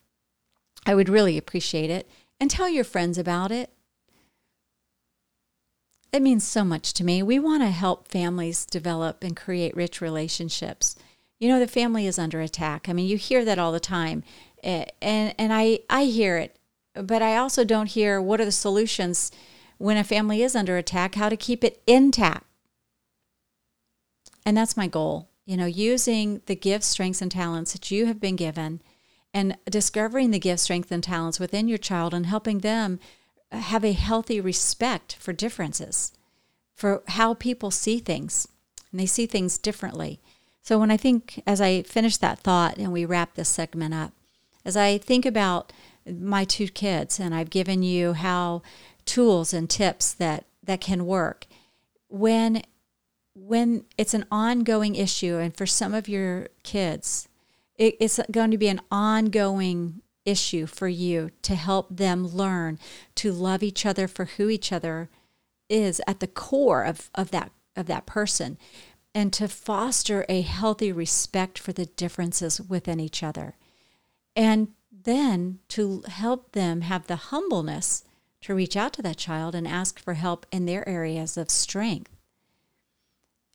I 0.85 0.95
would 0.95 1.09
really 1.09 1.37
appreciate 1.37 1.89
it 1.89 2.09
and 2.39 2.49
tell 2.49 2.69
your 2.69 2.83
friends 2.83 3.17
about 3.17 3.51
it. 3.51 3.71
It 6.11 6.21
means 6.21 6.43
so 6.43 6.63
much 6.65 6.93
to 6.93 7.03
me. 7.03 7.23
We 7.23 7.39
want 7.39 7.63
to 7.63 7.69
help 7.69 8.09
families 8.09 8.65
develop 8.65 9.23
and 9.23 9.35
create 9.35 9.75
rich 9.75 10.01
relationships. 10.01 10.95
You 11.39 11.47
know, 11.47 11.59
the 11.59 11.67
family 11.67 12.05
is 12.05 12.19
under 12.19 12.41
attack. 12.41 12.89
I 12.89 12.93
mean, 12.93 13.07
you 13.07 13.17
hear 13.17 13.45
that 13.45 13.59
all 13.59 13.71
the 13.71 13.79
time. 13.79 14.23
And 14.61 14.91
and 15.01 15.53
I 15.53 15.79
I 15.89 16.03
hear 16.03 16.37
it, 16.37 16.57
but 16.93 17.21
I 17.21 17.37
also 17.37 17.63
don't 17.63 17.89
hear 17.89 18.21
what 18.21 18.41
are 18.41 18.45
the 18.45 18.51
solutions 18.51 19.31
when 19.77 19.97
a 19.97 20.03
family 20.03 20.43
is 20.43 20.55
under 20.55 20.77
attack, 20.77 21.15
how 21.15 21.29
to 21.29 21.37
keep 21.37 21.63
it 21.63 21.81
intact. 21.87 22.45
And 24.45 24.55
that's 24.55 24.77
my 24.77 24.87
goal. 24.87 25.30
You 25.45 25.57
know, 25.57 25.65
using 25.65 26.41
the 26.45 26.55
gifts, 26.55 26.87
strengths, 26.87 27.21
and 27.21 27.31
talents 27.31 27.73
that 27.73 27.91
you 27.91 28.05
have 28.05 28.19
been 28.19 28.35
given 28.35 28.81
and 29.33 29.57
discovering 29.69 30.31
the 30.31 30.39
gifts, 30.39 30.63
strengths, 30.63 30.91
and 30.91 31.03
talents 31.03 31.39
within 31.39 31.67
your 31.67 31.77
child 31.77 32.13
and 32.13 32.25
helping 32.25 32.59
them 32.59 32.99
have 33.51 33.83
a 33.83 33.91
healthy 33.93 34.39
respect 34.39 35.15
for 35.15 35.33
differences, 35.33 36.13
for 36.73 37.03
how 37.07 37.33
people 37.33 37.71
see 37.71 37.99
things. 37.99 38.47
And 38.91 38.99
they 38.99 39.05
see 39.05 39.25
things 39.25 39.57
differently. 39.57 40.19
So 40.61 40.77
when 40.77 40.91
I 40.91 40.97
think, 40.97 41.41
as 41.47 41.59
I 41.59 41.81
finish 41.83 42.17
that 42.17 42.39
thought 42.39 42.77
and 42.77 42.91
we 42.91 43.05
wrap 43.05 43.35
this 43.35 43.49
segment 43.49 43.93
up, 43.93 44.13
as 44.63 44.77
I 44.77 44.97
think 44.99 45.25
about 45.25 45.73
my 46.05 46.43
two 46.43 46.67
kids 46.67 47.19
and 47.19 47.33
I've 47.33 47.49
given 47.49 47.83
you 47.83 48.13
how 48.13 48.61
tools 49.05 49.53
and 49.53 49.69
tips 49.69 50.13
that, 50.13 50.45
that 50.63 50.81
can 50.81 51.05
work, 51.05 51.47
when 52.09 52.61
when 53.33 53.85
it's 53.97 54.13
an 54.13 54.25
ongoing 54.31 54.95
issue 54.95 55.37
and 55.37 55.55
for 55.55 55.65
some 55.65 55.93
of 55.93 56.09
your 56.09 56.47
kids 56.63 57.27
it, 57.77 57.95
it's 57.99 58.19
going 58.29 58.51
to 58.51 58.57
be 58.57 58.67
an 58.67 58.81
ongoing 58.91 60.01
issue 60.25 60.65
for 60.65 60.87
you 60.87 61.31
to 61.41 61.55
help 61.55 61.87
them 61.89 62.27
learn 62.27 62.77
to 63.15 63.31
love 63.31 63.63
each 63.63 63.85
other 63.85 64.07
for 64.07 64.25
who 64.25 64.49
each 64.49 64.71
other 64.71 65.09
is 65.69 66.01
at 66.05 66.19
the 66.19 66.27
core 66.27 66.83
of, 66.83 67.09
of 67.15 67.31
that 67.31 67.51
of 67.75 67.87
that 67.87 68.05
person 68.05 68.57
and 69.13 69.33
to 69.33 69.47
foster 69.47 70.25
a 70.29 70.41
healthy 70.41 70.91
respect 70.91 71.57
for 71.57 71.73
the 71.73 71.85
differences 71.85 72.61
within 72.61 72.99
each 72.99 73.23
other. 73.23 73.55
And 74.35 74.69
then 74.91 75.59
to 75.69 76.03
help 76.07 76.51
them 76.51 76.81
have 76.81 77.07
the 77.07 77.15
humbleness 77.15 78.03
to 78.41 78.55
reach 78.55 78.75
out 78.75 78.93
to 78.93 79.01
that 79.01 79.17
child 79.17 79.55
and 79.55 79.67
ask 79.67 79.99
for 79.99 80.13
help 80.13 80.45
in 80.51 80.65
their 80.65 80.87
areas 80.87 81.37
of 81.37 81.49
strength 81.49 82.11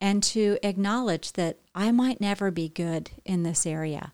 and 0.00 0.22
to 0.22 0.58
acknowledge 0.62 1.32
that 1.32 1.58
I 1.74 1.90
might 1.90 2.20
never 2.20 2.50
be 2.50 2.68
good 2.68 3.10
in 3.24 3.42
this 3.42 3.66
area 3.66 4.12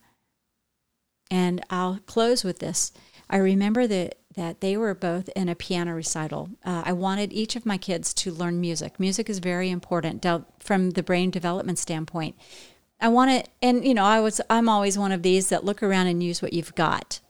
and 1.32 1.64
I'll 1.70 1.98
close 2.04 2.44
with 2.44 2.58
this. 2.58 2.92
I 3.28 3.38
remember 3.38 3.86
that 3.86 4.18
that 4.34 4.60
they 4.60 4.78
were 4.78 4.94
both 4.94 5.28
in 5.36 5.48
a 5.48 5.54
piano 5.54 5.94
recital. 5.94 6.48
Uh, 6.64 6.82
I 6.86 6.92
wanted 6.94 7.34
each 7.34 7.54
of 7.54 7.66
my 7.66 7.76
kids 7.76 8.14
to 8.14 8.32
learn 8.32 8.62
music. 8.62 8.98
Music 8.98 9.28
is 9.28 9.40
very 9.40 9.68
important 9.68 10.24
from 10.58 10.90
the 10.90 11.02
brain 11.02 11.30
development 11.30 11.78
standpoint. 11.78 12.34
I 12.98 13.08
want 13.08 13.30
to, 13.30 13.50
and 13.60 13.84
you 13.84 13.92
know, 13.92 14.04
I 14.04 14.20
was 14.20 14.40
I'm 14.48 14.68
always 14.68 14.96
one 14.96 15.12
of 15.12 15.22
these 15.22 15.48
that 15.48 15.64
look 15.64 15.82
around 15.82 16.06
and 16.06 16.22
use 16.22 16.40
what 16.40 16.52
you've 16.52 16.74
got. 16.74 17.20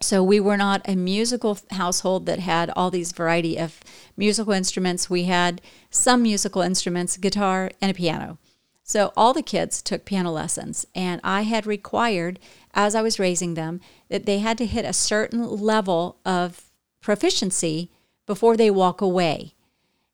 So 0.00 0.22
we 0.22 0.40
were 0.40 0.56
not 0.56 0.82
a 0.86 0.94
musical 0.94 1.58
household 1.70 2.26
that 2.26 2.38
had 2.40 2.70
all 2.76 2.90
these 2.90 3.12
variety 3.12 3.58
of 3.58 3.80
musical 4.16 4.52
instruments. 4.52 5.08
We 5.08 5.24
had 5.24 5.60
some 5.90 6.22
musical 6.22 6.62
instruments, 6.62 7.16
guitar 7.16 7.70
and 7.80 7.90
a 7.90 7.94
piano. 7.94 8.38
So 8.82 9.12
all 9.16 9.32
the 9.32 9.42
kids 9.42 9.82
took 9.82 10.04
piano 10.04 10.30
lessons, 10.30 10.86
and 10.94 11.20
I 11.24 11.42
had 11.42 11.66
required, 11.66 12.38
as 12.72 12.94
I 12.94 13.02
was 13.02 13.18
raising 13.18 13.54
them, 13.54 13.80
that 14.08 14.26
they 14.26 14.38
had 14.38 14.56
to 14.58 14.66
hit 14.66 14.84
a 14.84 14.92
certain 14.92 15.44
level 15.44 16.18
of 16.24 16.70
proficiency 17.00 17.90
before 18.26 18.56
they 18.56 18.70
walk 18.70 19.00
away. 19.00 19.54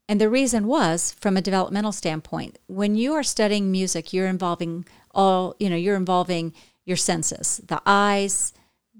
And 0.08 0.18
the 0.18 0.30
reason 0.30 0.66
was 0.66 1.12
from 1.20 1.36
a 1.36 1.42
developmental 1.42 1.92
standpoint. 1.92 2.58
When 2.66 2.94
you 2.94 3.12
are 3.12 3.22
studying 3.22 3.70
music, 3.70 4.12
you're 4.12 4.26
involving 4.26 4.86
all, 5.14 5.54
you 5.58 5.68
know, 5.68 5.76
you're 5.76 5.96
involving 5.96 6.54
your 6.86 6.96
senses, 6.96 7.60
the 7.66 7.82
eyes, 7.84 8.54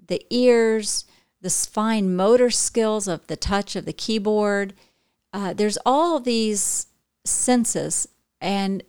the 0.07 0.25
ears, 0.31 1.05
the 1.41 1.51
fine 1.51 2.15
motor 2.15 2.51
skills 2.51 3.09
of 3.09 3.27
the 3.27 3.37
touch 3.37 3.77
of 3.77 3.85
the 3.85 3.93
keyboard. 3.93 4.75
Uh, 5.33 5.53
there's 5.53 5.79
all 5.85 6.21
these 6.21 6.87
senses 7.25 8.09
and 8.41 8.83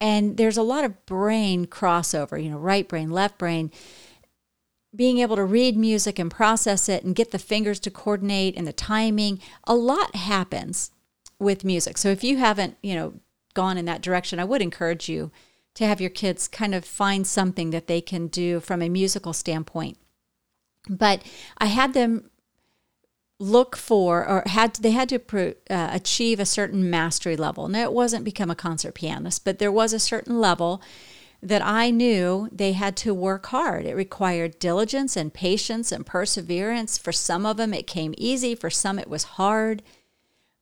and 0.00 0.36
there's 0.36 0.56
a 0.56 0.62
lot 0.62 0.84
of 0.84 1.06
brain 1.06 1.66
crossover, 1.66 2.42
you 2.42 2.48
know, 2.50 2.58
right 2.58 2.88
brain, 2.88 3.10
left 3.10 3.36
brain. 3.36 3.72
Being 4.94 5.18
able 5.18 5.34
to 5.34 5.44
read 5.44 5.76
music 5.76 6.20
and 6.20 6.30
process 6.30 6.88
it 6.88 7.02
and 7.02 7.16
get 7.16 7.32
the 7.32 7.38
fingers 7.38 7.80
to 7.80 7.90
coordinate 7.90 8.56
and 8.56 8.66
the 8.66 8.72
timing, 8.72 9.40
a 9.64 9.74
lot 9.74 10.14
happens 10.14 10.92
with 11.40 11.64
music. 11.64 11.98
So 11.98 12.10
if 12.10 12.22
you 12.22 12.36
haven't, 12.36 12.76
you 12.80 12.94
know, 12.94 13.14
gone 13.54 13.76
in 13.76 13.86
that 13.86 14.02
direction, 14.02 14.38
I 14.38 14.44
would 14.44 14.62
encourage 14.62 15.08
you 15.08 15.32
to 15.74 15.86
have 15.86 16.00
your 16.00 16.10
kids 16.10 16.48
kind 16.48 16.74
of 16.74 16.84
find 16.84 17.26
something 17.26 17.70
that 17.70 17.86
they 17.86 18.00
can 18.00 18.28
do 18.28 18.60
from 18.60 18.82
a 18.82 18.88
musical 18.88 19.32
standpoint. 19.32 19.98
But 20.88 21.22
I 21.58 21.66
had 21.66 21.94
them 21.94 22.30
look 23.40 23.76
for 23.76 24.26
or 24.26 24.42
had 24.46 24.74
they 24.76 24.90
had 24.90 25.08
to 25.10 25.54
uh, 25.70 25.88
achieve 25.92 26.40
a 26.40 26.46
certain 26.46 26.90
mastery 26.90 27.36
level. 27.36 27.68
Now 27.68 27.82
it 27.84 27.92
wasn't 27.92 28.24
become 28.24 28.50
a 28.50 28.56
concert 28.56 28.94
pianist, 28.94 29.44
but 29.44 29.58
there 29.58 29.72
was 29.72 29.92
a 29.92 30.00
certain 30.00 30.40
level 30.40 30.82
that 31.40 31.62
I 31.64 31.90
knew 31.90 32.48
they 32.50 32.72
had 32.72 32.96
to 32.98 33.14
work 33.14 33.46
hard. 33.46 33.86
It 33.86 33.94
required 33.94 34.58
diligence 34.58 35.16
and 35.16 35.32
patience 35.32 35.92
and 35.92 36.04
perseverance. 36.04 36.98
For 36.98 37.12
some 37.12 37.46
of 37.46 37.56
them 37.56 37.72
it 37.72 37.86
came 37.86 38.12
easy, 38.18 38.56
for 38.56 38.70
some 38.70 38.98
it 38.98 39.08
was 39.08 39.22
hard. 39.22 39.82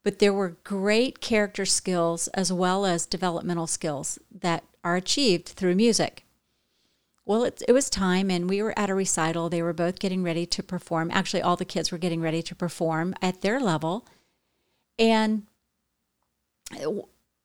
But 0.04 0.18
there 0.18 0.34
were 0.34 0.58
great 0.62 1.20
character 1.20 1.64
skills 1.64 2.28
as 2.28 2.52
well 2.52 2.84
as 2.84 3.06
developmental 3.06 3.66
skills 3.66 4.18
that 4.30 4.64
are 4.84 4.96
achieved 4.96 5.48
through 5.48 5.74
music. 5.76 6.25
Well, 7.26 7.42
it, 7.42 7.60
it 7.66 7.72
was 7.72 7.90
time, 7.90 8.30
and 8.30 8.48
we 8.48 8.62
were 8.62 8.72
at 8.78 8.88
a 8.88 8.94
recital. 8.94 9.48
They 9.48 9.60
were 9.60 9.72
both 9.72 9.98
getting 9.98 10.22
ready 10.22 10.46
to 10.46 10.62
perform. 10.62 11.10
Actually, 11.10 11.42
all 11.42 11.56
the 11.56 11.64
kids 11.64 11.90
were 11.90 11.98
getting 11.98 12.20
ready 12.20 12.40
to 12.40 12.54
perform 12.54 13.14
at 13.20 13.42
their 13.42 13.58
level. 13.58 14.06
And 14.96 15.42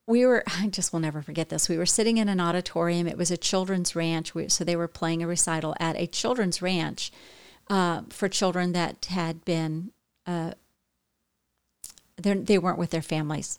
we 0.06 0.26
were, 0.26 0.44
I 0.60 0.68
just 0.68 0.94
will 0.94 1.00
never 1.00 1.24
forget 1.24 1.50
this. 1.50 1.68
We 1.68 1.80
were 1.80 1.88
sitting 1.88 2.18
in 2.18 2.30
an 2.30 2.40
auditorium. 2.40 3.08
It 3.08 3.18
was 3.18 3.32
a 3.32 3.38
children's 3.38 3.96
ranch. 3.96 4.36
We, 4.36 4.50
so 4.50 4.64
they 4.64 4.76
were 4.76 4.88
playing 4.88 5.24
a 5.24 5.28
recital 5.28 5.76
at 5.80 5.98
a 5.98 6.06
children's 6.06 6.62
ranch 6.62 7.12
uh, 7.68 8.04
for 8.10 8.30
children 8.30 8.74
that 8.74 9.06
had 9.06 9.44
been, 9.46 9.92
uh, 10.28 10.52
they 12.18 12.60
weren't 12.60 12.78
with 12.78 12.92
their 12.92 13.02
families. 13.02 13.58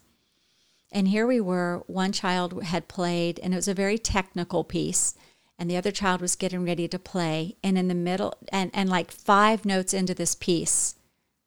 And 0.93 1.09
here 1.09 1.27
we 1.27 1.41
were, 1.41 1.83
one 1.89 2.13
child 2.13 2.63
had 2.63 2.87
played, 2.87 3.41
and 3.41 3.55
it 3.55 3.57
was 3.57 3.67
a 3.67 3.75
very 3.75 3.99
technical 3.99 4.63
piece 4.63 5.15
and 5.63 5.71
the 5.71 5.77
other 5.77 5.93
child 5.93 6.21
was 6.21 6.35
getting 6.35 6.65
ready 6.65 6.89
to 6.89 6.99
play 6.99 7.55
and 7.63 7.79
in 7.79 7.87
the 7.87 7.95
middle 7.95 8.35
and, 8.51 8.69
and 8.75 8.91
like 8.91 9.13
five 9.13 9.65
notes 9.65 9.95
into 9.95 10.13
this 10.13 10.35
piece 10.35 10.97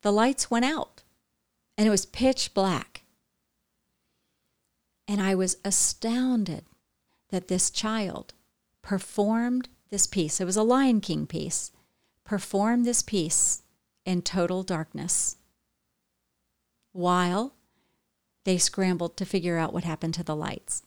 the 0.03 0.11
lights 0.11 0.49
went 0.49 0.63
out 0.63 1.03
and 1.77 1.85
it 1.85 1.89
was 1.89 2.05
pitch 2.05 2.53
black. 2.53 3.03
And 5.05 5.21
i 5.21 5.35
was 5.35 5.57
astounded 5.65 6.63
that 7.29 7.49
this 7.49 7.69
child 7.69 8.33
performed 8.81 9.67
this 9.89 10.07
piece. 10.07 10.39
It 10.39 10.45
was 10.45 10.55
a 10.55 10.63
lion 10.63 11.01
king 11.01 11.27
piece. 11.27 11.73
Performed 12.23 12.85
this 12.85 13.01
piece 13.01 13.63
in 14.05 14.21
total 14.21 14.63
darkness 14.63 15.35
while 16.93 17.53
they 18.45 18.57
scrambled 18.57 19.17
to 19.17 19.25
figure 19.25 19.57
out 19.57 19.73
what 19.73 19.83
happened 19.83 20.13
to 20.13 20.23
the 20.23 20.37
lights 20.37 20.83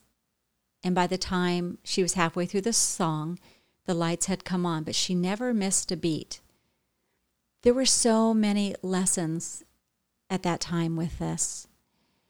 and 0.83 0.95
by 0.95 1.07
the 1.07 1.19
time 1.19 1.79
she 1.83 2.03
was 2.03 2.15
halfway 2.15 2.47
through 2.47 2.63
the 2.63 2.73
song, 2.73 3.39
the 3.87 3.95
lights 3.95 4.27
had 4.27 4.45
come 4.45 4.67
on, 4.67 4.85
but 4.85 4.95
she 4.95 5.15
never 5.15 5.53
missed 5.55 5.91
a 5.91 5.97
beat. 5.97 6.41
There 7.63 7.75
were 7.75 7.87
so 7.87 8.33
many 8.33 8.75
lessons 8.83 9.65
at 10.31 10.43
that 10.43 10.61
time 10.61 10.95
with 10.95 11.19
this. 11.19 11.67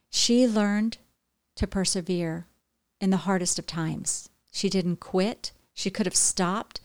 She 0.08 0.46
learned 0.46 0.98
to 1.56 1.66
persevere 1.66 2.46
in 3.00 3.10
the 3.10 3.18
hardest 3.18 3.58
of 3.58 3.66
times. 3.66 4.30
She 4.52 4.70
didn't 4.70 5.00
quit. 5.00 5.52
She 5.74 5.90
could 5.90 6.06
have 6.06 6.16
stopped, 6.16 6.80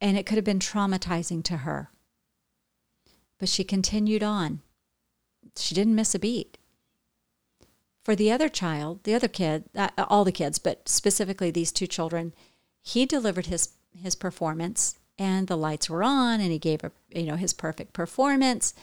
and 0.00 0.16
it 0.16 0.26
could 0.26 0.36
have 0.36 0.44
been 0.44 0.58
traumatizing 0.58 1.44
to 1.44 1.58
her. 1.58 1.90
But 3.38 3.48
she 3.48 3.64
continued 3.64 4.22
on. 4.22 4.60
She 5.56 5.74
didn't 5.74 5.94
miss 5.94 6.14
a 6.14 6.18
beat. 6.18 6.58
For 8.04 8.14
the 8.14 8.30
other 8.30 8.50
child, 8.50 9.02
the 9.04 9.14
other 9.14 9.28
kid, 9.28 9.64
uh, 9.74 9.88
all 9.96 10.24
the 10.24 10.32
kids, 10.32 10.58
but 10.58 10.88
specifically 10.88 11.50
these 11.50 11.72
two 11.72 11.86
children, 11.86 12.34
he 12.82 13.06
delivered 13.06 13.46
his 13.46 13.70
his 13.96 14.14
performance 14.14 14.98
and 15.18 15.46
the 15.46 15.56
lights 15.56 15.88
were 15.88 16.02
on 16.02 16.40
and 16.40 16.50
he 16.50 16.58
gave 16.58 16.82
a 16.84 16.92
you 17.10 17.24
know 17.24 17.36
his 17.36 17.54
perfect 17.54 17.92
performance. 17.92 18.74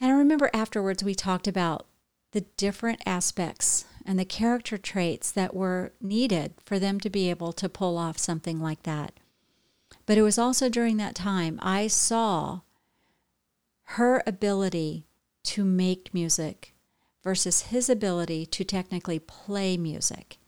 And 0.00 0.10
i 0.10 0.14
remember 0.14 0.50
afterwards 0.54 1.04
we 1.04 1.14
talked 1.14 1.46
about 1.46 1.86
the 2.32 2.42
different 2.56 3.02
aspects 3.04 3.84
and 4.06 4.18
the 4.18 4.24
character 4.24 4.78
traits 4.78 5.30
that 5.30 5.54
were 5.54 5.92
needed 6.00 6.54
for 6.64 6.78
them 6.78 6.98
to 7.00 7.10
be 7.10 7.28
able 7.28 7.52
to 7.52 7.68
pull 7.68 7.98
off 7.98 8.18
something 8.18 8.60
like 8.60 8.82
that. 8.84 9.12
But 10.06 10.18
it 10.18 10.22
was 10.22 10.38
also 10.38 10.68
during 10.68 10.96
that 10.96 11.14
time 11.14 11.58
i 11.62 11.88
saw 11.88 12.60
her 13.96 14.22
ability 14.26 15.06
to 15.44 15.64
make 15.64 16.14
music 16.14 16.72
versus 17.22 17.62
his 17.62 17.88
ability 17.88 18.46
to 18.46 18.64
technically 18.64 19.18
play 19.18 19.76
music 19.76 20.38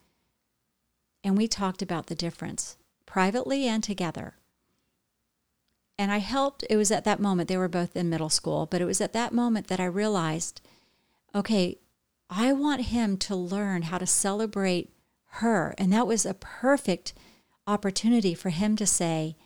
and 1.23 1.37
we 1.37 1.49
talked 1.49 1.83
about 1.83 2.07
the 2.07 2.15
difference 2.15 2.77
privately 3.07 3.67
and 3.67 3.83
together 3.83 4.35
and 5.99 6.11
I 6.11 6.19
helped. 6.19 6.65
It 6.69 6.77
was 6.77 6.91
at 6.91 7.05
that 7.05 7.21
moment, 7.21 7.49
they 7.49 7.57
were 7.57 7.69
both 7.69 7.95
in 7.95 8.11
middle 8.11 8.29
school, 8.29 8.67
but 8.67 8.81
it 8.81 8.85
was 8.85 9.01
at 9.01 9.13
that 9.13 9.33
moment 9.33 9.69
that 9.69 9.81
I 9.81 9.85
realized 9.85 10.61
okay, 11.35 11.79
I 12.31 12.53
want 12.53 12.83
him 12.83 13.17
to 13.19 13.35
learn 13.35 13.83
how 13.83 13.99
to 13.99 14.07
celebrate 14.07 14.93
her. 15.31 15.75
And 15.79 15.93
that 15.93 16.07
was 16.07 16.25
a 16.25 16.35
perfect 16.35 17.13
opportunity 17.67 18.35
for 18.35 18.51
him 18.51 18.77
to 18.77 18.87
say, 18.87 19.37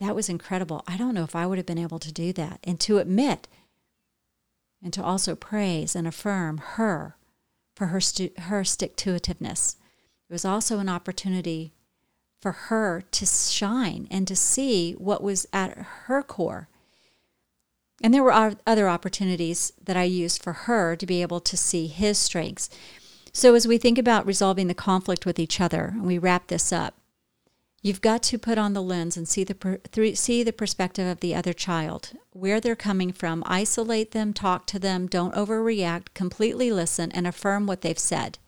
that 0.00 0.14
was 0.14 0.28
incredible. 0.28 0.84
I 0.86 0.98
don't 0.98 1.14
know 1.14 1.24
if 1.24 1.34
I 1.34 1.46
would 1.46 1.56
have 1.56 1.66
been 1.66 1.78
able 1.78 1.98
to 2.00 2.12
do 2.12 2.32
that. 2.34 2.60
And 2.62 2.78
to 2.80 2.98
admit 2.98 3.48
and 4.84 4.92
to 4.92 5.02
also 5.02 5.34
praise 5.34 5.96
and 5.96 6.06
affirm 6.06 6.58
her 6.58 7.16
for 7.74 7.86
her, 7.86 8.00
stu- 8.00 8.30
her 8.38 8.62
stick 8.62 8.94
to 8.96 9.14
itiveness. 9.14 9.76
It 10.28 10.32
was 10.32 10.44
also 10.44 10.78
an 10.78 10.90
opportunity 10.90 11.72
for 12.40 12.52
her 12.52 13.02
to 13.10 13.24
shine 13.26 14.06
and 14.10 14.28
to 14.28 14.36
see 14.36 14.92
what 14.92 15.22
was 15.22 15.46
at 15.52 15.76
her 16.04 16.22
core. 16.22 16.68
And 18.02 18.12
there 18.12 18.22
were 18.22 18.56
other 18.66 18.88
opportunities 18.88 19.72
that 19.82 19.96
I 19.96 20.02
used 20.02 20.42
for 20.42 20.52
her 20.52 20.94
to 20.96 21.06
be 21.06 21.22
able 21.22 21.40
to 21.40 21.56
see 21.56 21.86
his 21.86 22.18
strengths. 22.18 22.68
So, 23.32 23.54
as 23.54 23.66
we 23.66 23.78
think 23.78 23.98
about 23.98 24.26
resolving 24.26 24.68
the 24.68 24.74
conflict 24.74 25.24
with 25.24 25.38
each 25.38 25.60
other, 25.60 25.92
and 25.94 26.04
we 26.04 26.18
wrap 26.18 26.48
this 26.48 26.72
up, 26.72 26.94
you've 27.84 28.00
got 28.00 28.22
to 28.22 28.38
put 28.38 28.56
on 28.56 28.72
the 28.72 28.82
lens 28.82 29.14
and 29.14 29.28
see 29.28 29.44
the 29.44 29.54
per, 29.54 29.78
see 30.14 30.42
the 30.42 30.52
perspective 30.52 31.06
of 31.06 31.20
the 31.20 31.34
other 31.34 31.52
child, 31.52 32.12
where 32.32 32.58
they're 32.58 32.74
coming 32.74 33.12
from, 33.12 33.44
isolate 33.46 34.12
them, 34.12 34.32
talk 34.32 34.66
to 34.66 34.78
them, 34.78 35.06
don't 35.06 35.34
overreact, 35.34 36.06
completely 36.14 36.72
listen, 36.72 37.12
and 37.12 37.26
affirm 37.26 37.66
what 37.66 37.82
they've 37.82 37.98
said. 37.98 38.38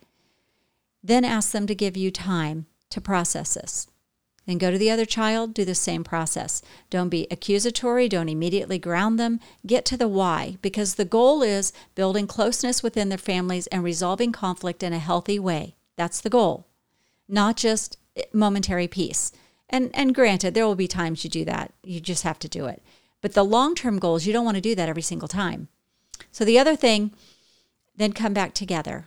Then 1.05 1.25
ask 1.25 1.53
them 1.53 1.67
to 1.67 1.75
give 1.75 1.99
you 1.99 2.11
time 2.11 2.67
to 2.89 3.01
process 3.01 3.55
this. 3.55 3.87
Then 4.47 4.57
go 4.59 4.71
to 4.71 4.79
the 4.79 4.91
other 4.91 5.05
child, 5.05 5.53
do 5.53 5.65
the 5.65 5.75
same 5.75 6.03
process. 6.03 6.63
Don't 6.89 7.11
be 7.11 7.27
accusatory, 7.31 8.09
don't 8.09 8.31
immediately 8.31 8.79
ground 8.79 9.19
them. 9.19 9.39
Get 9.67 9.85
to 9.87 9.99
the 9.99 10.09
why, 10.09 10.57
because 10.63 10.95
the 10.95 11.05
goal 11.05 11.43
is 11.43 11.75
building 11.95 12.27
closeness 12.27 12.83
within 12.83 13.11
their 13.11 13.19
families 13.19 13.67
and 13.67 13.85
resolving 13.85 14.33
conflict 14.33 14.83
in 14.83 14.95
a 14.95 14.99
healthy 14.99 15.39
way. 15.39 15.75
That's 15.97 16.21
the 16.23 16.31
goal, 16.31 16.67
not 17.29 17.57
just 17.57 17.99
momentary 18.33 18.89
peace. 18.89 19.33
And, 19.69 19.91
and 19.95 20.15
granted, 20.15 20.55
there 20.55 20.67
will 20.67 20.77
be 20.77 20.89
times 20.89 21.25
you 21.25 21.31
do 21.31 21.45
that. 21.45 21.73
You 21.83 22.01
just 22.01 22.23
have 22.23 22.39
to 22.41 22.49
do 22.49 22.67
it. 22.67 22.83
But 23.21 23.35
the 23.35 23.45
long 23.45 23.75
term 23.75 23.99
goals, 23.99 24.27
you 24.27 24.33
don't 24.33 24.45
want 24.45 24.57
to 24.57 24.61
do 24.61 24.75
that 24.75 24.89
every 24.89 25.03
single 25.03 25.29
time. 25.29 25.69
So 26.31 26.45
the 26.45 26.59
other 26.59 26.77
thing, 26.77 27.13
then 27.97 28.13
come 28.13 28.33
back 28.33 28.55
together. 28.55 29.07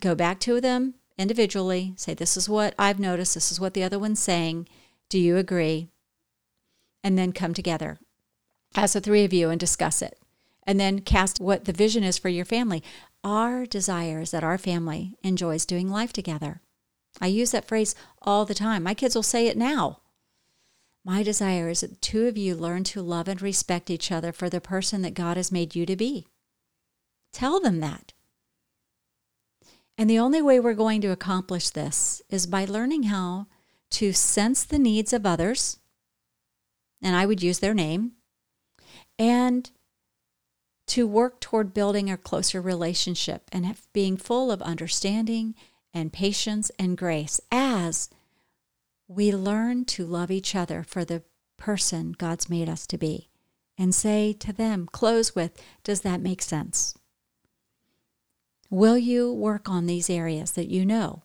Go 0.00 0.14
back 0.14 0.40
to 0.40 0.60
them, 0.60 0.94
individually, 1.18 1.94
say, 1.96 2.14
This 2.14 2.36
is 2.36 2.48
what 2.48 2.74
I've 2.78 2.98
noticed, 2.98 3.34
this 3.34 3.52
is 3.52 3.60
what 3.60 3.74
the 3.74 3.84
other 3.84 3.98
one's 3.98 4.20
saying. 4.20 4.68
Do 5.08 5.18
you 5.18 5.36
agree? 5.36 5.88
And 7.02 7.18
then 7.18 7.32
come 7.32 7.54
together 7.54 7.98
as 8.74 8.92
the 8.92 9.00
three 9.00 9.24
of 9.24 9.32
you 9.32 9.50
and 9.50 9.58
discuss 9.58 10.02
it. 10.02 10.18
And 10.66 10.78
then 10.78 11.00
cast 11.00 11.40
what 11.40 11.64
the 11.64 11.72
vision 11.72 12.04
is 12.04 12.18
for 12.18 12.28
your 12.28 12.44
family. 12.44 12.82
Our 13.24 13.66
desire 13.66 14.20
is 14.20 14.30
that 14.30 14.44
our 14.44 14.58
family 14.58 15.16
enjoys 15.22 15.66
doing 15.66 15.88
life 15.88 16.12
together. 16.12 16.60
I 17.20 17.26
use 17.26 17.50
that 17.50 17.66
phrase 17.66 17.94
all 18.22 18.44
the 18.44 18.54
time. 18.54 18.82
My 18.82 18.94
kids 18.94 19.14
will 19.14 19.22
say 19.22 19.46
it 19.46 19.56
now. 19.56 20.00
My 21.04 21.22
desire 21.22 21.68
is 21.68 21.80
that 21.80 22.02
two 22.02 22.26
of 22.26 22.36
you 22.36 22.54
learn 22.54 22.84
to 22.84 23.02
love 23.02 23.28
and 23.28 23.40
respect 23.40 23.90
each 23.90 24.12
other 24.12 24.32
for 24.32 24.50
the 24.50 24.60
person 24.60 25.02
that 25.02 25.14
God 25.14 25.36
has 25.36 25.52
made 25.52 25.74
you 25.74 25.86
to 25.86 25.96
be. 25.96 26.26
Tell 27.32 27.60
them 27.60 27.80
that. 27.80 28.12
And 29.96 30.08
the 30.08 30.18
only 30.18 30.40
way 30.40 30.60
we're 30.60 30.74
going 30.74 31.00
to 31.02 31.08
accomplish 31.08 31.70
this 31.70 32.22
is 32.30 32.46
by 32.46 32.64
learning 32.64 33.04
how 33.04 33.46
to 33.90 34.12
sense 34.12 34.64
the 34.64 34.78
needs 34.78 35.12
of 35.12 35.26
others, 35.26 35.78
and 37.02 37.16
I 37.16 37.26
would 37.26 37.42
use 37.42 37.58
their 37.58 37.74
name, 37.74 38.12
and 39.18 39.70
to 40.86 41.06
work 41.06 41.40
toward 41.40 41.74
building 41.74 42.10
a 42.10 42.16
closer 42.16 42.60
relationship 42.60 43.48
and 43.52 43.76
being 43.92 44.16
full 44.16 44.50
of 44.50 44.62
understanding 44.62 45.54
and 45.92 46.12
patience 46.12 46.70
and 46.78 46.96
grace 46.96 47.40
as 47.50 48.10
we 49.08 49.32
learn 49.32 49.84
to 49.84 50.06
love 50.06 50.30
each 50.30 50.54
other 50.54 50.82
for 50.82 51.04
the 51.04 51.22
person 51.56 52.12
God's 52.12 52.48
made 52.48 52.68
us 52.68 52.86
to 52.86 52.98
be. 52.98 53.28
And 53.76 53.94
say 53.94 54.32
to 54.34 54.52
them, 54.52 54.88
close 54.92 55.34
with, 55.34 55.60
does 55.82 56.02
that 56.02 56.20
make 56.20 56.42
sense? 56.42 56.96
Will 58.68 58.98
you 58.98 59.32
work 59.32 59.68
on 59.68 59.86
these 59.86 60.08
areas 60.08 60.52
that 60.52 60.68
you 60.68 60.84
know? 60.86 61.24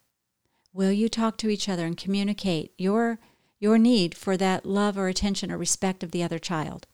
Will 0.74 0.92
you 0.92 1.10
talk 1.10 1.38
to 1.38 1.50
each 1.50 1.70
other 1.70 1.86
and 1.86 1.96
communicate 1.96 2.74
your, 2.78 3.20
your 3.60 3.78
need 3.78 4.16
for 4.16 4.36
that 4.38 4.66
love 4.66 4.98
or 4.98 5.08
attention 5.08 5.52
or 5.52 5.58
respect 5.58 6.04
of 6.04 6.12
the 6.12 6.24
other 6.24 6.40
child? 6.40 6.88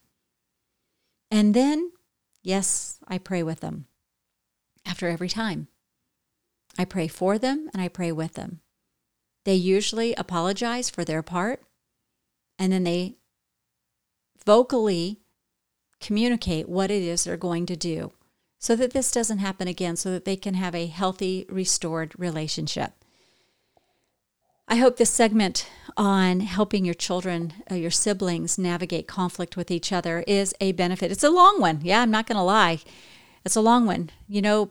And 1.30 1.54
then, 1.54 1.92
yes, 2.42 2.98
I 3.08 3.18
pray 3.18 3.42
with 3.42 3.60
them 3.60 3.86
after 4.84 5.08
every 5.08 5.28
time. 5.28 5.68
I 6.78 6.84
pray 6.84 7.08
for 7.08 7.38
them 7.38 7.68
and 7.72 7.82
I 7.82 7.88
pray 7.88 8.12
with 8.12 8.34
them. 8.34 8.60
They 9.44 9.54
usually 9.54 10.14
apologize 10.14 10.88
for 10.88 11.04
their 11.04 11.22
part 11.22 11.62
and 12.58 12.72
then 12.72 12.84
they 12.84 13.16
vocally 14.44 15.20
communicate 16.00 16.68
what 16.68 16.90
it 16.90 17.02
is 17.02 17.24
they're 17.24 17.36
going 17.36 17.66
to 17.66 17.76
do 17.76 18.12
so 18.62 18.76
that 18.76 18.92
this 18.92 19.10
doesn't 19.10 19.38
happen 19.38 19.66
again, 19.66 19.96
so 19.96 20.12
that 20.12 20.24
they 20.24 20.36
can 20.36 20.54
have 20.54 20.72
a 20.72 20.86
healthy, 20.86 21.44
restored 21.48 22.14
relationship. 22.16 22.92
I 24.68 24.76
hope 24.76 24.96
this 24.96 25.10
segment 25.10 25.68
on 25.96 26.40
helping 26.40 26.84
your 26.84 26.94
children, 26.94 27.54
uh, 27.68 27.74
your 27.74 27.90
siblings 27.90 28.58
navigate 28.58 29.08
conflict 29.08 29.56
with 29.56 29.72
each 29.72 29.92
other 29.92 30.22
is 30.28 30.54
a 30.60 30.70
benefit. 30.70 31.10
It's 31.10 31.24
a 31.24 31.30
long 31.30 31.60
one. 31.60 31.80
Yeah, 31.82 32.02
I'm 32.02 32.12
not 32.12 32.28
going 32.28 32.36
to 32.36 32.42
lie. 32.42 32.78
It's 33.44 33.56
a 33.56 33.60
long 33.60 33.84
one, 33.84 34.10
you 34.28 34.40
know, 34.40 34.70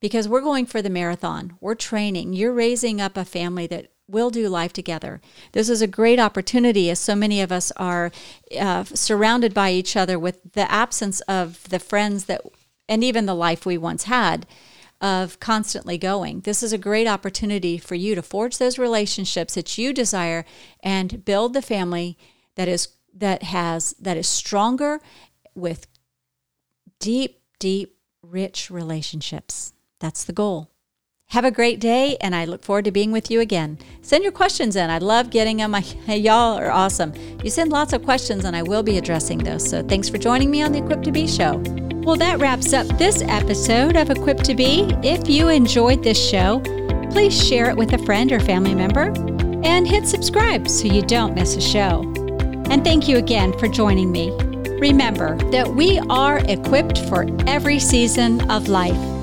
because 0.00 0.28
we're 0.28 0.40
going 0.40 0.66
for 0.66 0.82
the 0.82 0.90
marathon. 0.90 1.56
We're 1.60 1.74
training. 1.74 2.32
You're 2.32 2.52
raising 2.52 3.00
up 3.00 3.16
a 3.16 3.24
family 3.24 3.66
that 3.68 3.92
will 4.08 4.30
do 4.30 4.48
life 4.48 4.72
together. 4.72 5.20
This 5.52 5.68
is 5.68 5.82
a 5.82 5.86
great 5.86 6.18
opportunity 6.18 6.90
as 6.90 6.98
so 6.98 7.14
many 7.14 7.42
of 7.42 7.52
us 7.52 7.70
are 7.76 8.10
uh, 8.58 8.84
surrounded 8.84 9.52
by 9.52 9.70
each 9.70 9.96
other 9.96 10.18
with 10.18 10.40
the 10.54 10.70
absence 10.70 11.20
of 11.22 11.68
the 11.68 11.78
friends 11.78 12.24
that 12.24 12.40
and 12.88 13.04
even 13.04 13.26
the 13.26 13.34
life 13.34 13.66
we 13.66 13.76
once 13.76 14.04
had 14.04 14.46
of 15.00 15.38
constantly 15.40 15.98
going. 15.98 16.40
This 16.40 16.62
is 16.62 16.72
a 16.72 16.78
great 16.78 17.06
opportunity 17.06 17.78
for 17.78 17.94
you 17.94 18.14
to 18.14 18.22
forge 18.22 18.58
those 18.58 18.78
relationships 18.78 19.54
that 19.54 19.78
you 19.78 19.92
desire 19.92 20.44
and 20.82 21.24
build 21.24 21.52
the 21.52 21.62
family 21.62 22.16
that 22.56 22.66
is 22.66 22.88
that 23.14 23.42
has 23.44 23.94
that 24.00 24.16
is 24.16 24.26
stronger 24.26 25.00
with 25.54 25.86
deep 26.98 27.42
deep 27.58 27.96
rich 28.22 28.70
relationships. 28.70 29.72
That's 30.00 30.24
the 30.24 30.32
goal. 30.32 30.70
Have 31.32 31.44
a 31.44 31.50
great 31.50 31.78
day, 31.78 32.16
and 32.22 32.34
I 32.34 32.46
look 32.46 32.62
forward 32.62 32.86
to 32.86 32.90
being 32.90 33.12
with 33.12 33.30
you 33.30 33.40
again. 33.40 33.78
Send 34.00 34.22
your 34.22 34.32
questions 34.32 34.76
in. 34.76 34.88
I 34.88 34.96
love 34.96 35.28
getting 35.28 35.58
them. 35.58 35.74
I, 35.74 35.80
y'all 36.08 36.56
are 36.56 36.70
awesome. 36.70 37.12
You 37.44 37.50
send 37.50 37.70
lots 37.70 37.92
of 37.92 38.02
questions, 38.02 38.46
and 38.46 38.56
I 38.56 38.62
will 38.62 38.82
be 38.82 38.96
addressing 38.96 39.38
those. 39.38 39.68
So 39.68 39.82
thanks 39.82 40.08
for 40.08 40.16
joining 40.16 40.50
me 40.50 40.62
on 40.62 40.72
the 40.72 40.78
Equipped 40.78 41.04
to 41.04 41.12
Be 41.12 41.26
show. 41.26 41.62
Well, 42.02 42.16
that 42.16 42.38
wraps 42.38 42.72
up 42.72 42.86
this 42.96 43.20
episode 43.22 43.94
of 43.96 44.08
Equipped 44.08 44.44
to 44.46 44.54
Be. 44.54 44.84
If 45.02 45.28
you 45.28 45.48
enjoyed 45.48 46.02
this 46.02 46.18
show, 46.18 46.60
please 47.10 47.46
share 47.46 47.68
it 47.68 47.76
with 47.76 47.92
a 47.92 47.98
friend 48.06 48.32
or 48.32 48.40
family 48.40 48.74
member 48.74 49.12
and 49.64 49.86
hit 49.86 50.06
subscribe 50.06 50.66
so 50.66 50.86
you 50.86 51.02
don't 51.02 51.34
miss 51.34 51.56
a 51.56 51.60
show. 51.60 52.10
And 52.70 52.82
thank 52.82 53.06
you 53.06 53.18
again 53.18 53.52
for 53.58 53.68
joining 53.68 54.10
me. 54.10 54.30
Remember 54.80 55.36
that 55.50 55.68
we 55.68 55.98
are 56.08 56.38
equipped 56.46 56.98
for 57.10 57.26
every 57.46 57.78
season 57.78 58.50
of 58.50 58.68
life 58.68 59.17